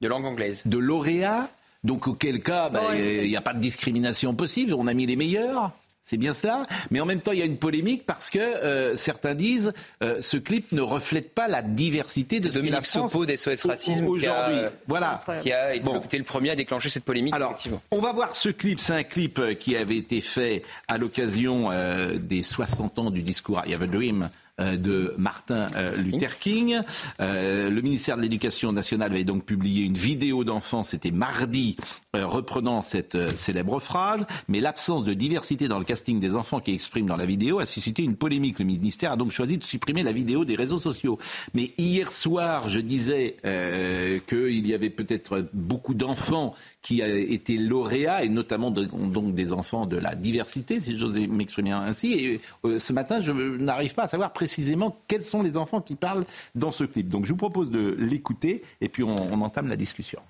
[0.00, 0.62] De langue anglaise.
[0.66, 1.48] De lauréat
[1.84, 4.74] Donc, auquel cas, bah, il n'y a pas de discrimination possible.
[4.74, 5.72] On a mis les meilleurs.
[6.02, 6.66] C'est bien ça.
[6.90, 9.72] Mais en même temps, il y a une polémique parce que euh, certains disent
[10.02, 14.56] euh, ce clip ne reflète pas la diversité de ce Dominique Sopo d'SOS Racisme aujourd'hui.
[14.88, 15.22] Voilà.
[15.42, 17.34] qui a été le premier à déclencher cette polémique.
[17.34, 17.56] Alors,
[17.90, 18.80] on va voir ce clip.
[18.80, 23.22] C'est un clip euh, qui avait été fait à l'occasion euh, des 60 ans du
[23.22, 24.30] discours I Have a Dream
[24.60, 26.80] de Martin euh, Luther King.
[27.20, 31.76] Euh, le ministère de l'Éducation nationale avait donc publié une vidéo d'enfants, c'était mardi,
[32.16, 34.26] euh, reprenant cette euh, célèbre phrase.
[34.48, 37.66] Mais l'absence de diversité dans le casting des enfants qui expriment dans la vidéo a
[37.66, 38.58] suscité une polémique.
[38.58, 41.18] Le ministère a donc choisi de supprimer la vidéo des réseaux sociaux.
[41.54, 47.58] Mais hier soir, je disais euh, qu'il y avait peut-être beaucoup d'enfants qui a été
[47.58, 52.12] lauréats, et notamment de- donc des enfants de la diversité, si j'ose m'exprimer ainsi.
[52.14, 55.94] Et euh, ce matin, je n'arrive pas à savoir précisément quels sont les enfants qui
[55.94, 56.24] parlent
[56.54, 57.08] dans ce clip.
[57.08, 60.20] Donc je vous propose de l'écouter, et puis on, on entame la discussion.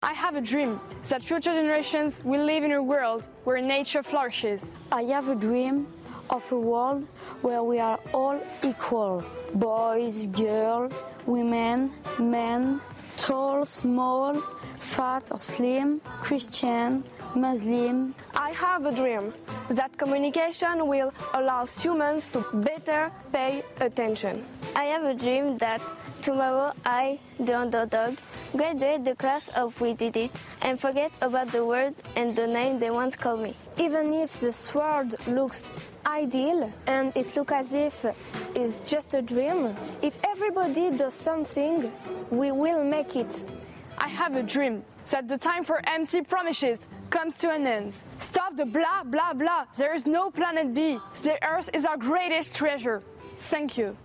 [0.00, 4.60] I have a dream that future generations will live in a world where nature flourishes.
[4.92, 5.86] I have a dream
[6.30, 7.04] of a world
[7.42, 9.24] where we are all equal
[9.54, 10.92] boys, girls,
[11.26, 12.78] women, men,
[13.18, 14.34] tall, small,
[14.78, 17.04] fat or slim, Christian,
[17.34, 18.14] Muslim.
[18.34, 19.32] I have a dream
[19.70, 24.44] that communication will allow humans to better pay attention.
[24.74, 25.80] I have a dream that
[26.22, 28.16] tomorrow I, the underdog,
[28.56, 30.30] graduate the class of We Did It
[30.62, 33.54] and forget about the word and the name they once called me.
[33.76, 35.70] Even if this world looks
[36.06, 38.06] ideal and it looks as if
[38.54, 41.92] it's just a dream, if everybody does something,
[42.30, 43.46] we will make it.
[43.98, 47.92] I have a dream that the time for empty promises comes to an end.
[48.20, 49.64] Stop the blah blah blah.
[49.76, 50.98] There is no planet B.
[51.22, 53.02] The Earth is our greatest treasure.
[53.36, 53.96] Thank you.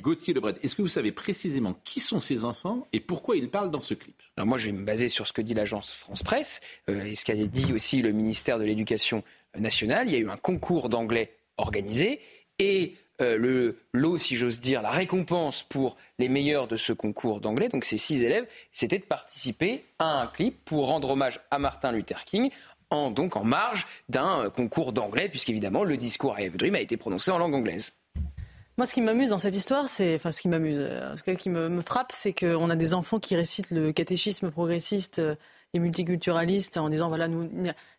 [0.00, 3.70] Gauthier Lebret, est-ce que vous savez précisément qui sont ces enfants et pourquoi ils parlent
[3.70, 4.20] dans ce clip?
[4.36, 7.14] Alors moi, je vais me baser sur ce que dit l'agence France Presse euh, et
[7.14, 9.22] ce qu'a dit aussi le ministère de l'Éducation
[9.58, 10.08] nationale.
[10.08, 12.20] Il y a eu un concours d'anglais organisé
[12.58, 17.68] et le lot, si j'ose dire, la récompense pour les meilleurs de ce concours d'anglais,
[17.68, 21.92] donc ces six élèves, c'était de participer à un clip pour rendre hommage à Martin
[21.92, 22.50] Luther King.
[22.90, 26.80] En, donc en marge d'un euh, concours d'anglais, puisqu'évidemment le discours à Eve Dream a
[26.80, 27.92] été prononcé en langue anglaise.
[28.76, 31.48] Moi, ce qui m'amuse dans cette histoire, c'est, enfin, ce qui m'amuse, euh, ce qui
[31.48, 35.22] me, me frappe, c'est qu'on a des enfants qui récitent le catéchisme progressiste
[35.74, 37.48] euh, et multiculturaliste en disant voilà, nous,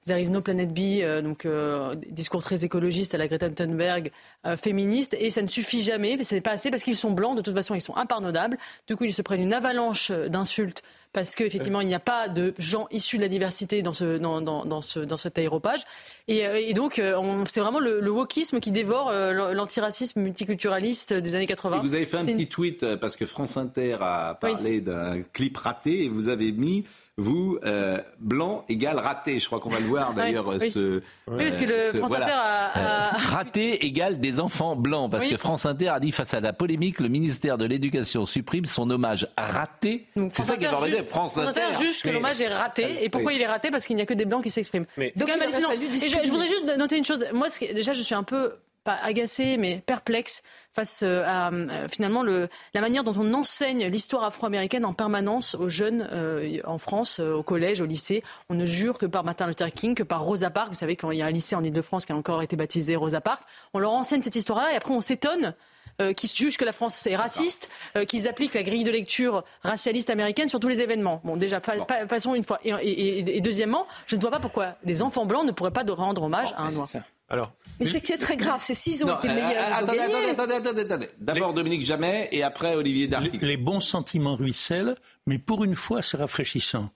[0.06, 4.12] there is no planet B, euh, donc euh, discours très écologiste à la Greta Thunberg,
[4.46, 7.12] euh, féministe, et ça ne suffit jamais, mais ce n'est pas assez parce qu'ils sont
[7.12, 8.58] blancs, de toute façon, ils sont impardonnables.
[8.88, 12.56] Du coup, ils se prennent une avalanche d'insultes parce qu'effectivement, il n'y a pas de
[12.58, 15.82] gens issus de la diversité dans, ce, dans, dans, dans, ce, dans cet aéropage.
[16.28, 21.14] Et, euh, et donc, euh, on- c'est vraiment le, le wokisme qui dévore l'antiracisme multiculturaliste
[21.14, 21.78] des années 80.
[21.84, 25.22] Et vous avez fait un une- petit tweet parce que France Inter a parlé d'un
[25.34, 26.84] clip raté et vous avez mis
[27.18, 29.39] vous euh, blanc égale raté.
[29.39, 30.72] Je crois qu'on va le voir d'ailleurs oui.
[30.72, 31.01] ce.
[31.28, 32.80] Oui, parce que le ce- France Inter a- a-
[33.14, 35.32] Euh, raté égale des enfants blancs parce Oui.
[35.32, 38.89] que France Inter a dit face à la polémique le ministère de l'Éducation supprime son
[38.89, 40.07] hommage raté.
[40.16, 41.03] C'est France ça qui est Inter formidable.
[41.03, 41.61] juge- France France Inter.
[41.61, 43.03] Inter juge que l'hommage est raté.
[43.05, 43.38] Et pourquoi Oui.
[43.38, 43.70] il est raté?
[43.70, 44.86] Parce qu'il n'y a que des blancs qui s'expriment.
[44.95, 47.24] C'est Donc, il fallu Et je, je voudrais juste noter une chose.
[47.34, 48.53] Moi, déjà, je suis un peu
[48.84, 53.86] pas agacée, mais perplexe face euh, à euh, finalement le, la manière dont on enseigne
[53.88, 58.24] l'histoire afro-américaine en permanence aux jeunes euh, en France, euh, au collège, au lycée.
[58.50, 60.70] On ne jure que par Martin Luther King, que par Rosa Parks.
[60.70, 63.22] Vous savez qu'il y a un lycée en Ile-de-France qui a encore été baptisé Rosa
[63.22, 63.44] Parks.
[63.74, 65.54] On leur enseigne cette histoire-là et après on s'étonne
[66.02, 69.44] euh, qu'ils jugent que la France est raciste, euh, qu'ils appliquent la grille de lecture
[69.62, 71.22] racialiste américaine sur tous les événements.
[71.24, 72.60] Bon, déjà, pa- pa- passons une fois.
[72.64, 75.70] Et, et- et- et deuxièmement, je ne vois pas pourquoi des enfants blancs ne pourraient
[75.72, 76.88] pas de rendre hommage à un noir.
[77.34, 78.60] Alors, Mais c'est que c'est très grave.
[78.62, 81.10] C'est s'ils ont Non, été euh, meilleurs, attendez, attendez, attendez, attendez, attendez.
[81.20, 83.40] D'abord Dominique Jamais et après Olivier Darty.
[83.40, 86.92] Les, les bons sentiments ruissellent, mais pour une fois, c'est rafraîchissant.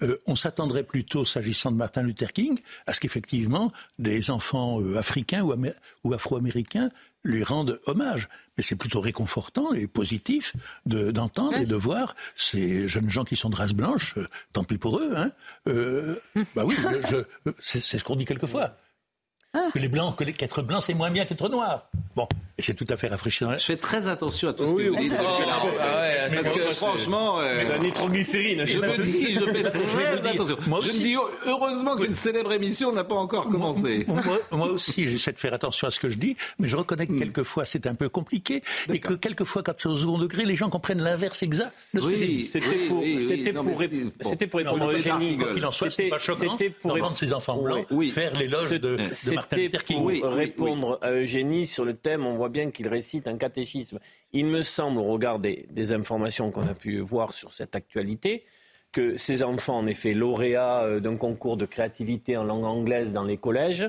[0.00, 4.96] Euh, on s'attendrait plutôt, s'agissant de Martin Luther King, à ce qu'effectivement des enfants euh,
[4.96, 5.74] africains ou, amé-
[6.04, 6.88] ou afro-américains
[7.22, 8.30] lui rendent hommage.
[8.56, 10.54] Mais c'est plutôt réconfortant et positif
[10.86, 14.64] de- d'entendre et de voir ces jeunes gens qui sont de race blanche, euh, tant
[14.64, 15.12] pis pour eux.
[15.14, 15.30] Hein,
[15.68, 16.16] euh,
[16.56, 16.74] bah oui,
[17.62, 18.74] c'est ce qu'on dit quelquefois.
[19.72, 21.86] Que les blancs, que les- qu'être blanc, c'est moins bien qu'être noir.
[22.16, 22.26] Bon,
[22.58, 23.52] c'est tout à fait rafraîchissant.
[23.58, 25.08] Je fais très attention à tout ce Oui, que vous oui.
[25.10, 25.18] dites.
[25.20, 25.24] Oh,
[25.80, 29.62] ah ouais, parce que franchement, euh, Mais la nitroglycérine, je je me dis, je fais
[29.70, 30.56] très attention.
[30.66, 34.04] moi Je me dis, heureusement qu'une célèbre émission n'a pas encore commencé.
[34.06, 34.20] Moi,
[34.52, 37.14] moi aussi, j'essaie de faire attention à ce que je dis, mais je reconnais Hmm.
[37.14, 40.54] que quelquefois c'est un peu compliqué et que quelquefois, quand c'est au second degré, les
[40.56, 42.46] gens comprennent l'inverse exact de ce que j'ai dit.
[42.52, 43.82] C'était pour, c'était pour,
[44.22, 45.36] c'était pour répondre à Eugénie.
[45.38, 48.10] Quoi qu'il en soit, c'est C'était- pas choquant c'était pour d'entendre ces enfants blancs Oui.
[48.10, 50.20] faire l'éloge de, Martin C'était Luther King.
[50.20, 54.00] pour répondre à Eugénie sur le thème, on voit bien qu'il récite un catéchisme.
[54.32, 58.44] Il me semble, au regard des, des informations qu'on a pu voir sur cette actualité,
[58.90, 63.22] que ces enfants, en effet, lauréats euh, d'un concours de créativité en langue anglaise dans
[63.22, 63.88] les collèges,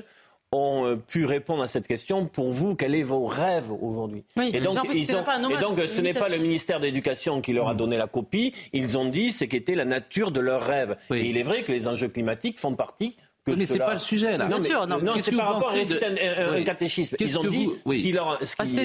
[0.52, 2.26] ont euh, pu répondre à cette question.
[2.26, 4.22] Pour vous, quels sont vos rêves aujourd'hui?
[4.36, 6.14] Oui, et, donc, l'impression que ils c'était ont- pas un hommage, et donc, ce n'est
[6.14, 8.54] pas le ministère de l'Éducation qui leur a donné la copie.
[8.72, 10.96] Ils ont dit ce qu'était la nature de leurs rêves.
[11.12, 13.16] Et il est vrai que les enjeux climatiques font partie
[13.52, 14.44] que mais c'est cela- pas le sujet, là.
[14.44, 14.98] Non, Bien mais- sûr, non.
[15.00, 16.64] non, Qu'est-ce c'est que par vous rapport à pensez de- réciter un, un- Oui.
[16.64, 17.16] catéchisme?
[17.16, 17.98] Qu'est-ce Ils ont que dit vous- oui.
[17.98, 18.38] ce qui leur.
[18.42, 18.84] ce Ah, c'était hein,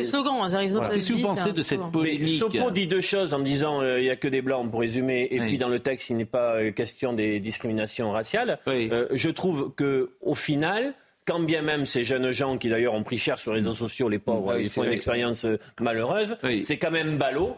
[0.80, 0.90] Voilà.
[0.94, 2.40] Qu'est-ce que vous pensez de cette polémique?
[2.40, 5.28] Sopo dit deux choses en disant euh, il n'y a que des blancs pour résumer,
[5.32, 5.48] et Oui.
[5.48, 8.60] puis dans le texte il n'est pas euh, question des discriminations raciales.
[8.68, 10.94] Euh, je trouve que au final.
[11.26, 14.10] Quand bien même ces jeunes gens qui d'ailleurs ont pris cher sur les réseaux sociaux,
[14.10, 17.56] les pauvres, Ah oui, ils font une expérience euh, malheureuse, c'est quand même ballot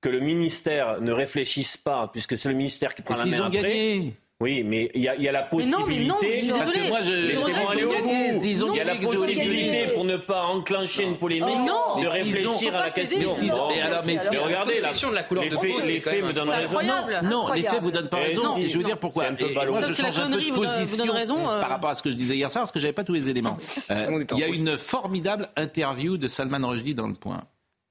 [0.00, 3.42] que le ministère ne réfléchisse pas, puisque c'est le ministère qui prend Mais la main
[3.44, 3.60] ont après.
[3.62, 4.14] gagné.
[4.38, 5.78] Oui, mais il y, y a la Mais possibilité.
[5.80, 8.42] non, mais non, je suis Parce que moi, je- Je aller au bout.
[8.44, 11.96] Il y a la possibilité pour ne pas enclencher une polémique, Oh non.
[11.96, 13.34] de Mais réfléchir à la question.
[13.34, 13.48] céder.
[13.50, 13.70] Bon.
[13.70, 16.22] Et alors, mais Mais regardez, la de la couleur les de faits, peau, les faits
[16.22, 16.78] me donnent raison.
[17.22, 18.58] Non, les faits vous donnent pas raison.
[18.58, 19.24] Et je vous dire pourquoi.
[19.24, 19.72] C'est un peu Et ballot.
[19.72, 21.38] moi, Parce je que la change un peu connerie de vous donne- vous position raison,
[21.50, 21.60] euh.
[21.60, 23.30] par rapport à ce que je disais hier soir, parce que j'avais pas tous les
[23.30, 23.56] éléments.
[23.90, 27.14] Euh, On est en Il y a une formidable interview de Salman Rushdie dans Le
[27.14, 27.40] Point.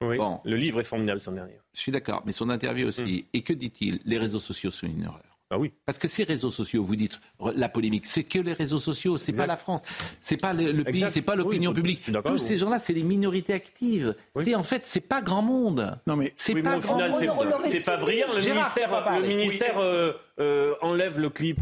[0.02, 0.40] Oui, Bon.
[0.44, 1.58] Le livre est formidable, son dernier.
[1.74, 3.26] Je suis d'accord, mais son interview aussi.
[3.32, 3.98] Et que dit-il?
[4.04, 5.35] Les réseaux sociaux sont une erreur.
[5.50, 5.72] Ah oui.
[5.84, 7.20] Parce que ces réseaux sociaux, vous dites
[7.54, 9.82] la polémique, c'est que les réseaux sociaux, c'est pas la France,
[10.20, 12.10] c'est pas le, le pays, c'est pas l'opinion Oui, publique.
[12.24, 14.14] Tous ces gens-là, c'est les minorités actives.
[14.40, 15.98] C'est en fait, c'est pas grand monde.
[16.06, 17.20] Non mais C'est Oui, mais pas au grand final, monde.
[17.66, 18.32] c'est- pas brillant.
[18.34, 19.28] Le Gérard, ministère, faut pas le parler.
[19.28, 21.60] ministère euh, euh, enlève le clip.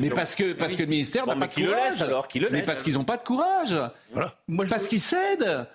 [0.00, 1.90] Mais parce que, parce que le ministère n'a mais pas de qui le courage.
[1.94, 2.66] laisse alors, qui le Mais laisse.
[2.66, 3.74] parce qu'ils n'ont pas de courage.
[4.12, 4.38] voilà.
[4.46, 5.66] Moi, je- Parce qu'ils cèdent.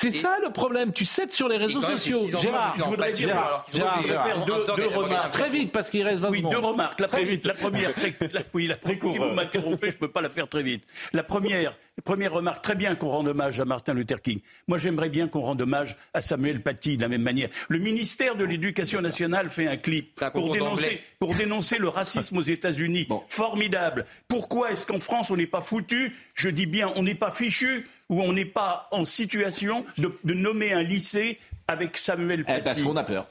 [0.00, 0.92] C'est ça le problème.
[0.92, 2.20] Tu cèdes sur les réseaux sociaux.
[2.40, 5.32] Gérard, je voudrais dire, alors Gérard, Gérard, faire deux- remarques.
[5.32, 6.52] Très vite, parce qu'il reste 20 Oui, secondes.
[6.52, 7.00] deux remarques.
[7.00, 10.00] La, première, la première, très, la- oui, la, Très court, si vous m'interrompez, je ne
[10.00, 10.84] peux pas la faire très vite.
[11.12, 14.38] La première, première remarque, très bien qu'on rende hommage à Martin Luther King.
[14.68, 17.48] Moi, j'aimerais bien qu'on rende hommage à Samuel Paty de la même manière.
[17.68, 21.02] Le ministère de l'Éducation nationale fait un clip pour dénoncer, d'anglais.
[21.18, 23.06] pour dénoncer le racisme aux États-Unis.
[23.08, 23.24] Bon.
[23.28, 24.06] Formidable.
[24.28, 26.14] Pourquoi est-ce qu'en France, on n'est pas foutu?
[26.34, 30.34] Je dis bien, on n'est pas fichu ou on n'est pas en situation de, de
[30.34, 33.26] nommer un lycée avec Samuel Eh, Paty parce qu'on a peur.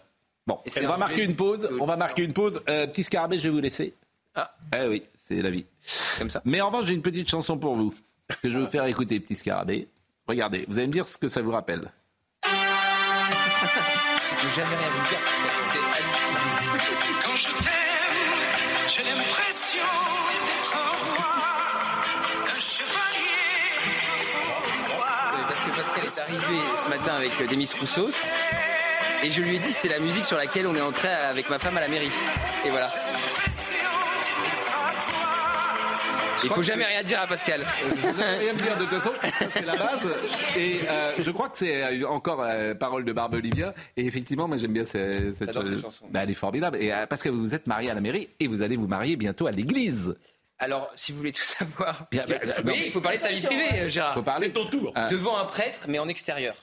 [0.46, 1.70] Bon, on va marquer une pause.
[1.80, 2.62] On va marquer une pause.
[2.70, 3.94] Euh, petit scarabée, je vais vous laisser.
[4.36, 4.56] Ah.
[4.74, 5.66] Eh oui, c'est la vie.
[6.20, 6.42] Comme ça.
[6.46, 7.94] Mais en revanche, j'ai une petite chanson pour vous
[8.42, 9.88] que je vais vous faire écouter, petit scarabée.
[10.28, 11.92] Regardez, vous allez me dire ce que ça vous rappelle.
[12.46, 12.50] Je
[14.48, 15.20] n'ai jamais rien vous dire.
[17.26, 19.47] Quand je t'aime, j'ai l'impression
[26.08, 28.14] est arrivé ce matin avec euh, Demis Roussos.
[29.24, 31.60] Et je lui ai dit, c'est la musique sur laquelle on est entré avec ma
[31.60, 32.12] femme à la mairie.
[32.66, 32.88] Et voilà.
[36.44, 37.66] Il faut jamais rien dire à Pascal.
[37.82, 39.12] Je vous ai rien me dire de toute façon,
[39.52, 40.16] c'est la base.
[40.56, 43.74] Et euh, je crois que c'est euh, encore euh, parole de Barbe Olivia.
[43.98, 46.06] Et effectivement, moi j'aime bien cette, cette J'adore cette chanson.
[46.12, 46.78] Bah, elle est formidable.
[46.80, 48.88] Et euh, parce que vous vous êtes marié à la mairie et vous allez vous
[48.88, 50.16] marier bientôt à l'église.
[50.60, 52.08] Alors, si vous voulez tout savoir.
[52.12, 54.14] Bien, bien, non, oui, il faut parler de sa vie privée, euh, Gérard.
[54.16, 54.50] Faut parler.
[54.52, 54.92] ton tour.
[54.96, 55.08] Ah.
[55.10, 56.56] Devant un prêtre, mais en extérieur.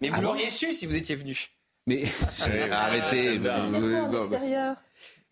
[0.00, 1.36] Mais vous Ah l'auriez su si vous étiez venu.
[1.86, 2.04] Mais
[2.70, 3.40] arrêtez.
[3.50, 4.76] Ah, vous- En extérieur.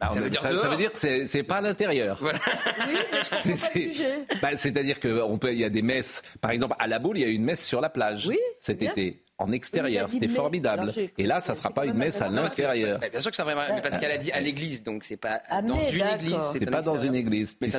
[0.01, 0.71] bah, on Ça veut dire ça- ça dehors.
[0.71, 2.17] veut dire que c'est- c'est pas à l'intérieur.
[2.21, 2.39] Voilà.
[2.87, 4.19] Oui, mais je comprends C'est- pas c'est- le sujet.
[4.43, 6.23] Bah, C'est-à-dire qu'il y a des messes.
[6.41, 8.79] Par exemple, à la boule, il y a une messe sur la plage Oui, cet
[8.79, 8.91] bien.
[8.91, 10.11] été, en extérieur.
[10.11, 10.93] C'était formidable.
[11.19, 12.99] Et là, ça ne sera pas une messe à l'intérieur.
[13.01, 15.43] Bien sûr que vrai mariage, mais parce qu'elle a dit à l'église, donc c'est pas
[15.49, 16.41] Ah, dans une église.
[16.53, 17.79] C'est pas dans une église, Mais ça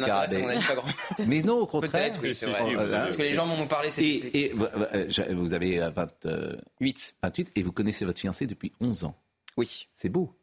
[0.67, 0.85] pas grand.
[1.27, 1.91] Mais non, au contraire.
[1.91, 2.73] Peut-être, oui, c'est si, vrai.
[2.73, 5.81] vous avez- Parce que les gens m'ont parlé, c'est Et, et vous- euh, vous avez
[5.81, 7.15] euh, 20, euh, 8.
[7.23, 9.15] 28 et vous connaissez votre fiancé depuis 11 ans.
[9.57, 10.37] Oui, C'est beau.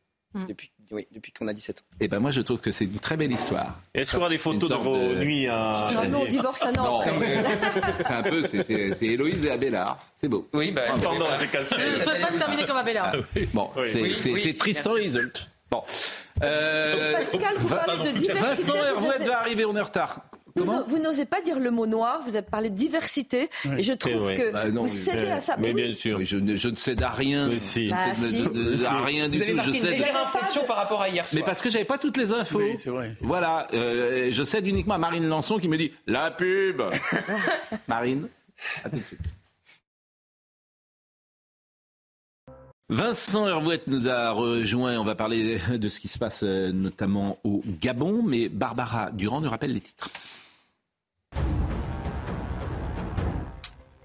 [0.49, 1.83] depuis, oui, depuis qu'on a 17 ans.
[2.01, 3.81] Et ben moi, je trouve que c'est une très belle histoire.
[3.95, 5.89] Est-ce qu'on aura des photos de vos de- nuits à.
[5.95, 7.13] Non, non, on divorce après.
[7.19, 7.43] mais
[7.99, 9.99] c'est un peu, c'est- Héloïse et Abélard.
[10.15, 10.49] C'est beau.
[10.53, 11.75] Oui, bah, Pendant la séquence.
[11.77, 13.13] Je ne souhaite pas de terminer comme Abella.
[13.55, 13.89] Bon, Oui.
[13.91, 14.41] c'est Oui, c'est- oui.
[14.45, 15.37] c'est Tristan Isolde.
[15.71, 15.83] Bon.
[16.43, 18.71] Euh, Pascal, vous parlez de diversité.
[18.71, 20.21] Vincent vous Hervouet avez- va arriver, on est en retard.
[20.55, 23.49] Vous, n'osez pas dire le mot noir, vous avez parlé de diversité,
[23.79, 24.35] et je trouve vrai.
[24.37, 25.57] que Bah non, vous mais- cédez à ça.
[25.59, 26.19] Mais bien sûr.
[26.19, 27.49] Oui, je, ne, je ne cède à rien.
[27.49, 27.85] Mais si.
[27.85, 28.43] Je ne Bah, cède si.
[28.43, 29.57] de- de- à rien du Vous avez tout.
[29.57, 29.91] marqué Je une cède.
[29.93, 31.41] légère inflexion par rapport à hier soir.
[31.41, 32.59] Mais parce que j'avais pas toutes les infos.
[32.59, 33.17] Oui, c'est vrai.
[33.21, 36.83] Voilà, euh, je cède uniquement à Marine Lançon qui me dit la pub.
[37.89, 38.29] Marine,
[38.85, 39.21] à tout de suite.
[42.89, 44.99] Vincent Hervouette nous a rejoint.
[44.99, 48.23] On va parler de ce qui se passe euh, notamment au Gabon.
[48.23, 50.11] Mais Barbara Durand nous rappelle les titres.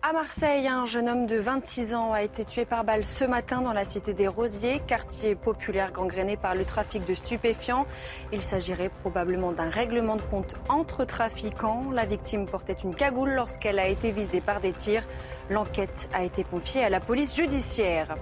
[0.10, 3.60] À Marseille, un jeune homme de 26 ans a été tué par balle ce matin
[3.62, 7.86] dans la cité des Rosiers, quartier populaire gangréné par le trafic de stupéfiants.
[8.32, 11.92] Il s'agirait probablement d'un règlement de compte entre trafiquants.
[11.92, 15.04] La victime portait une cagoule lorsqu'elle a été visée par des tirs.
[15.50, 18.16] L'enquête a été confiée à la police judiciaire.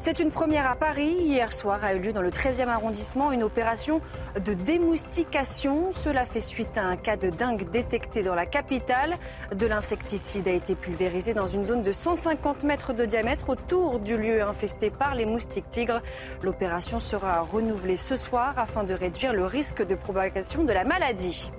[0.00, 1.16] C'est une première à Paris.
[1.22, 4.00] Hier soir a eu lieu dans le 13e arrondissement une opération
[4.44, 5.90] de démoustication.
[5.90, 9.16] Cela fait suite à un cas de dingue détecté dans la capitale.
[9.56, 14.16] De l'insecticide a été pulvérisé dans une zone de 150 mètres de diamètre autour du
[14.16, 16.00] lieu infesté par les moustiques tigres.
[16.44, 21.50] L'opération sera renouvelée ce soir afin de réduire le risque de propagation de la maladie.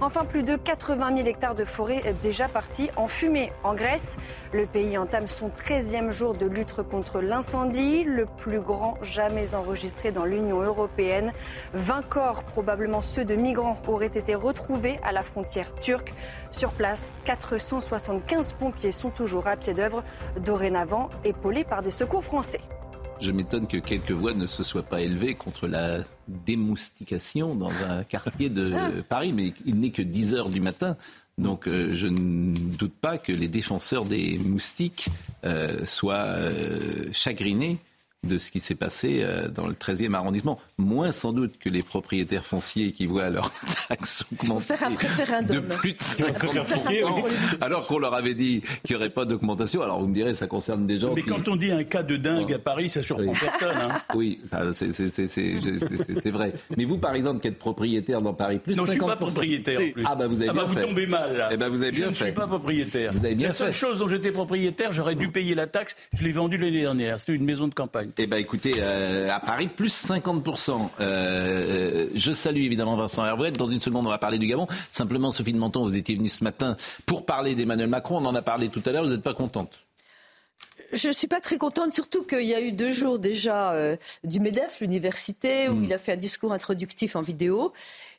[0.00, 4.16] Enfin, plus de 80 000 hectares de forêt déjà partis en fumée en Grèce.
[4.52, 10.12] Le pays entame son 13e jour de lutte contre l'incendie, le plus grand jamais enregistré
[10.12, 11.32] dans l'Union européenne.
[11.72, 16.12] 20 corps, probablement ceux de migrants, auraient été retrouvés à la frontière turque.
[16.50, 20.04] Sur place, 475 pompiers sont toujours à pied d'œuvre,
[20.40, 22.60] dorénavant épaulés par des secours français.
[23.20, 28.04] Je m'étonne que quelques voix ne se soient pas élevées contre la démoustication dans un
[28.04, 30.96] quartier de Paris, mais il n'est que 10 heures du matin.
[31.38, 35.08] Donc euh, je ne doute pas que les défenseurs des moustiques
[35.44, 37.78] euh, soient euh, chagrinés
[38.26, 40.58] de ce qui s'est passé euh, dans le 13e arrondissement.
[40.78, 43.52] Moins sans doute que les propriétaires fonciers qui voient leur
[43.88, 45.48] taxe augmenter Faire un référendum.
[45.48, 47.30] de plus de vont se faire piquer, 50%, oui.
[47.60, 49.82] alors qu'on leur avait dit qu'il n'y aurait pas d'augmentation.
[49.82, 51.28] Alors vous me direz, ça concerne des gens Mais qui...
[51.28, 53.38] quand on dit un cas de dingue à Paris, ça surprend Oui.
[53.40, 53.76] personne.
[53.80, 53.98] hein.
[54.14, 54.40] Oui,
[55.02, 56.52] c'est- vrai.
[56.76, 58.92] Mais vous, par exemple, qui êtes propriétaire dans Paris, plus Non, je 50%.
[58.92, 59.80] suis pas propriétaire.
[59.80, 60.04] en plus.
[60.06, 60.86] Ah bah vous avez Ah bien bah, vous fait.
[60.86, 61.48] tombez mal là.
[61.52, 62.24] Eh ben vous avez bien je ne fait.
[62.26, 63.12] suis pas propriétaire.
[63.12, 63.78] Vous avez bien La seule fait.
[63.78, 65.96] chose dont j'étais propriétaire, j'aurais dû payer la taxe.
[66.14, 67.20] Je l'ai vendue l'année dernière.
[67.20, 68.10] C'était une maison de campagne.
[68.18, 70.88] Eh ben écoutez, euh, à Paris, plus 50%.
[71.00, 73.58] Euh, je salue évidemment Vincent Hervouette.
[73.58, 74.66] Dans une seconde, on va parler du Gabon.
[74.90, 78.16] Simplement, Sophie de Menton, vous étiez venue ce matin pour parler d'Emmanuel Macron.
[78.16, 79.04] On en a parlé tout à l'heure.
[79.04, 79.82] Vous n'êtes pas contente?
[80.92, 83.96] Je ne suis pas très contente, surtout qu'il y a eu deux jours déjà euh,
[84.24, 85.84] du MEDEF, l'université, où Mm.
[85.84, 87.72] il a fait un discours introductif en vidéo.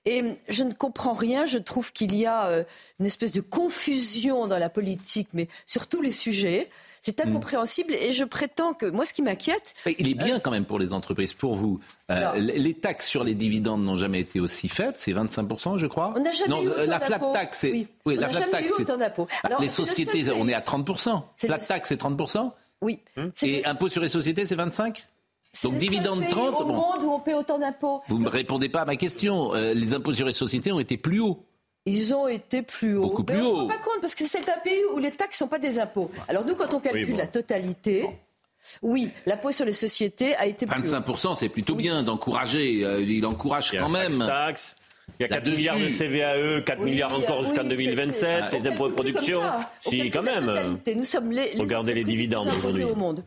[0.05, 1.45] Et je ne comprends rien.
[1.45, 2.63] Je trouve qu'il y a euh,
[2.99, 6.69] une espèce de confusion dans la politique, mais sur tous les sujets.
[7.07, 7.93] C'est incompréhensible.
[7.93, 10.77] Et je prétends que moi, ce qui m'inquiète, Mais Il est bien quand même pour
[10.77, 11.79] les entreprises, pour vous.
[12.11, 16.13] Euh, les taxes sur les dividendes n'ont jamais été aussi faibles, c'est 25%, je crois.
[16.15, 17.33] on n'a jamais non, eu euh, autant la flat d'impôts.
[17.33, 17.87] tax, c'est Oui.
[18.05, 19.25] oui, On la n'a flat jamais tax, eu autant d'impôts.
[19.25, 21.23] Bah, Alors, les le seul sociétés, on est à 30%.
[21.37, 22.51] C'est Flat le- tax, c'est 30%.
[22.81, 22.99] oui,
[23.33, 25.07] c'est Et le- impôt sur les sociétés, c'est 25
[25.53, 26.73] c'est Donc le seul dividende pays 30, au bon.
[26.73, 28.01] monde où on paie autant d'impôts.
[28.09, 29.55] Vous ne me répondez pas à ma question.
[29.55, 31.43] Euh, les impôts sur les sociétés ont été plus hauts.
[31.87, 33.23] Ils ont été plus hauts.
[33.23, 33.55] Plus on ne se haut.
[33.55, 35.79] rend pas compte parce que c'est un pays où les taxes ne sont pas des
[35.79, 36.11] impôts.
[36.27, 37.17] Alors nous, quand on calcule bon.
[37.17, 38.05] la totalité,
[38.81, 40.83] oui, l'impôt sur les sociétés a été plus haut.
[40.99, 42.83] 25%, c'est plutôt bien d'encourager.
[42.83, 44.17] Euh, il encourage Il y a quand même.
[44.19, 44.75] taxe.
[45.19, 45.55] Il y a 4 Là-dessus.
[45.57, 49.39] milliards de CVAE, 4 Oui, milliards encore jusqu'en c'est- 2027, c'est- les impôts de production.
[49.79, 50.45] Si, quand même.
[50.45, 50.95] totalité.
[50.95, 52.91] Nous sommes les, les Regardez les dividendes plus imposées aujourd'hui.
[52.91, 53.23] au monde.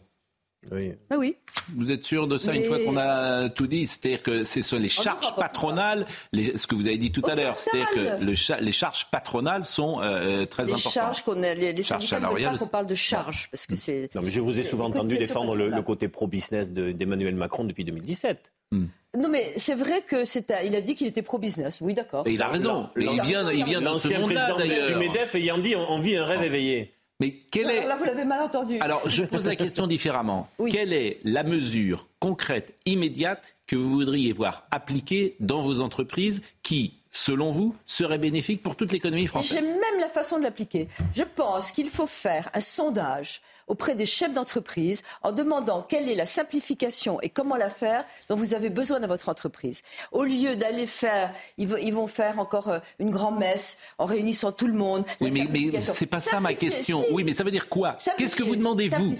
[0.71, 0.93] Oui.
[1.09, 1.37] Ah oui.
[1.75, 3.87] Vous êtes sûr de ça une fois qu'on a tout dit?
[3.87, 7.23] C'est-à-dire que c'est sur les En charges patronales, les- ce que vous avez dit tout
[7.27, 8.25] à Au l'heure, c'est-à-dire que total.
[8.25, 10.93] le cha- les charges patronales sont euh, très Les importantes.
[10.93, 13.49] charges qu'on a, les, les Charges syndicats ne veulent salariales pas qu'on parle de charges
[13.51, 14.15] parce que c'est.
[14.15, 17.85] Non, mais je vous ai souvent entendu défendre le, côté pro-business de- d'Emmanuel Macron depuis
[17.85, 18.53] 2017.
[18.73, 20.53] Non mais c'est vrai que c'est.
[20.65, 21.81] Il a dit qu'il était pro-business.
[21.81, 22.25] Oui, d'accord.
[22.29, 22.89] Et il a raison.
[22.95, 24.99] Mais il vient, il vient dans ce monde-là président du d'ailleurs.
[25.01, 26.95] MEDEF ayant dit on, on vit un rêve éveillé.
[27.21, 28.79] Mais quel Non, est alors là, vous l'avez mal entendu.
[28.81, 30.49] Alors, je pose la question différemment.
[30.59, 30.73] Oui.
[30.73, 36.99] Quelle est la mesure concrète, immédiate, que vous voudriez voir appliquée dans vos entreprises qui,
[37.11, 39.59] selon vous, serait bénéfique pour toute l'économie française?
[39.59, 40.89] J'aime même la façon de l'appliquer.
[41.14, 43.41] Je pense qu'il faut faire un sondage
[43.71, 48.35] auprès des chefs d'entreprise en demandant quelle est la simplification et comment la faire dont
[48.35, 49.83] vous avez besoin dans votre entreprise.
[50.11, 54.73] Au lieu d'aller faire, ils vont, faire encore euh, une grand-messe en réunissant tout le
[54.73, 55.05] monde.
[55.21, 57.05] Oui, mais, mais c'est pas ça ma question.
[57.07, 57.12] si.
[57.12, 57.97] Oui, mais ça veut dire quoi?
[58.16, 59.14] Qu'est-ce que vous demandez, vous?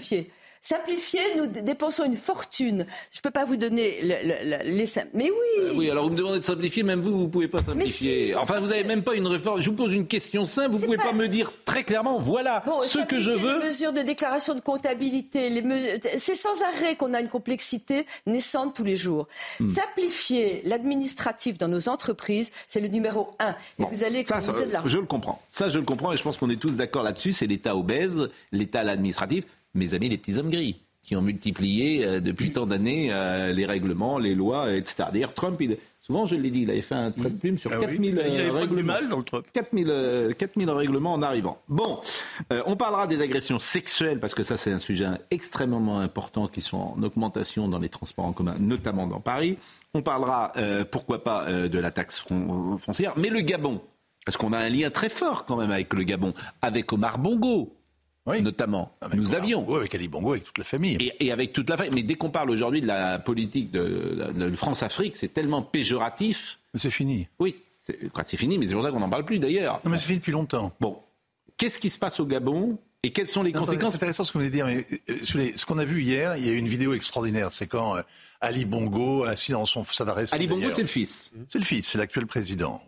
[0.61, 1.19] Simplifier.
[1.37, 2.85] Nous dépensons une fortune.
[3.11, 4.85] Je ne peux pas vous donner le- le- le- les...
[5.13, 7.61] Mais oui Euh, Oui, alors vous me demandez de simplifier, même vous, vous pouvez pas
[7.61, 8.27] simplifier.
[8.29, 8.35] si.
[8.35, 9.61] Enfin, vous n'avez même pas une réforme.
[9.61, 11.05] Je vous pose une question simple, vous C'est pouvez pas...
[11.05, 13.59] pas- me dire très clairement, voilà Bon, ce que je veux.
[13.59, 18.05] Les mesures de déclaration de comptabilité, les mesures, c'est sans arrêt qu'on a une complexité
[18.25, 19.27] naissante tous les jours.
[19.59, 19.67] Hmm.
[19.67, 23.55] Simplifier l'administratif dans nos entreprises, c'est le numéro un.
[23.79, 24.87] Bon, vous allez ça, ça, de l'argent.
[24.87, 25.41] je le comprends.
[25.49, 27.31] Ça, je le comprends et je pense qu'on est tous d'accord là-dessus.
[27.31, 32.19] C'est l'État obèse, l'État administratif, mes amis les petits hommes gris, qui ont multiplié euh,
[32.19, 35.09] depuis tant d'années euh, les règlements, les lois, euh, etc.
[35.11, 37.71] D'ailleurs, Trump, il- souvent, je l'ai dit, il avait fait un trait de plume sur
[37.73, 37.85] Ah oui.
[37.85, 38.93] 4000 Il euh, règlements.
[38.93, 39.45] mal dans le Trump.
[39.51, 41.57] 4000, euh, 4000 règlements en arrivant.
[41.69, 41.99] Bon,
[42.53, 46.61] euh, on parlera des agressions sexuelles parce que ça c'est un sujet extrêmement important qui
[46.61, 49.57] sont en augmentation dans les transports en commun, notamment dans Paris.
[49.95, 53.81] On parlera, euh, pourquoi pas, euh, de la taxe fron- foncière, mais le Gabon,
[54.23, 57.73] parce qu'on a un lien très fort quand même avec le Gabon, avec Omar Bongo.
[58.27, 59.75] Notamment, nous avions.
[59.75, 60.95] avec Ali Bongo, avec toute la famille.
[60.99, 61.93] Et, et avec toute la famille.
[61.95, 66.59] Mais dès qu'on parle aujourd'hui de la politique de, France-Afrique, c'est tellement péjoratif.
[66.75, 67.27] C'est fini.
[67.39, 69.81] Oui, c'est fini, mais c'est pour ça qu'on n'en parle plus d'ailleurs.
[69.85, 70.71] Non, mais c'est fini depuis longtemps.
[70.79, 70.99] Bon,
[71.57, 74.31] qu'est-ce qui se passe au Gabon et quelles sont les Non, conséquences C'est intéressant ce
[74.31, 76.49] que vous venez de dire, mais euh, les- ce qu'on a vu hier, il y
[76.49, 77.51] a eu une vidéo extraordinaire.
[77.51, 78.03] C'est quand euh,
[78.41, 79.83] Ali Bongo, assis dans son.
[79.85, 81.31] Ça va rester, Ali Bongo, c'est le fils.
[81.47, 82.79] C'est le fils, c'est l'actuel président,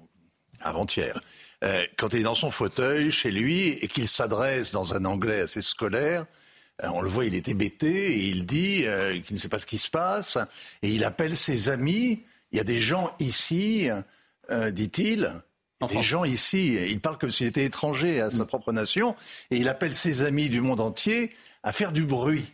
[0.62, 1.20] avant-hier.
[1.64, 5.42] Euh, quand il est dans son fauteuil chez lui et qu'il s'adresse dans un anglais
[5.42, 6.26] assez scolaire,
[6.82, 9.60] euh, on le voit, il est hébété et il dit euh, qu'il ne sait pas
[9.60, 10.38] ce qui se passe
[10.82, 12.24] et il appelle ses amis.
[12.52, 13.90] Il y a des gens ici,
[14.52, 15.32] euh, dit-il.
[15.90, 19.18] Des gens ici, il parle comme s'il était étranger à sa propre nation,
[19.52, 22.46] et il appelle ses amis du monde entier à faire du bruit.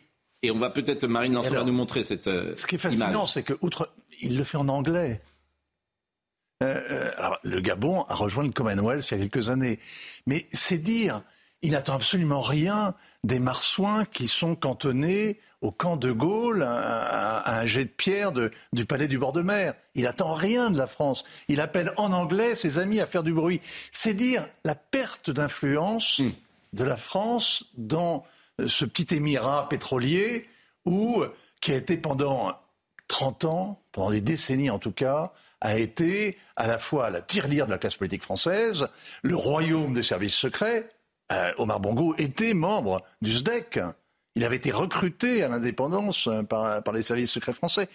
[0.42, 3.44] Et on va peut-être, Marine Lançon va nous montrer cette Ce qui est fascinant, c'est
[3.44, 5.22] que outre, il le fait en anglais.
[6.62, 9.80] Euh, euh, alors, le Gabon a rejoint le Commonwealth il y a quelques années,
[10.26, 11.22] mais c'est dire,
[11.62, 17.38] il n'attend absolument rien des marsouins qui sont cantonnés au camp de Gaulle à, à-
[17.40, 19.74] à un jet de pierre de- du palais du bord de mer.
[19.96, 21.24] Il attend rien de la France.
[21.50, 23.60] Il appelle en anglais ses amis à faire du bruit.
[23.92, 26.22] C'est dire la perte d'influence
[26.74, 28.26] de la France dans
[28.62, 30.48] euh, ce petit émirat pétrolier
[30.86, 31.24] où,
[31.62, 32.54] qui a été pendant
[33.08, 37.66] 30 ans, pendant des décennies en tout cas, a été à la fois la tirelire
[37.66, 38.88] de la classe politique française,
[39.24, 40.90] le royaume des services secrets.
[41.32, 43.80] Euh, Omar Bongo était membre du SDEC.
[44.36, 47.90] Il avait été recruté à l'indépendance euh, par, par les services secrets français.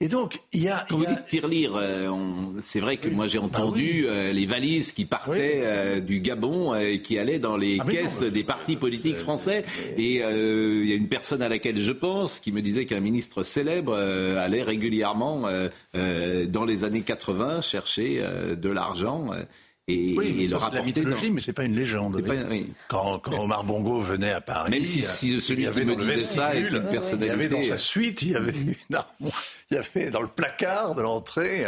[0.00, 0.84] Et donc, il y a...
[0.88, 4.92] Quand vous dites tirelire, euh, on- c'est vrai que moi j'ai entendu euh, les valises
[4.92, 8.42] qui partaient euh, du Gabon euh, et qui allaient dans les Ah, non, caisses des
[8.42, 9.64] partis politiques français.
[9.96, 13.00] Et euh, il y a une personne à laquelle je pense qui me disait qu'un
[13.00, 19.26] ministre célèbre euh, allait régulièrement euh, euh, dans les années 80 chercher euh, de l'argent
[19.32, 19.44] euh,
[19.86, 20.82] et, Oui, mais et le de la rapporter.
[20.84, 22.22] mythologie, dans- mais c'est pas une légende.
[22.22, 22.72] Pas- oui.
[22.88, 25.82] Quand, quand Omar Bongo venait à Paris, Même si- euh, si celui il y avait
[25.82, 28.22] qui me le disait ça est une personnalité, Il y avait dans euh, sa suite,
[28.22, 31.64] il y avait une armoire- il y avait dans le placard de l'entrée.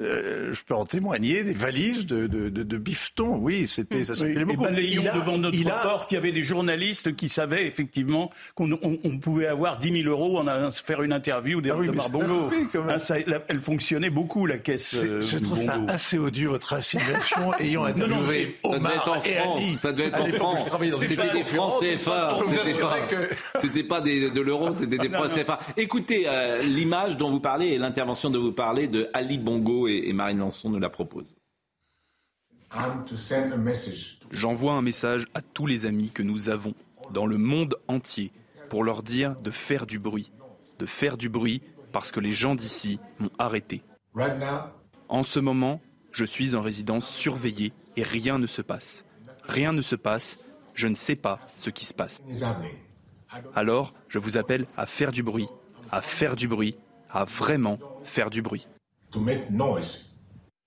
[0.00, 3.36] Euh, je peux en témoigner, des valises de, de, de, de bifton.
[3.40, 4.64] Oui, c'était ça Oui, et beaucoup.
[4.64, 7.66] balayons Il a- devant notre il a- porte, il y avait des journalistes qui savaient
[7.66, 11.76] effectivement qu'on on- on pouvait avoir 10 000 euros en faire une interview des Ah
[11.76, 12.50] oui, de Marbongo.
[12.88, 16.72] Ah, ça, la- elle fonctionnait beaucoup, la caisse euh, je trouve ça assez odieux, votre
[16.72, 19.76] insinuation, ayant Non, non, interviewé Omar et Ali.
[19.80, 20.68] ça devait être en France.
[21.06, 22.36] C'était des francs CFA,
[23.60, 25.30] c'était pas, des- de l'euro, c'était des Ah, francs.
[25.34, 25.58] CFA.
[25.76, 30.08] Écoutez, euh, l'image dont vous parlez et l'intervention dont vous parlez de Ali Bongo et,
[30.08, 31.36] et Marine Lançon nous la proposent.
[34.30, 36.74] J'envoie un message à tous les amis que nous avons
[37.12, 38.32] dans le monde entier
[38.68, 40.32] pour leur dire de faire du bruit.
[40.78, 41.62] De faire du bruit
[41.92, 43.82] parce que les gens d'ici m'ont arrêté.
[45.08, 45.80] En ce moment,
[46.10, 49.04] je suis en résidence surveillée et rien ne se passe.
[49.44, 50.38] Rien ne se passe,
[50.74, 52.22] je ne sais pas ce qui se passe.
[53.54, 55.48] Alors, je vous appelle à faire du bruit,
[55.92, 56.76] à faire du bruit,
[57.10, 58.66] à vraiment faire du bruit.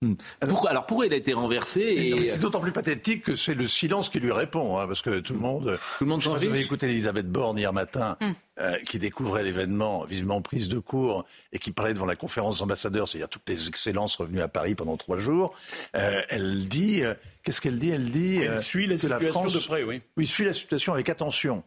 [0.00, 0.14] Hmm.
[0.48, 2.28] Pourquoi, alors pourquoi il a été renversé Et.
[2.28, 5.32] C'est d'autant plus pathétique que c'est le silence qui lui répond, hein, parce que tout
[5.32, 5.76] le monde.
[5.98, 6.54] Tout le monde s'en fiche.
[6.54, 8.30] écouté Elisabeth Borne hier matin, Hmm.
[8.60, 13.08] euh, qui découvrait l'événement, visiblement prise de cours, et qui parlait devant la conférence d'ambassadeurs,
[13.08, 15.52] c'est-à-dire toutes les excellences revenues à Paris pendant trois jours.
[15.96, 17.90] Euh, elle dit, euh, qu'est-ce qu'elle dit?
[17.90, 20.00] Elle dit Elle euh, suit la que la situation France, de près, oui.
[20.16, 21.64] Oui, suit la situation avec attention.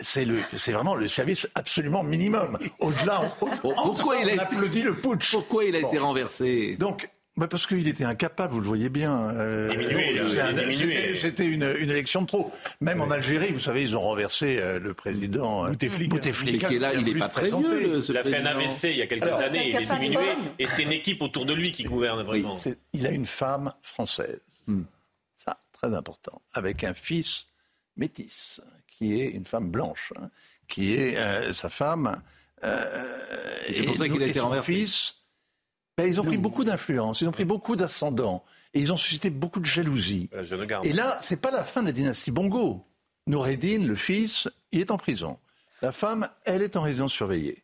[0.00, 2.58] C'est le, c'est vraiment le service absolument minimum.
[2.80, 5.30] Au-delà, on, Pourquoi il a applaudit le putsch.
[5.32, 5.88] Pourquoi il a Bon.
[5.88, 9.30] été renversé Donc, bah parce qu'il était incapable, vous le voyez bien.
[9.30, 12.52] euh, euh, un- c'était- C'était une, une élection de trop.
[12.80, 16.14] Même en Algérie, vous savez, ils ont renversé euh, le président euh, Bouteflika.
[16.14, 18.46] Bouteflika, qui est là, il est voulu pas très vieux, ce Il a fait un.
[18.46, 20.18] AVC il y a quelques Alors, années, il est diminué,
[20.60, 22.56] et c'est une équipe autour de lui qui gouverne vraiment.
[22.92, 24.40] Il a une femme française.
[24.68, 24.82] Hmm.
[25.34, 26.40] Ça, très important.
[26.52, 27.46] Avec un fils
[27.96, 28.60] métis,
[28.98, 30.30] qui est une femme blanche, hein,
[30.68, 32.20] qui est euh, sa femme.
[32.62, 32.84] Euh,
[33.68, 34.72] Et c'est pour ça qu'il a et été son renversé.
[34.72, 35.14] fils,
[35.98, 39.30] ben, ils ont pris beaucoup d'influence, ils ont pris beaucoup d'ascendant, et ils ont suscité
[39.30, 40.28] beaucoup de jalousie.
[40.32, 40.86] La jeune garde.
[40.86, 42.84] Et là, c'est pas la fin de la dynastie Bongo.
[43.26, 45.38] Noureddin, le fils, il est en prison.
[45.82, 47.58] La femme, elle est en résidence surveillée.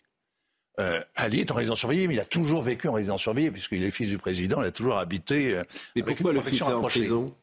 [0.78, 3.82] Euh, Ali est en résidence surveillée, mais il a toujours vécu en résidence surveillée, puisqu'il
[3.84, 5.54] est fils du président, il a toujours habité.
[5.54, 5.64] euh,
[5.96, 7.34] Mais avec pourquoi une le fils est en prison?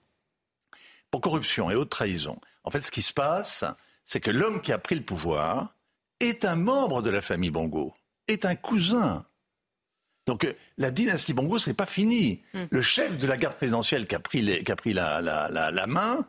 [1.17, 2.39] Pour corruption et haute trahison.
[2.63, 3.63] En fait, ce qui se passe,
[4.03, 5.73] c'est que l'homme qui a pris le pouvoir
[6.19, 7.95] est un membre de la famille Bongo,
[8.27, 9.25] est un cousin.
[10.27, 12.43] Donc euh, la dynastie Bongo, c'est pas fini.
[12.69, 15.49] Le chef de la garde présidentielle qui a pris, les- qui a pris la, la-
[15.49, 16.19] la- la main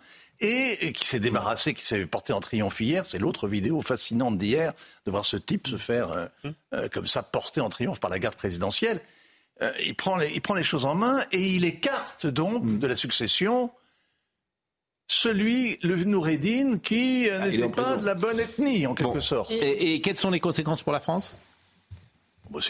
[0.40, 4.38] et, et qui s'est débarrassé, qui s'est porté en triomphe hier, c'est l'autre vidéo fascinante
[4.38, 4.72] d'hier,
[5.04, 6.26] de voir ce type se faire euh,
[6.74, 9.00] euh, comme ça porter en triomphe par la garde présidentielle.
[9.60, 12.86] Euh, il, prend les, il prend les choses en main et il écarte donc de
[12.86, 13.70] la succession
[15.08, 19.20] celui, le Noureddin, qui euh, Ah, n'était pas de la bonne ethnie, en quelque Bon.
[19.20, 19.50] sorte.
[19.50, 21.36] Et, et quelles sont les conséquences pour la France?
[22.50, 22.60] Bon,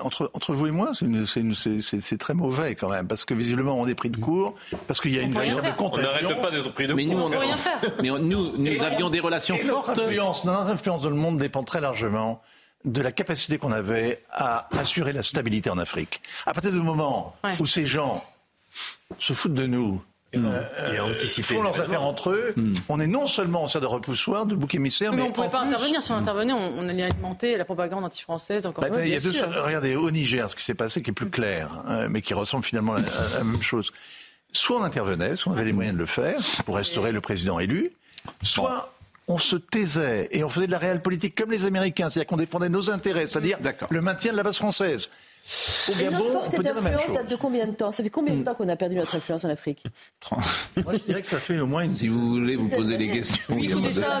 [0.00, 3.94] entre, entre vous et moi, c'est très mauvais quand même, parce que visiblement on est
[3.94, 4.54] pris de court,
[4.86, 5.90] parce qu'il y a une rien véritable faire.
[5.92, 7.26] On n'arrête pas d'être pris de Mais nous, court.
[7.26, 7.80] on, peut rien faire.
[8.02, 9.98] mais on- nous, nous Et- avions des relations et notre fortes.
[9.98, 12.40] Influence, notre influence dans le monde dépend très largement
[12.86, 16.22] de la capacité qu'on avait à assurer la stabilité en Afrique.
[16.46, 17.50] À partir du moment Ouais.
[17.60, 18.24] où ces gens
[19.18, 20.02] se foutent de nous,
[20.34, 21.54] Et euh, anticiper.
[21.56, 22.54] font leurs affaires entre eux,
[22.90, 25.32] on est non seulement en serre de repoussoir, de bouc émissaire, Mais mais on ne
[25.32, 26.02] pouvait pas plus- intervenir.
[26.02, 29.20] Si on intervenait, on, on allait alimenter la propagande anti-française encore Bah, il y a
[29.20, 32.34] deux regardez, au Niger, ce qui s'est passé qui est plus clair, hein, mais qui
[32.34, 33.90] ressemble finalement à, à la même chose.
[34.52, 37.58] Soit on intervenait, soit on avait les moyens de le faire pour restaurer le président
[37.58, 37.90] élu,
[38.42, 38.92] soit
[39.28, 42.36] on se taisait et on faisait de la réelle politique comme les Américains, c'est-à-dire qu'on
[42.36, 43.58] défendait nos intérêts, c'est-à-dire
[43.90, 45.08] le maintien de la base française.
[45.88, 47.90] Au Et Gabon, notre portée d'influence date de combien de temps?
[47.92, 49.82] Ça fait combien de temps qu'on a perdu notre influence en Afrique?
[50.84, 53.08] Moi, je dirais que ça fait au moins une, Si vous voulez vous poser des
[53.08, 54.20] questions, Oui, il n'y a, de- y a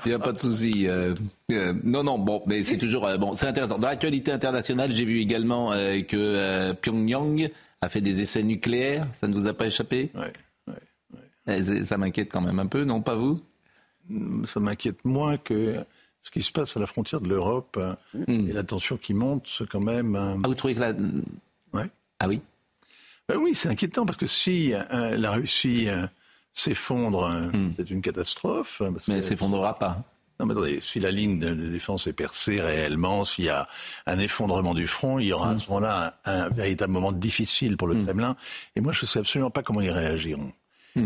[0.05, 0.87] Il y a pas de souci.
[0.87, 1.13] euh,
[1.51, 3.77] euh, non, non, bon, mais c'est toujours euh, bon, c'est intéressant.
[3.77, 7.49] Dans l'actualité internationale, j'ai vu également euh, que euh, Pyongyang
[7.81, 9.05] a fait des essais nucléaires.
[9.13, 10.09] Ça ne vous a pas échappé?
[10.15, 10.33] Ouais,
[11.47, 13.01] Eh, Ça m'inquiète quand même un peu, non?
[13.01, 13.39] Pas vous?
[14.45, 15.75] Ça m'inquiète moins que
[16.25, 17.93] ce qui se passe à la frontière de l'Europe euh,
[18.27, 18.49] Hmm.
[18.49, 20.15] et la tension qui monte, c'est quand même.
[20.15, 20.91] euh, Ah, vous trouvez que la...
[21.73, 21.89] Ouais.
[22.19, 22.41] Ah oui
[23.29, 26.07] Ben oui, c'est inquiétant parce que si euh, la Russie euh,
[26.53, 28.81] s'effondre, euh, c'est une catastrophe.
[28.83, 28.97] hein, Hmm.
[29.07, 30.03] Mais elle s'effondrera pas.
[30.39, 33.69] Non, mais attendez, si la ligne de, défense est percée réellement, s'il y a
[34.05, 37.77] un effondrement du front, il y aura à ce moment-là un, un véritable moment difficile
[37.77, 38.35] pour le Kremlin.
[38.75, 40.51] Et moi, je ne sais absolument pas comment ils réagiront.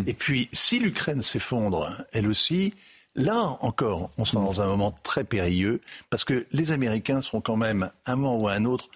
[0.08, 2.74] Et puis, si l'Ukraine s'effondre, elle aussi,
[3.16, 7.58] là encore, on sera dans un moment très périlleux, parce que les Américains seront quand
[7.58, 8.90] même, un moment ou à un autre,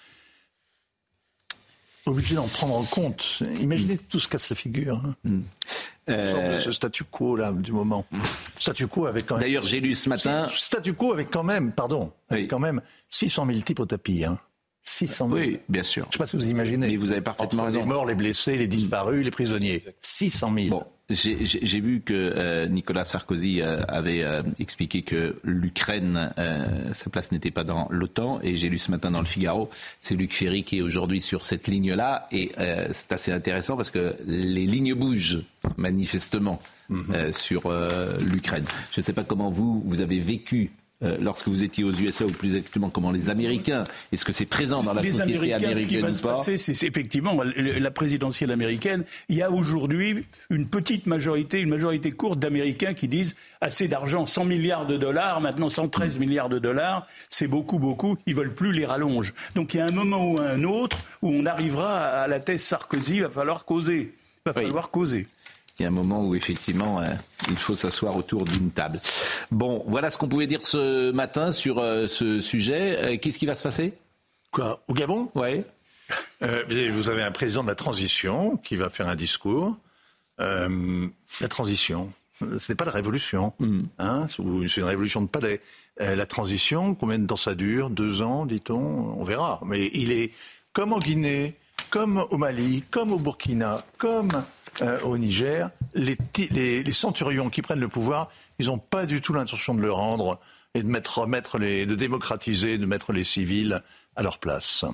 [2.05, 3.41] obligés d'en prendre en compte.
[3.61, 5.01] Imaginez que tout se casse la figure.
[5.25, 5.39] hein.
[6.09, 8.05] Euh, Ce statu quo là du moment.
[8.59, 9.43] Statu quo avec quand même.
[9.43, 10.47] D'ailleurs, j'ai lu ce matin.
[10.53, 12.47] Statu quo avec quand même, pardon, avec Oui.
[12.49, 14.25] quand même 600 000 types au tapis.
[14.25, 14.37] Hein.
[14.83, 15.39] 600 000.
[15.39, 16.03] Oui, bien sûr.
[16.03, 16.87] Je ne sais pas si vous imaginez.
[16.87, 17.79] Mais vous avez parfaitement Entre raison.
[17.79, 19.85] Les morts, les blessés, les disparus, les prisonniers.
[20.01, 20.69] 600 000.
[20.77, 26.31] Bon, j'ai vu que euh, Nicolas Sarkozy euh, avait euh, expliqué que l'Ukraine,
[26.93, 28.39] sa place n'était pas dans l'OTAN.
[28.43, 31.45] Et j'ai lu ce matin dans le Figaro, c'est Luc Ferry qui est aujourd'hui sur
[31.45, 32.27] cette ligne-là.
[32.31, 32.51] Et
[32.91, 35.43] c'est assez intéressant parce que les lignes bougent
[35.77, 36.59] manifestement
[36.91, 37.71] euh, sur
[38.21, 38.65] l'Ukraine.
[38.91, 40.71] Je ne sais pas comment vous, vous avez vécu.
[41.03, 44.45] Euh, lorsque vous étiez aux USA, ou plus exactement comment les Américains, est-ce que c'est
[44.45, 46.87] présent dans la les société Américains, ce qui américaine va ou se pas passer, c'est
[46.87, 49.03] effectivement la présidentielle américaine.
[49.29, 54.25] Il y a aujourd'hui une petite majorité, une majorité courte d'Américains qui disent assez d'argent,
[54.25, 58.17] 100 milliards de dollars, maintenant 113 milliards de dollars, c'est beaucoup, beaucoup.
[58.25, 59.33] Ils veulent plus les rallonges.
[59.55, 62.61] Donc il y a un moment ou un autre où on arrivera à la thèse
[62.63, 63.15] Sarkozy.
[63.17, 64.13] Il va falloir causer.
[64.45, 64.65] Il va Oui.
[64.65, 65.27] falloir causer.
[65.79, 67.09] Il y a un moment où effectivement euh,
[67.49, 68.99] il faut s'asseoir autour d'une table.
[69.49, 72.97] Bon, voilà ce qu'on pouvait dire ce matin sur euh, ce sujet.
[73.03, 73.93] Euh, Qu'est-ce qui va se passer?
[74.51, 75.29] Quoi Au Gabon?
[75.33, 75.65] Ouais.
[76.43, 76.63] Euh,
[76.93, 79.75] vous avez un président de la transition qui va faire un discours.
[80.39, 81.07] Euh,
[81.41, 83.53] la transition, ce n'est pas la révolution.
[83.97, 85.59] Hein, c'est une révolution de palais.
[86.01, 87.89] Euh, la transition, combien de temps ça dure?
[87.89, 89.15] Deux ans, dit-on?
[89.17, 89.59] On verra.
[89.65, 90.31] Mais il est
[90.73, 91.55] comme en Guinée,
[91.89, 94.29] comme au Mali, comme au Burkina, comme
[94.81, 95.69] euh, au Niger.
[95.95, 96.17] Les,
[96.91, 100.39] centurions qui prennent le pouvoir, ils n'ont pas du tout l'intention de le rendre
[100.73, 103.83] et de mettre, de démocratiser, de mettre les civils
[104.15, 104.85] à leur place.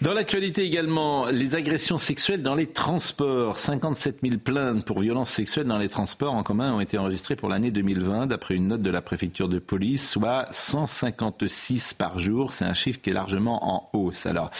[0.00, 3.58] Dans l'actualité également, les agressions sexuelles dans les transports.
[3.58, 7.48] 57 000 plaintes pour violences sexuelles dans les transports en commun ont été enregistrées pour
[7.48, 12.52] l'année 2020, d'après une note de la préfecture de police, soit 156 par jour.
[12.52, 14.26] C'est un chiffre qui est largement en hausse.
[14.26, 14.50] Alors,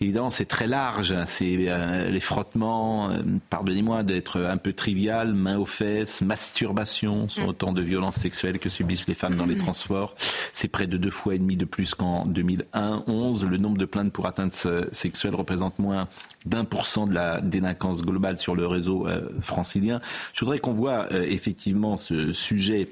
[0.00, 1.12] Évidemment, c'est très large.
[1.26, 3.20] C'est euh, les frottements, euh,
[3.50, 7.48] pardonnez-moi d'être un peu trivial, main aux fesses, masturbation, sont Mm.
[7.48, 10.14] autant de violences sexuelles que subissent les femmes dans les transports.
[10.52, 13.44] C'est près de deux fois et demi de plus qu'en 2001-11.
[13.44, 16.06] Le nombre de plaintes pour atteintes euh, sexuelles représente moins
[16.46, 20.00] d'un pour cent de la délinquance globale sur le réseau euh, francilien.
[20.32, 22.88] Je voudrais qu'on voit euh, effectivement ce sujet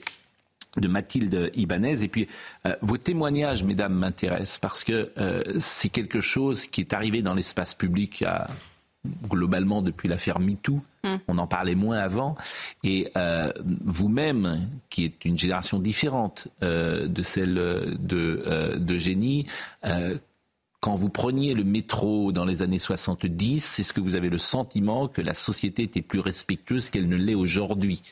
[0.77, 2.03] de Mathilde Ibanez.
[2.03, 2.29] Et puis,
[2.66, 7.35] euh, vos témoignages, mesdames, m'intéressent parce que euh, c'est quelque chose qui est arrivé dans
[7.35, 8.24] l'espace public
[9.29, 10.81] globalement depuis l'affaire MeToo.
[11.05, 11.16] Mm.
[11.29, 12.37] On en parlait moins avant.
[12.83, 13.53] Et euh,
[13.85, 19.47] vous-même, qui êtes une génération différente de celle de, de Génie,
[20.81, 25.09] quand vous preniez le métro dans les années 70, est-ce que vous avez le sentiment
[25.09, 28.03] que la société était plus respectueuse qu'elle ne l'est aujourd'hui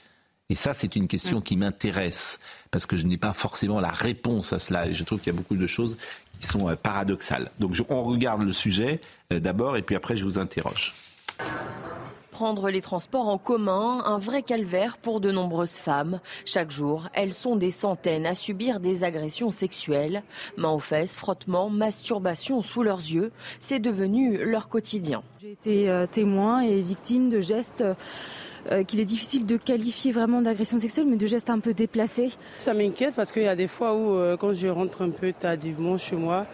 [0.50, 2.38] et ça, c'est une question qui m'intéresse,
[2.70, 4.86] parce que je n'ai pas forcément la réponse à cela.
[4.88, 5.96] Et je trouve qu'il y a beaucoup de choses
[6.38, 7.50] qui sont euh, paradoxales.
[7.58, 9.00] Donc je- on regarde le sujet
[9.32, 10.94] euh, d'abord, et puis après, je vous interroge.
[12.30, 16.18] Prendre les transports en commun, un vrai calvaire pour de nombreuses femmes.
[16.44, 20.24] Chaque jour, elles sont des centaines à subir des agressions sexuelles.
[20.56, 23.30] Mains aux fesses, frottements, masturbation sous leurs yeux,
[23.60, 25.22] c'est devenu leur quotidien.
[25.40, 27.84] J'ai été euh, témoin et victime de gestes
[28.86, 32.32] qu'il est difficile de qualifier vraiment d'agression sexuelle, mais de gestes un peu déplacés.
[32.58, 35.32] Ça m'inquiète parce qu'il y a des fois où, euh, quand je rentre un peu
[35.32, 36.46] tardivement chez moi,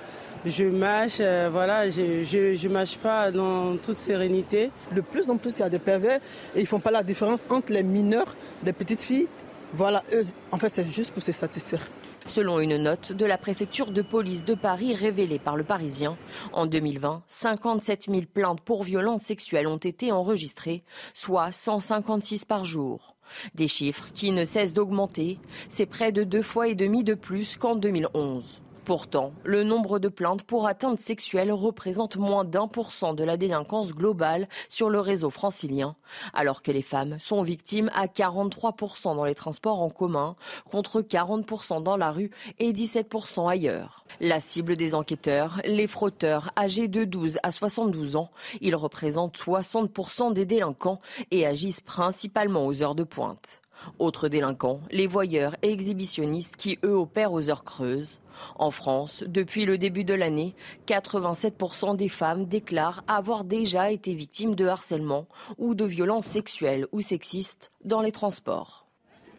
[0.47, 4.71] je mâche, euh, voilà, je, je, je mâche pas dans toute sérénité.
[4.95, 6.21] De plus en plus, il y a des pervers
[6.57, 8.35] et ils font pas la différence entre les mineurs,
[8.65, 9.29] les petites filles.
[9.75, 11.87] Voilà, eux, en fait, c'est juste pour se satisfaire.
[12.31, 16.17] Selon une note de la préfecture de police de Paris révélée par le Parisien,
[16.53, 23.17] en 2020, 57 000 plaintes pour violences sexuelles ont été enregistrées, soit 156 par jour.
[23.57, 27.57] Des chiffres qui ne cessent d'augmenter, c'est près de deux fois et demi de plus
[27.57, 28.63] qu'en 2011.
[28.85, 33.37] Pourtant, le nombre de plaintes pour atteintes sexuelles représente moins d'un pour cent de la
[33.37, 35.97] délinquance globale sur le réseau francilien,
[36.33, 40.35] alors que les femmes sont victimes à 43% dans les transports en commun,
[40.71, 44.05] contre 40% dans la rue et 17% ailleurs.
[44.19, 50.33] La cible des enquêteurs, les frotteurs âgés de 12 à 72 ans, ils représentent 60%
[50.33, 51.01] des délinquants
[51.31, 53.61] et agissent principalement aux heures de pointe.
[53.99, 58.21] Autres délinquants, les voyeurs et exhibitionnistes qui, eux, opèrent aux heures creuses.
[58.57, 60.55] En France, depuis le début de l'année,
[60.87, 65.27] 87% des femmes déclarent avoir déjà été victimes de harcèlement
[65.59, 68.87] ou de violences sexuelles ou sexistes dans les transports.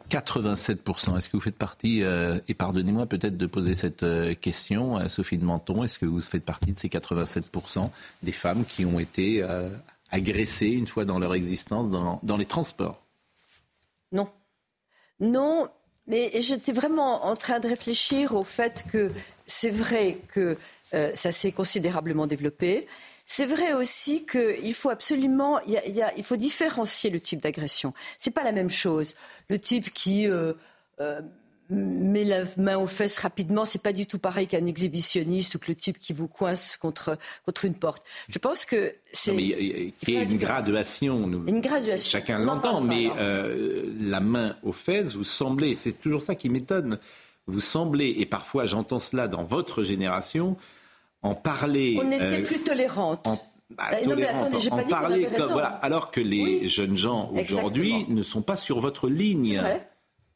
[0.10, 1.18] 87%.
[1.18, 5.38] Est-ce que vous faites partie, euh, et pardonnez-moi peut-être de poser cette euh, question Sophie
[5.38, 7.90] de Menton, est-ce que vous faites partie de ces 87%
[8.22, 9.70] des femmes qui ont été euh,
[10.12, 13.02] agressées une fois dans leur existence dans les transports?
[14.12, 14.30] Non.
[15.20, 15.70] Non,
[16.08, 19.12] mais j'étais vraiment en train de réfléchir au fait que
[19.46, 20.58] c'est vrai que
[20.94, 22.88] euh, ça s'est considérablement développé.
[23.26, 27.94] C'est vrai aussi qu'il faut absolument, il, faut différencier le type d'agression.
[28.20, 29.16] C'est pas la même chose.
[29.48, 30.54] Le type qui euh,
[31.00, 31.22] euh,
[31.72, 35.66] met la main aux fesses rapidement, c'est pas du tout pareil qu'un exhibitionniste ou que
[35.70, 38.04] le type qui vous coince contre contre une porte.
[38.30, 41.28] Je pense que c'est Non, mais il y a une graduation.
[41.28, 42.12] nous- une graduation.
[42.12, 46.50] Chacun en l'entend, mais euh, la main aux fesses, vous semblez, c'est toujours ça qui
[46.50, 47.00] m'étonne,
[47.48, 50.58] vous semblez, et parfois j'entends cela dans votre génération,
[51.24, 51.98] en parler.
[52.02, 53.24] On était euh, plus tolérante.
[53.78, 55.54] bah, Euh, non, mais attendez, j'ai en pas dit parler avait comme- raison.
[55.54, 59.60] voilà, alors que les jeunes gens aujourd'hui ne sont pas sur votre ligne.
[59.60, 59.88] vrai.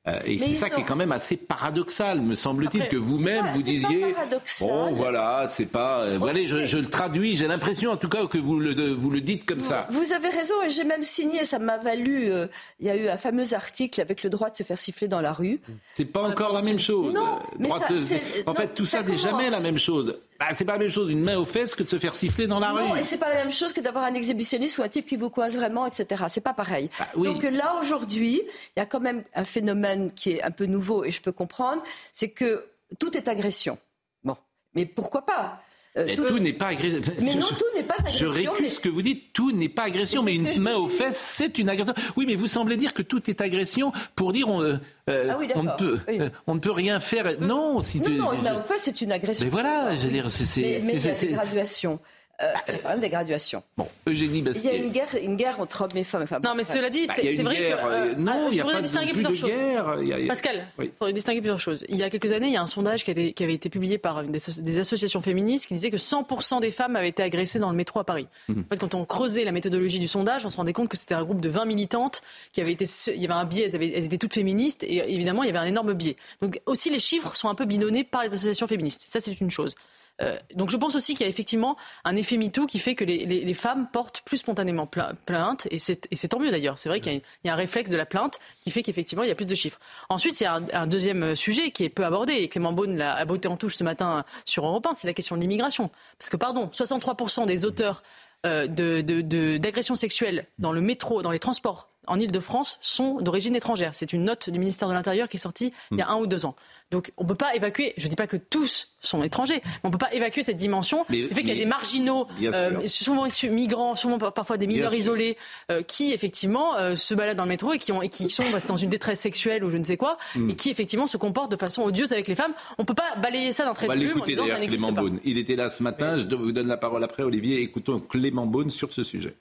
[0.07, 3.61] Euh, et c'est ça qui est quand même assez paradoxal, me semble-t-il, que vous-même vous
[3.63, 4.11] disiez.
[4.13, 4.67] paradoxal.
[4.67, 6.01] Bon, voilà, c'est pas.
[6.01, 7.35] euh, voilà, je, je le traduis.
[7.35, 9.87] J'ai l'impression, en tout cas, que vous le, vous le dites comme ça.
[9.89, 12.47] Vous avez raison et j'ai même signé, ça m'a valu, euh,
[12.79, 15.21] il y a eu un fameux article avec le droit de se faire siffler dans
[15.21, 15.59] la rue.
[15.95, 17.13] C'est pas encore la même chose.
[17.13, 20.19] Non, mais ça, de- en non, fait, tout ça, ça n'est jamais la même chose.
[20.37, 22.45] Bah, c'est pas la même chose une main aux fesses que de se faire siffler
[22.45, 22.99] dans la non, rue.
[22.99, 25.29] et c'est pas la même chose que d'avoir un exhibitionniste ou un type qui vous
[25.29, 26.25] coince vraiment, etc.
[26.29, 26.89] C'est pas pareil.
[26.99, 27.29] Bah oui.
[27.33, 28.41] Donc là, aujourd'hui,
[28.75, 31.31] il y a quand même un phénomène qui est un peu nouveau et je peux
[31.31, 31.81] comprendre,
[32.11, 32.65] c'est que
[32.99, 33.77] tout est agression.
[34.23, 34.35] Bon,
[34.73, 35.61] mais pourquoi pas?
[35.97, 36.99] Euh, Mais tout- tout n'est pas agression.
[37.21, 38.51] Mais Je- non, tout n'est pas Je agression.
[38.51, 40.89] récuse mais- ce que vous dites, tout n'est pas agression, Mais une je main aux
[40.89, 41.93] fesses, c'est une agression.
[42.17, 44.75] Oui, mais vous semblez dire que tout est agression pour dire on, euh,
[45.09, 46.17] euh, Ah oui, on, ne peut, oui.
[46.19, 47.39] euh, on ne peut rien faire.
[47.39, 49.45] Non, si Non, tu- non, une main aux fesses, c'est une agression.
[49.45, 51.99] Mais voilà, je veux dire, c'est- Mais, mais il y c'est- a c'est- des graduations.
[52.43, 53.63] Euh, il y a quand même des graduations.
[53.77, 56.23] Bon, Eugénie Il y a une guerre, une guerre entre hommes et femmes.
[56.23, 57.85] Enfin, Non, mais cela dit, Bah, c'est vrai guerre, que.
[57.87, 59.49] euh, non, ah, il y je a voudrais pas distinguer plusieurs de choses.
[59.49, 60.89] guerre, il y a- il y a- Pascal, Oui.
[60.93, 61.85] il faudrait distinguer plusieurs choses.
[61.87, 63.53] Il y a quelques années, il y a un sondage qui, a été- qui avait
[63.53, 67.23] été publié par des, des associations féministes qui disait que 100% des femmes avaient été
[67.23, 68.27] agressées dans le métro à Paris.
[68.49, 68.65] Mhm.
[68.65, 71.15] En fait, quand on creusait la méthodologie du sondage, on se rendait compte que c'était
[71.15, 72.83] un groupe de 20 militantes qui avaient été.
[73.15, 75.49] Il y avait un biais, elles, avaient- elles étaient toutes féministes et évidemment, il y
[75.51, 76.17] avait un énorme biais.
[76.41, 79.05] Donc aussi, les chiffres sont un peu binonnés par les associations féministes.
[79.07, 79.73] Ça, c'est une chose.
[80.21, 83.03] Euh, donc je pense aussi qu'il y a effectivement un effet MeToo qui fait que
[83.03, 86.77] les, femmes portent plus spontanément pla- plainte, et c'est tant mieux d'ailleurs.
[86.77, 89.31] C'est vrai qu'il y, a- un réflexe de la plainte qui fait qu'effectivement il y
[89.31, 89.79] a plus de chiffres.
[90.09, 93.15] Ensuite, il y a un, deuxième sujet qui est peu abordé, et Clément Beaune l'a
[93.15, 95.89] a botté en touche ce matin sur Europe 1, c'est la question de l'immigration.
[96.17, 98.03] Parce que, pardon, 63% des auteurs
[98.45, 103.91] euh, d'agressions sexuelles dans le métro, dans les transports en Ile-de-France sont d'origine étrangère.
[103.93, 106.27] C'est une note du ministère de l'Intérieur qui est sortie il y a un ou
[106.27, 106.55] deux ans.
[106.91, 109.71] Donc on ne peut pas évacuer, je ne dis pas que tous sont étrangers, mais
[109.83, 111.05] on ne peut pas évacuer cette dimension.
[111.09, 114.67] Mais- le fait qu'il y a des marginaux, euh, souvent migrants, souvent par- parfois des
[114.67, 115.37] mineurs isolés,
[115.71, 118.43] euh, qui effectivement euh, se baladent dans le métro et qui, ont, et qui sont
[118.51, 120.49] bah, dans une détresse sexuelle ou je ne sais quoi, Mm.
[120.51, 122.53] et qui effectivement se comportent de façon odieuse avec les femmes.
[122.77, 125.01] On ne peut pas balayer ça d'un trait de plume en disant ça n'existe pas.
[125.01, 125.19] Beaune.
[125.23, 126.17] Il était là ce matin.
[126.17, 127.61] Je vous donne la parole après, Olivier.
[127.61, 129.35] Écoutons Clément Beaune sur ce sujet.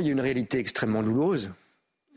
[0.00, 1.52] Il y a une réalité extrêmement douloureuse.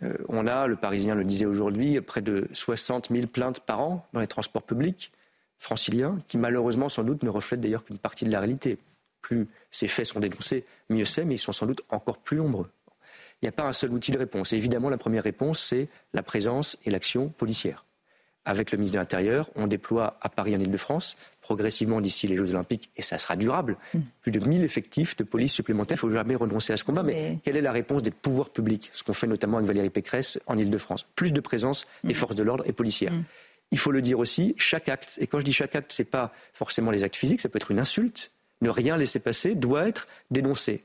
[0.03, 4.05] Euh, on a, le Parisien le disait aujourd'hui, près de 60 000 plaintes par an
[4.13, 5.11] dans les transports publics
[5.59, 8.77] franciliens, qui malheureusement sans doute ne reflètent d'ailleurs qu'une partie de la réalité.
[9.21, 12.69] Plus ces faits sont dénoncés, mieux c'est, mais ils sont sans doute encore plus nombreux.
[13.41, 14.53] Il n'y a pas un seul outil de réponse.
[14.53, 17.85] Évidemment, la première réponse, c'est la présence et l'action policière.
[18.45, 22.51] Avec le ministre de l'Intérieur, on déploie à Paris, en Ile-de-France, progressivement d'ici les Jeux
[22.51, 23.77] Olympiques, et ça sera durable,
[24.21, 25.95] plus de 1000 effectifs de police supplémentaires.
[25.95, 27.03] Il ne faut jamais renoncer à ce combat.
[27.03, 30.39] Mais, quelle est la réponse des pouvoirs publics Ce qu'on fait notamment avec Valérie Pécresse
[30.45, 31.05] en Ile-de-France?
[31.15, 33.13] Plus de présence des forces de l'ordre et policières.
[33.71, 36.09] Il faut le dire aussi, chaque acte, et quand je dis chaque acte, ce n'est
[36.09, 39.87] pas forcément les actes physiques, ça peut être une insulte, ne rien laisser passer, doit
[39.87, 40.83] être dénoncé.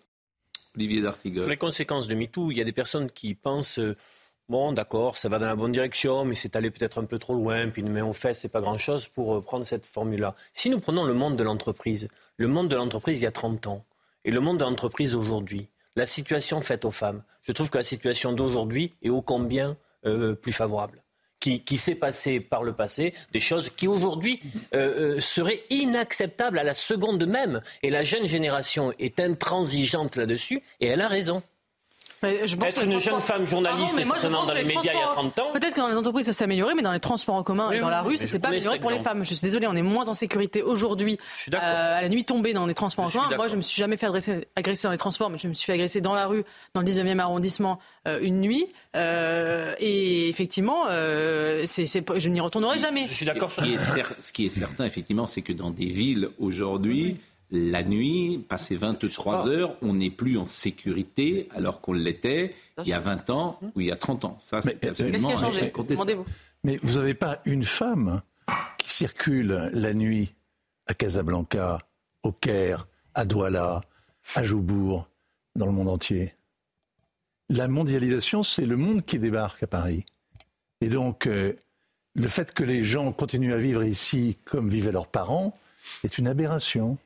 [0.76, 1.48] Olivier D'Artigol.
[1.48, 3.97] Les conséquences de MeToo, il y a des personnes qui pensent euh,
[4.49, 7.35] bon, d'accord, ça va dans la bonne direction, mais c'est allé peut-être un peu trop
[7.35, 10.35] loin, puis une main aux fesses, c'est pas grand-chose pour euh, prendre cette formule-là.
[10.53, 13.66] Si nous prenons le monde de l'entreprise, le monde de l'entreprise il y a 30
[13.66, 13.85] ans,
[14.25, 17.85] et le monde de l'entreprise aujourd'hui, la situation faite aux femmes, je trouve que la
[17.85, 19.77] situation d'aujourd'hui est ô combien
[20.07, 21.03] euh, plus favorable.
[21.41, 24.41] Qui, s'est passé par le passé, des choses qui aujourd'hui
[24.75, 27.61] euh, seraient inacceptables à la seconde même.
[27.85, 31.43] Et la jeune génération est intransigeante là-dessus, et elle a raison.
[32.23, 34.89] Mais je pense Être une jeune femme journaliste, Pardon, pense dans les médias il y
[34.89, 35.53] a transports- 30 ans.
[35.53, 37.77] Peut-être que dans les entreprises ça s'est amélioré, mais dans les transports en commun Oui,
[37.77, 39.24] et dans oui, la rue, ça s'est pas amélioré pour les femmes.
[39.24, 41.19] Je suis désolée, on est moins en sécurité aujourd'hui
[41.55, 41.57] euh,
[41.99, 43.28] à la nuit tombée dans les transports en commun.
[43.36, 45.66] Moi, je me suis jamais fait agresser, agresser dans les transports, mais je me suis
[45.66, 48.66] fait agresser dans la rue, dans le 19e arrondissement, euh, une nuit.
[48.97, 53.07] Euh, et effectivement, euh, c'est, c'est pas- je n'y retournerai jamais.
[53.07, 53.78] Je suis d'accord est
[54.20, 57.16] ce qui est certain, effectivement, c'est que dans des villes aujourd'hui,
[57.51, 62.93] la nuit, passé 23 heures, on n'est plus en sécurité alors qu'on l'était il y
[62.93, 64.37] a 20 ans ou il y a 30 ans.
[64.41, 65.73] Ça, c'est absolument Qu'est-ce qui a changé.
[65.89, 66.25] Demandez-vous.
[66.65, 68.23] Mais vous n'avez pas une femme
[68.79, 70.35] qui circule la nuit
[70.87, 71.79] à Casablanca,
[72.23, 73.83] au Caire, à Douala,
[74.35, 75.09] à Joubourg,
[75.57, 76.35] dans le monde entier?
[77.49, 80.05] La mondialisation, c'est le monde qui débarque à Paris.
[80.81, 81.55] Et donc, euh,
[82.15, 85.57] le fait que les gens continuent à vivre ici comme vivaient leurs parents
[86.05, 86.99] est une aberration.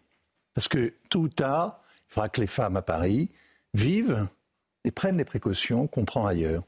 [0.54, 1.80] Parce que tôt ou tard,
[2.10, 3.30] il faudra que les femmes à Paris
[3.74, 4.26] vivent
[4.84, 6.62] et prennent les précautions qu'on prend ailleurs.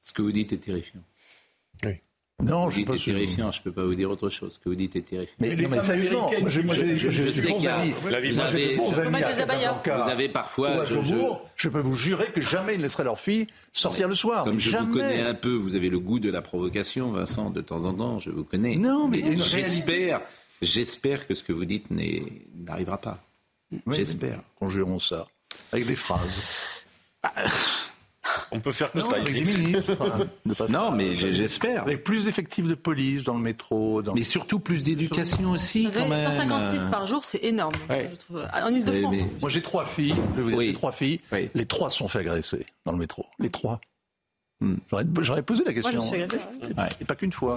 [0.00, 1.00] Ce que vous dites est terrifiant.
[2.42, 4.28] Non, vous je dites suis est pas terrifiant, je ne peux pas vous dire autre
[4.28, 4.54] chose.
[4.54, 5.36] Ce que vous dites est terrifiant.
[5.38, 7.92] Mais, non, mais sérieusement, des sais bons amis.
[8.02, 8.08] vous
[8.40, 9.10] avez- bons je amis
[9.84, 11.14] Vous avez parfois- je- je-.
[11.54, 14.42] Je peux vous jurer que jamais ils ne laisseraient leur fille sortir le soir.
[14.42, 14.86] Comme je jamais.
[14.86, 17.94] vous connais un peu, vous avez le goût de la provocation, Vincent, de temps en
[17.94, 18.74] temps, je vous connais.
[18.74, 20.22] Non, mais j'espère,
[20.62, 23.18] j'espère que ce que vous dites n'arrivera pas.
[23.86, 24.40] Oui, J'espère.
[24.58, 25.26] Conjurons ça
[25.72, 26.82] avec des phrases.
[28.50, 29.38] On peut faire que Non, ça avec ici.
[29.38, 29.96] des ministres.
[29.98, 31.82] enfin, de pas- Non, mais j'espère.
[31.82, 34.00] Avec plus d'effectifs de police dans le métro.
[34.02, 34.14] Dans...
[34.14, 36.30] Mais surtout plus d'éducation aussi, Vous quand avez même.
[36.30, 37.74] 156 par jour, c'est énorme.
[37.90, 38.08] Ouais.
[38.10, 38.46] je trouve.
[38.62, 39.16] En Ile-de-France.
[39.16, 40.14] Mais- Moi, j'ai trois filles.
[40.32, 40.66] Je vais vous dire, Oui.
[40.68, 41.20] j'ai trois filles.
[41.32, 41.50] Oui.
[41.54, 43.26] Les trois sont fait agresser dans le métro.
[43.38, 43.80] Les trois.
[44.60, 44.76] Hmm.
[45.20, 45.90] J'aurais, posé la Moi, question.
[45.92, 46.74] je me suis agressée.
[46.78, 47.56] Ouais, Et pas qu'une fois.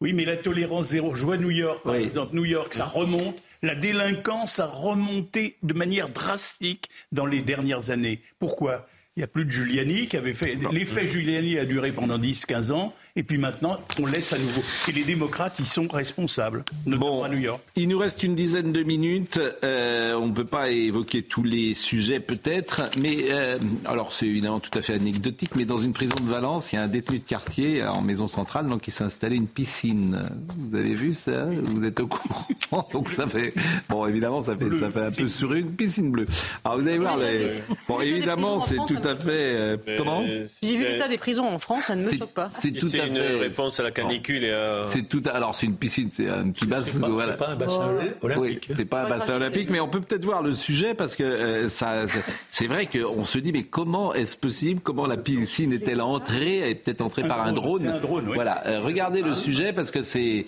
[0.00, 1.14] Oui, mais la tolérance zéro.
[1.14, 2.02] Je vois New York, par Oui.
[2.02, 2.34] exemple.
[2.34, 3.40] New York, ça remonte.
[3.62, 8.20] La délinquance a remonté de manière drastique dans les dernières années.
[8.38, 8.86] Pourquoi?
[9.16, 10.58] Il n'y a plus de Giuliani qui avait fait.
[10.72, 14.60] L'effet Giuliani a duré pendant 10-15 ans, et puis maintenant, on laisse à nouveau.
[14.88, 17.62] Et les démocrates, ils sont responsables, notamment à New York.
[17.76, 19.38] Il nous reste une dizaine de minutes.
[19.62, 24.58] Euh, on ne peut pas évoquer tous les sujets peut-être, mais euh, alors c'est évidemment
[24.58, 27.20] tout à fait anecdotique, mais dans une prison de Valence, il y a un détenu
[27.20, 30.20] de quartier euh, en maison centrale, donc il s'est installé une piscine.
[30.58, 31.46] Vous avez vu ça?
[31.62, 32.48] Vous êtes au courant?
[32.92, 33.54] Donc ça fait
[33.88, 36.26] bon, évidemment, ça fait ça fait un peu sur une piscine bleue.
[36.64, 37.62] Alors vous allez voir, les...
[37.86, 40.24] bon évidemment, c'est tout à fait comment?
[40.60, 42.48] J'ai vu l'état des prisons en France, ça ne me choque pas.
[42.50, 43.36] C'est tout C'est à une fait.
[43.38, 44.82] réponse à la canicule et à...
[44.84, 45.22] C'est tout.
[45.32, 46.90] Alors c'est une piscine, c'est un petit bassin.
[46.92, 47.32] C'est pas- voilà.
[47.32, 47.88] c'est pas un bassin
[48.22, 48.64] olympique.
[48.68, 51.22] Oui, c'est pas un bassin olympique, mais on peut peut-être voir le sujet parce que
[51.22, 52.04] euh, ça,
[52.50, 56.68] c'est- vrai qu'on se dit mais comment est-ce possible Comment la piscine est-elle entrée Elle
[56.70, 57.82] est peut-être entrée Un par un drone, drone.
[57.84, 58.34] c'est un drone, oui.
[58.34, 58.66] Voilà.
[58.66, 60.46] euh, regardez le sujet parce que c'est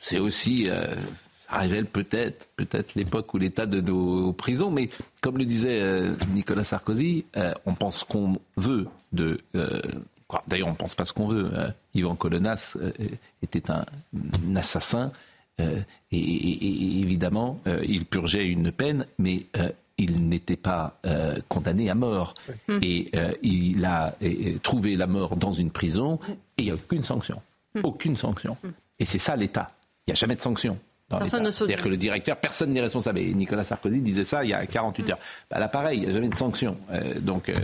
[0.00, 0.86] c'est aussi, euh,
[1.38, 4.70] ça révèle peut-être, peut-être l'époque ou l'état de nos prisons.
[4.70, 4.88] Mais
[5.20, 5.80] comme le disait
[6.34, 7.24] Nicolas Sarkozy,
[7.66, 9.38] on pense qu'on veut de.
[10.34, 11.50] Euh, D'ailleurs, on ne pense pas ce qu'on veut.
[11.54, 12.92] Euh, Yvan Colonnas euh,
[13.42, 13.84] était un,
[14.48, 15.12] un assassin.
[15.60, 15.80] euh,
[16.10, 19.68] et, et- et évidemment, euh, il purgeait une peine, mais euh,
[19.98, 22.32] il n'était pas euh, condamné à mort.
[22.82, 26.18] Et euh, il a euh, trouvé la mort dans une prison
[26.56, 27.40] et il n'y a aucune sanction.
[27.74, 27.80] Hmm.
[27.84, 28.56] Aucune sanction.
[28.98, 29.70] Et c'est ça l'État.
[30.06, 30.78] Il n'y a jamais de sanction.
[31.12, 31.46] Dans Personne l'État.
[31.46, 31.68] ne saute.
[31.68, 33.18] C'est-à-dire que le directeur, personne n'est responsable.
[33.20, 35.18] Et Nicolas Sarkozy disait ça il y a 48 heures.
[35.50, 36.76] Bah, là, pareil, il n'y a jamais de sanction.
[36.92, 37.54] Euh, donc, euh,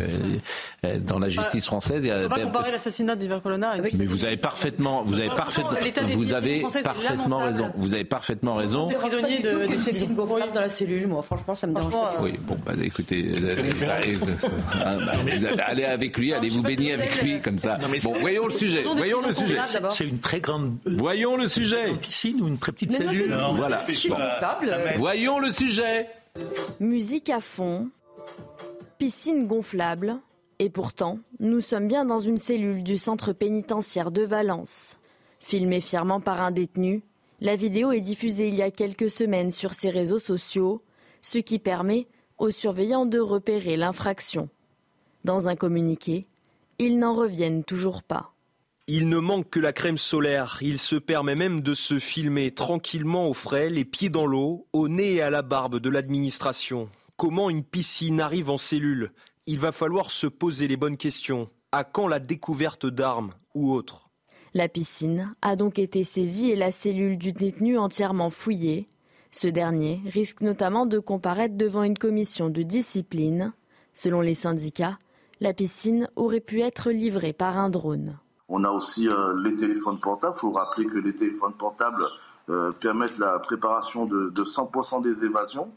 [0.84, 2.22] euh, dans la justice française, il y On a.
[2.22, 3.94] ne pas comparer l'assassinat d'Ivan Colonna avec.
[3.94, 5.70] Mais vous avez parfaitement, vous avez parfaitement,
[6.14, 7.70] vous avez parfaitement raison.
[7.76, 8.88] Vous avez parfaitement raison.
[8.88, 12.16] Des prisonniers de, gonflables dans la cellule, moi, franchement, ça me dérange pas.
[12.20, 17.40] Oui, bon, bah, écoutez, bah, bah, vous allez- avec lui, allez vous baigner avec lui,
[17.40, 17.78] comme ça.
[18.02, 18.82] Bon, voyons le sujet.
[18.96, 19.56] Voyons le sujet.
[19.90, 20.76] C'est une très grande.
[20.84, 21.88] Voyons le sujet.
[21.90, 23.78] Une piscine ou une très petite cellule Voilà.
[23.78, 24.18] piscine Bon.
[24.18, 24.94] gonflable.
[24.98, 26.08] Voyons le sujet.
[26.80, 27.88] Musique à fond,
[28.98, 30.18] piscine gonflable,
[30.58, 34.98] et pourtant, nous sommes bien dans une cellule du centre pénitentiaire de Valence.
[35.40, 37.02] Filmée fièrement par un détenu,
[37.40, 40.82] la vidéo est diffusée il y a quelques semaines sur ses réseaux sociaux,
[41.22, 42.06] ce qui permet
[42.38, 44.48] aux surveillants de repérer l'infraction.
[45.24, 46.26] Dans un communiqué,
[46.78, 48.32] ils n'en reviennent toujours pas.
[48.90, 50.60] Il ne manque que la crème solaire.
[50.62, 54.88] Il se permet même de se filmer tranquillement au frais, les pieds dans l'eau, au
[54.88, 56.88] nez et à la barbe de l'administration.
[57.18, 59.12] Comment une piscine arrive en cellule?
[59.44, 61.50] Il va falloir se poser les bonnes questions.
[61.70, 64.08] À quand la découverte d'armes ou autres?
[64.54, 68.88] La piscine a donc été saisie et la cellule du détenu entièrement fouillée.
[69.30, 73.52] Ce dernier risque notamment de comparaître devant une commission de discipline.
[73.92, 74.98] Selon les syndicats,
[75.40, 78.18] la piscine aurait pu être livrée par un drone.
[78.48, 80.34] On a aussi euh, les téléphones portables.
[80.36, 82.04] Il faut rappeler que les téléphones portables
[82.48, 85.70] euh, permettent la préparation de, de 100% des évasions.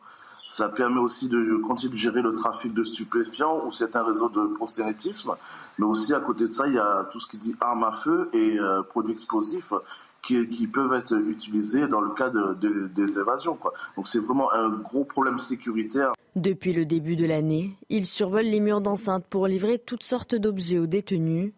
[0.49, 4.53] Ça permet aussi de continuer de gérer le trafic de stupéfiants ou certains réseaux de
[4.55, 5.31] proxénétisme.
[5.79, 7.91] Mais aussi, à côté de ça, il y a tout ce qui dit armes à
[7.93, 9.73] feu et euh, produits explosifs
[10.21, 13.57] qui, peuvent être utilisés dans le cas de, de- des évasions.
[13.97, 16.11] Donc c'est vraiment un gros problème sécuritaire.
[16.35, 20.77] Depuis le début de l'année, ils survolent les murs d'enceinte pour livrer toutes sortes d'objets
[20.77, 21.53] aux détenus.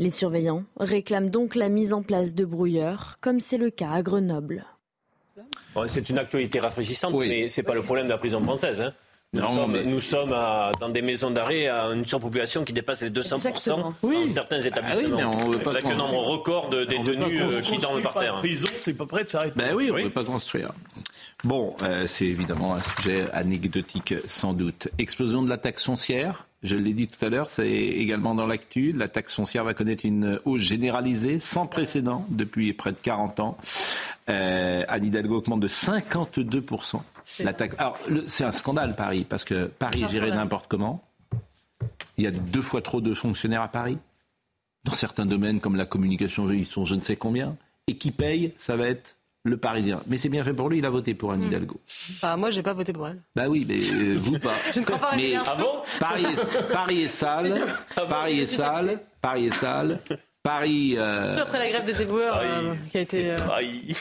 [0.00, 4.00] Les surveillants réclament donc la mise en place de brouilleurs, comme c'est le cas à
[4.00, 4.64] Grenoble.
[5.74, 8.80] Bon, C'est une actualité rafraîchissante, mais ce n'est pas le problème de la prison française.
[8.80, 8.94] hein.
[9.34, 12.72] Nous Non, sommes, mais- nous sommes à- dans des maisons d'arrêt à une surpopulation qui
[12.72, 13.94] dépasse les 200% Exactement.
[14.02, 15.16] dans certains établissements.
[15.18, 18.38] mais on veut pas avec un nombre record de détenus euh, qui dorment par terre.
[18.38, 19.52] prison, c'est pas prêt de s'arrêter.
[19.54, 20.70] Ben oui, on ne peut pas construire.
[21.44, 24.88] Bon, euh, c'est évidemment un sujet anecdotique sans doute.
[24.98, 28.92] Explosion de la taxe foncière, je l'ai dit tout à l'heure, c'est également dans l'actu.
[28.92, 33.56] La taxe foncière va connaître une hausse généralisée sans précédent depuis près de 40 ans.
[34.28, 37.02] Euh, Anne Hidalgo augmente de 52%.
[37.40, 37.74] La taxe.
[37.78, 41.02] Alors, le- c'est un scandale, Paris, parce que Paris est géré n'importe comment.
[42.18, 43.96] Il y a deux fois trop de fonctionnaires à Paris.
[44.84, 47.56] Dans certains domaines, comme la communication, ils sont je ne sais combien.
[47.86, 50.02] Et qui paye, ça va être le Parisien.
[50.06, 51.80] Mais c'est bien fait pour lui, il a voté pour Anne Hidalgo.
[52.20, 53.22] Bah, moi, j'ai pas voté pour elle.
[53.34, 54.54] Bah oui, mais euh, vous pas.
[54.72, 55.42] Je ne crois pas à Mais rien.
[55.46, 55.82] Ah bon?
[55.98, 57.52] Paris, est, Paris est sale,
[57.94, 60.00] Paris est sale, Paris est sale,
[60.42, 60.94] Paris.
[60.96, 63.30] euh, après la grève des éboueurs euh, qui a été.
[63.32, 63.36] euh,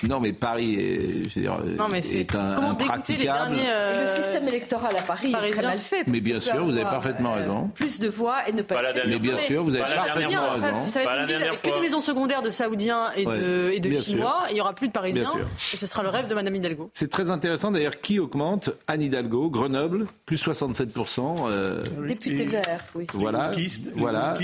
[0.07, 2.20] non, mais Paris est, je veux dire, Non, mais c'est.
[2.20, 3.60] est un, Comment dégoûter les derniers.
[3.70, 6.07] euh, le système électoral à Paris est très mal fait.
[6.07, 7.70] Mais bien sûr, vous avez parfaitement euh, raison.
[7.76, 8.76] Plus de voix et ne pas.
[8.76, 9.40] Pas Mais bien fois.
[9.41, 10.88] sûr, vous avez Pas parfaitement raison.
[10.88, 13.11] Ça va Pas être la une ville dernière avec que des maisons secondaires de Saoudiens
[13.18, 14.44] et de, Ouais, et de bien Chinois.
[14.48, 15.24] Et il n'y aura plus de Parisiens.
[15.24, 15.48] Bien sûr.
[15.74, 16.90] Et ce sera le rêve de Madame Hidalgo.
[16.94, 21.36] C'est très intéressant d'ailleurs qui augmente Anne Hidalgo, Grenoble, plus 67%.
[21.49, 23.07] euh, Député vert, oui.
[23.14, 23.52] voilà,
[23.95, 24.36] voilà.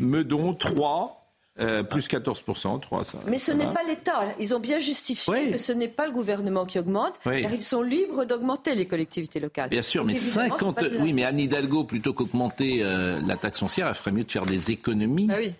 [0.00, 1.18] Meudon, 3,
[1.62, 3.18] euh, plus 14%, 3, ça.
[3.26, 4.24] Mais ce n'est pas l'État.
[4.40, 5.50] Ils ont bien justifié Oui.
[5.52, 7.42] que ce n'est pas le gouvernement qui augmente, Oui.
[7.42, 9.70] car ils sont libres d'augmenter les collectivités locales.
[9.70, 10.74] Bien sûr, Donc, mais évidemment, c'est 50.
[10.76, 14.12] pas de la- Oui, mais Anne Hidalgo, plutôt qu'augmenter euh, la taxe foncière, elle ferait
[14.12, 15.28] mieux de faire des économies.
[15.30, 15.52] Ah oui.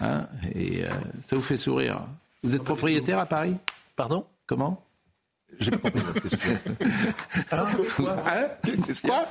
[0.00, 0.88] Hein, et euh,
[1.26, 2.02] ça vous fait sourire.
[2.42, 3.54] Vous êtes propriétaire à Paris?
[3.96, 4.26] Pardon?
[4.46, 4.82] Comment?
[5.60, 6.38] J'ai pas compris votre question.
[7.50, 7.64] Hein
[7.96, 8.46] Quoi Hein
[8.86, 9.26] Qu'est-ce qu'il y a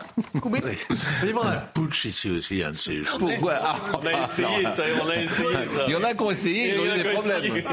[1.24, 3.18] Il y un putsch ici aussi, un de ces jours.
[3.20, 5.86] Pourquoi Ah, On a essayé ça, on a essayé ça.
[5.88, 7.04] Il y en a qui ont essayé, ils ont Il y en a eu des
[7.04, 7.46] qui ont problèmes.
[7.46, 7.66] essayé.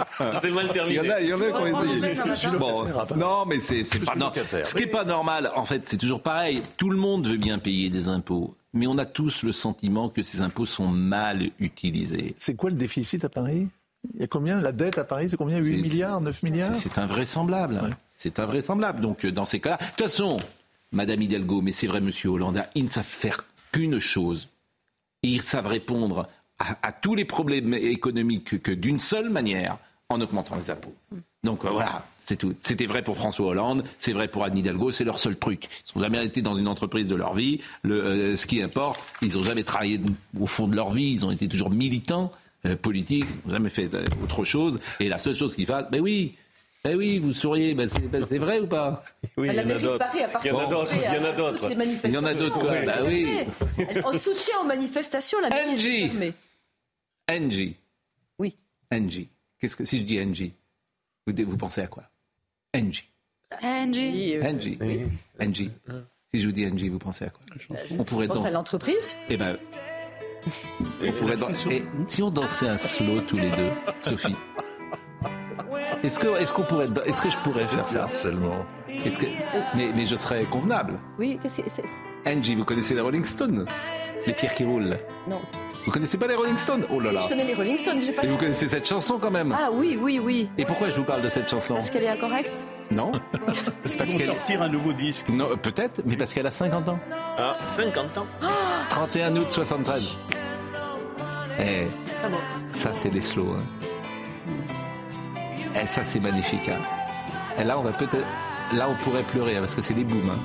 [0.42, 0.94] C'est mal Il terminé.
[0.96, 2.48] y en a, il y en a qui ont On essayé.
[2.58, 2.84] Bon,
[3.16, 4.66] non, mais c'est pas locataire.
[4.66, 6.62] Ce qui est pas normal, en fait, c'est toujours pareil.
[6.76, 10.22] Tout le monde veut bien payer des impôts, mais on a tous le sentiment que
[10.22, 12.34] ces impôts sont mal utilisés.
[12.38, 13.68] C'est quoi le déficit à Paris?
[14.14, 14.60] Il y a combien?
[14.60, 15.58] La dette à Paris, c'est combien?
[15.58, 16.74] 8 C'est- milliards 9 milliards?
[16.74, 17.96] C'est c'est invraisemblable.
[18.22, 19.00] C'est invraisemblable.
[19.00, 20.36] Donc, euh, dans ces cas-là, de toute façon,
[20.92, 23.38] Madame Hidalgo, mais c'est vrai, Monsieur Hollande, ils ne savent faire
[23.72, 24.48] qu'une chose.
[25.24, 26.28] Ils savent répondre
[26.60, 29.76] à, tous les problèmes économiques que, d'une seule manière,
[30.08, 30.94] en augmentant les impôts.
[31.42, 32.54] Donc euh, voilà, c'est tout.
[32.60, 35.66] C'était vrai pour François Hollande, c'est vrai pour Anne Hidalgo, c'est leur seul truc.
[35.66, 37.60] Ils n'ont jamais été dans une entreprise de leur vie.
[37.86, 40.00] Euh, ce qui importe, ils n'ont jamais travaillé
[40.38, 42.30] au fond de leur vie, ils ont été toujours militants
[42.82, 43.90] politiques, ils n'ont jamais fait
[44.22, 44.78] autre chose.
[45.00, 46.36] Et la seule chose qu'ils fassent, ben oui,
[46.84, 49.04] ben oui, vous souriez, ben c'est ben c'est vrai ou pas
[49.36, 51.28] Oui, mairie de Paris, à part Il y en a d'autres, il y en a
[51.28, 51.68] à d'autres.
[51.68, 52.82] toutes les Il y en a d'autres, quoi.
[52.84, 53.28] Bah oui.
[54.04, 56.02] En soutien aux manifestations, la mairie Angie.
[56.02, 56.32] est fermée.
[57.30, 57.76] Angie.
[58.38, 58.56] Oui.
[58.92, 59.28] Angie.
[59.60, 60.52] Qu'est-ce que si je dis Angie,
[61.26, 62.02] vous, vous pensez à quoi?
[62.76, 63.08] Angie.
[63.62, 64.36] Angie.
[64.42, 64.78] Angie.
[65.40, 65.70] Angie.
[66.34, 67.44] Si je vous dis Angie, vous pensez à quoi?
[67.98, 68.52] On pourrait pense à danser.
[68.54, 69.16] l'entreprise.
[69.28, 69.56] Eh ben,
[71.00, 74.34] on pourrait dan- Et si on dansait un slow tous les deux, Sophie?
[76.02, 78.64] Est-ce que, est-ce qu'on pourrait, est-ce que je pourrais faire ça Seulement.
[78.88, 79.26] Est-ce que,
[79.74, 80.94] mais, mais je serais convenable.
[81.18, 81.84] Oui, qu'est-ce que c'est
[82.30, 83.66] Angie, vous connaissez les Rolling Stones?
[84.26, 84.96] Les pierres qui roulent.
[85.28, 85.40] Non.
[85.84, 86.86] Vous connaissez pas les Rolling Stones?
[86.94, 87.20] Oh là là.
[87.24, 88.22] Je connais les Rolling Stones, j'ai pas.
[88.22, 89.52] Et vous connaissez cette chanson quand même?
[89.58, 90.48] Ah oui, oui, oui.
[90.56, 91.74] Et pourquoi je vous parle de cette chanson?
[91.74, 92.64] Parce qu'elle est incorrecte.
[92.92, 93.10] Non
[93.82, 95.28] Parce Parce qu'elle- sortir un nouveau disque.
[95.28, 97.00] Non, euh, peut-être, mais parce qu'elle a 50 ans.
[97.36, 98.26] Ah, 50 ans.
[98.90, 100.16] 31 août 73.
[101.58, 101.86] Eh,
[102.24, 102.36] Ah bon.
[102.70, 103.54] ça c'est les slows.
[103.56, 103.81] Hein.
[105.80, 106.68] Eh, ça c'est magnifique.
[106.68, 106.80] Hein.
[107.58, 108.26] Et là, on va peut-être,
[108.74, 110.30] là, on pourrait pleurer hein, parce que c'est les booms.
[110.30, 110.38] hein.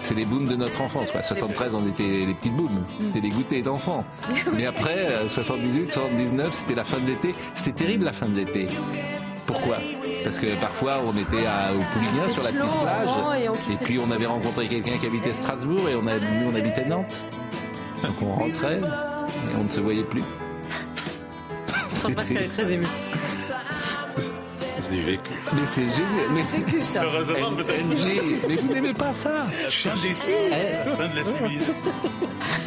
[0.00, 1.10] C'est les booms de notre enfance.
[1.10, 1.22] Quoi.
[1.22, 2.84] 73, on était les petites booms.
[3.02, 4.04] C'était les goûters d'enfants.
[4.56, 7.32] Mais après, euh, 78, 79, c'était la fin de l'été.
[7.54, 8.68] C'était terrible la fin de l'été.
[9.46, 9.78] Pourquoi?
[10.24, 13.42] Parce que parfois, on était à, au Pouliguen sur la petite plage.
[13.42, 16.50] et on Et puis, on avait rencontré quelqu'un qui habitait Strasbourg et on a, nous,
[16.52, 17.24] on habitait Nantes.
[18.04, 20.22] Donc, on rentrait et on ne se voyait plus.
[21.92, 22.86] Sans Pascal est très ému.
[24.90, 25.30] Je l'ai vécu.
[25.52, 26.28] Mais c'est génial.
[26.32, 26.42] Mais...
[26.58, 27.02] Vécu ça.
[27.04, 27.84] Heureusement, peut-être.
[28.48, 30.32] Mais vous n'aimez pas ça Fin des- Si.
[30.32, 31.74] Eh, la fin de la civilisation.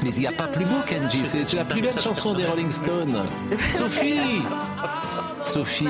[0.04, 1.24] Mais il n'y a pas plus beau qu'Angie.
[1.26, 3.26] C'est la plus belle chanson des Rolling Stones.
[3.74, 4.42] Sophie
[5.44, 5.88] Sophie,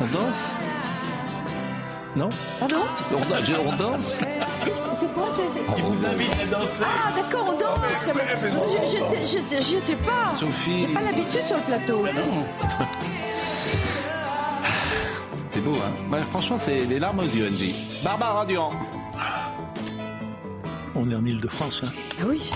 [0.00, 0.54] on danse?
[2.14, 2.28] Non?
[2.60, 2.76] Pardon
[3.12, 4.18] on, je- on danse?
[4.98, 6.84] C'est quoi j'ai- j'ai- Il vous invite à danser.
[6.86, 8.08] Ah d'accord, on danse.
[8.86, 10.32] Je- j'étais- pas.
[10.38, 10.78] Sophie.
[10.80, 12.04] J'ai pas l'habitude sur le plateau.
[15.48, 17.74] C'est beau, hein Franchement, c'est les larmes aux yeux, Angie.
[18.04, 18.72] Barbara Durand.
[20.94, 21.82] On est en Ile-de-France.
[21.84, 21.90] Hein.
[22.20, 22.50] Ah oui.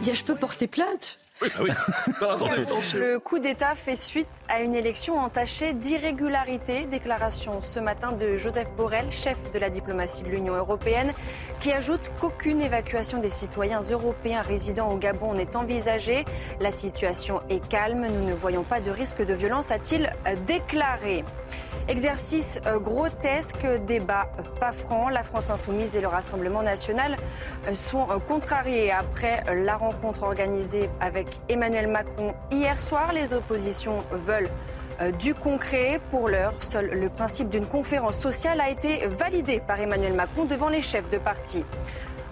[0.00, 1.18] Il y a- je peux porter plainte?
[2.94, 6.86] Le coup d'État fait suite à une élection entachée d'irrégularités.
[6.86, 11.12] Déclaration ce matin de Joseph Borrell, chef de la diplomatie de l'Union européenne,
[11.60, 16.24] qui ajoute qu'aucune évacuation des citoyens européens résidant au Gabon n'est envisagée.
[16.60, 20.12] La situation est calme, nous ne voyons pas de risque de violence, a-t-il
[20.46, 21.24] déclaré.
[21.88, 24.28] Exercice euh, grotesque, débat
[24.60, 25.08] pas franc.
[25.08, 27.16] La France insoumise et le Rassemblement national
[27.66, 33.14] euh, sont euh, contrariés après la rencontre organisée avec Emmanuel Macron hier soir.
[33.14, 34.50] Les oppositions veulent
[35.18, 36.00] du concret.
[36.10, 40.68] Pour l'heure, seul le principe d'une conférence sociale a été validé par Emmanuel Macron devant
[40.68, 41.64] les chefs de parti.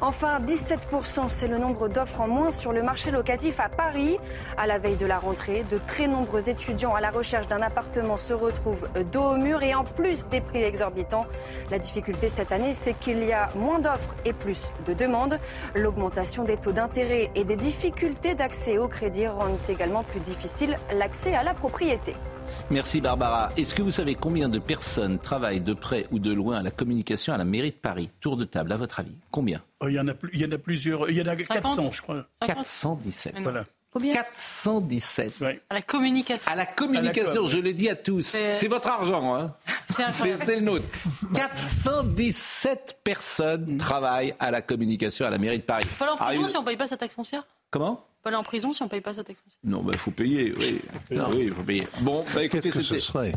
[0.00, 4.18] Enfin, 17%, c'est le nombre d'offres en moins sur le marché locatif à Paris.
[4.58, 8.18] À la veille de la rentrée, de très nombreux étudiants à la recherche d'un appartement
[8.18, 11.24] se retrouvent dos au mur et en plus des prix exorbitants.
[11.70, 15.38] La difficulté cette année, c'est qu'il y a moins d'offres et plus de demandes.
[15.74, 21.34] L'augmentation des taux d'intérêt et des difficultés d'accès au crédit rendent également plus difficile l'accès
[21.34, 22.14] à la propriété.
[22.70, 23.50] Merci Barbara.
[23.56, 26.70] Est-ce que vous savez combien de personnes travaillent de près ou de loin à la
[26.70, 28.10] communication à la mairie de Paris?
[28.20, 29.60] Tour de table, à votre avis Combien?
[29.82, 31.08] Il, y en a, plus- il y en a plusieurs.
[31.10, 32.26] Il y en a 400, je crois.
[32.46, 33.34] 417.
[33.40, 33.64] Voilà.
[33.92, 35.34] Combien 417.
[35.70, 36.52] À la communication.
[36.52, 37.48] À la communication, À la com.
[37.48, 38.22] je le dis à tous.
[38.26, 39.54] C'est- votre argent, hein
[39.88, 40.84] C'est le nôtre.
[41.34, 45.86] 417 personnes travaillent à la communication à la mairie de Paris.
[45.98, 47.46] Prison Arrive- si on paye pas sa taxe foncière?
[47.70, 48.04] Comment?
[48.26, 49.60] Pas aller en prison si on paye pas sa taxe foncière.
[49.62, 50.80] Non, il faut payer, oui.
[51.12, 51.86] Oui, il faut payer.
[52.00, 53.32] Bon, bah, Qu'est-ce que ce serait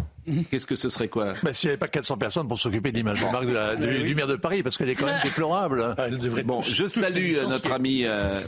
[0.50, 1.36] Qu'est-ce que ce serait quoi?
[1.44, 3.76] Bah, S'il n'y avait pas 400 personnes pour s'occuper de l'image de marque de la-
[3.76, 5.94] du maire de Paris, parce qu'elle est quand même déplorable.
[5.96, 8.42] Ah, elle devrait Bon, je salue euh, notre ami euh,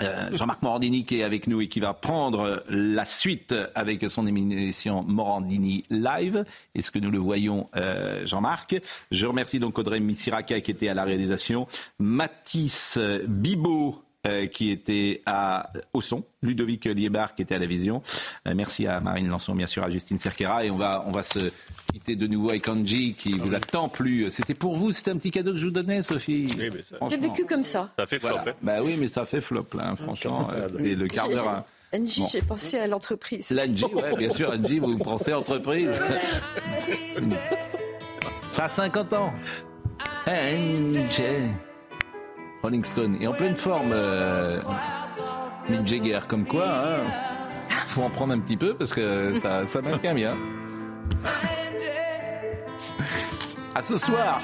[0.00, 4.26] euh, Jean-Marc Morandini qui est avec nous et qui va prendre la suite avec son
[4.26, 6.46] émission Morandini Live.
[6.74, 8.74] Est-ce que nous le voyons, euh, Jean-Marc?
[9.10, 11.66] Je remercie donc Audrey Missiraka qui était à la réalisation,
[11.98, 12.98] Mathis
[13.28, 18.02] Bibot euh, qui était à, au son, Ludovic Liébar qui était à la vision.
[18.46, 20.64] Euh, merci à Marine Lançon, bien sûr, à Justine Cerquera.
[20.64, 21.50] Et on va, on va se
[21.92, 24.30] quitter de nouveau avec Angie qui vous a tant plu.
[24.30, 26.46] C'était pour vous, c'était un petit cadeau que je vous donnais, Sophie.
[26.56, 27.90] Oui, mais ça, J'ai vécu comme ça.
[27.96, 28.28] ça fait flop.
[28.30, 28.50] Voilà.
[28.52, 28.54] hein.
[28.62, 30.48] Bah oui, mais ça fait flop, là, hein, franchement.
[30.52, 31.64] euh, C'était le quart d'heure.
[31.94, 32.26] Angie, Bon.
[32.28, 33.50] j'ai pensé à l'entreprise.
[33.50, 35.90] L'Angie, ouais, bien sûr, Angie, vous pensez entreprise.
[38.50, 39.32] Ça a 50 ans.
[40.26, 41.50] Angie.
[42.62, 43.16] Rolling Stone.
[43.20, 44.60] Et en pleine forme, euh,
[45.68, 47.04] Mick Jagger, comme quoi, hein,
[47.88, 50.36] faut en prendre un petit peu parce que ça, ça maintient bien.
[53.74, 54.40] À ce soir!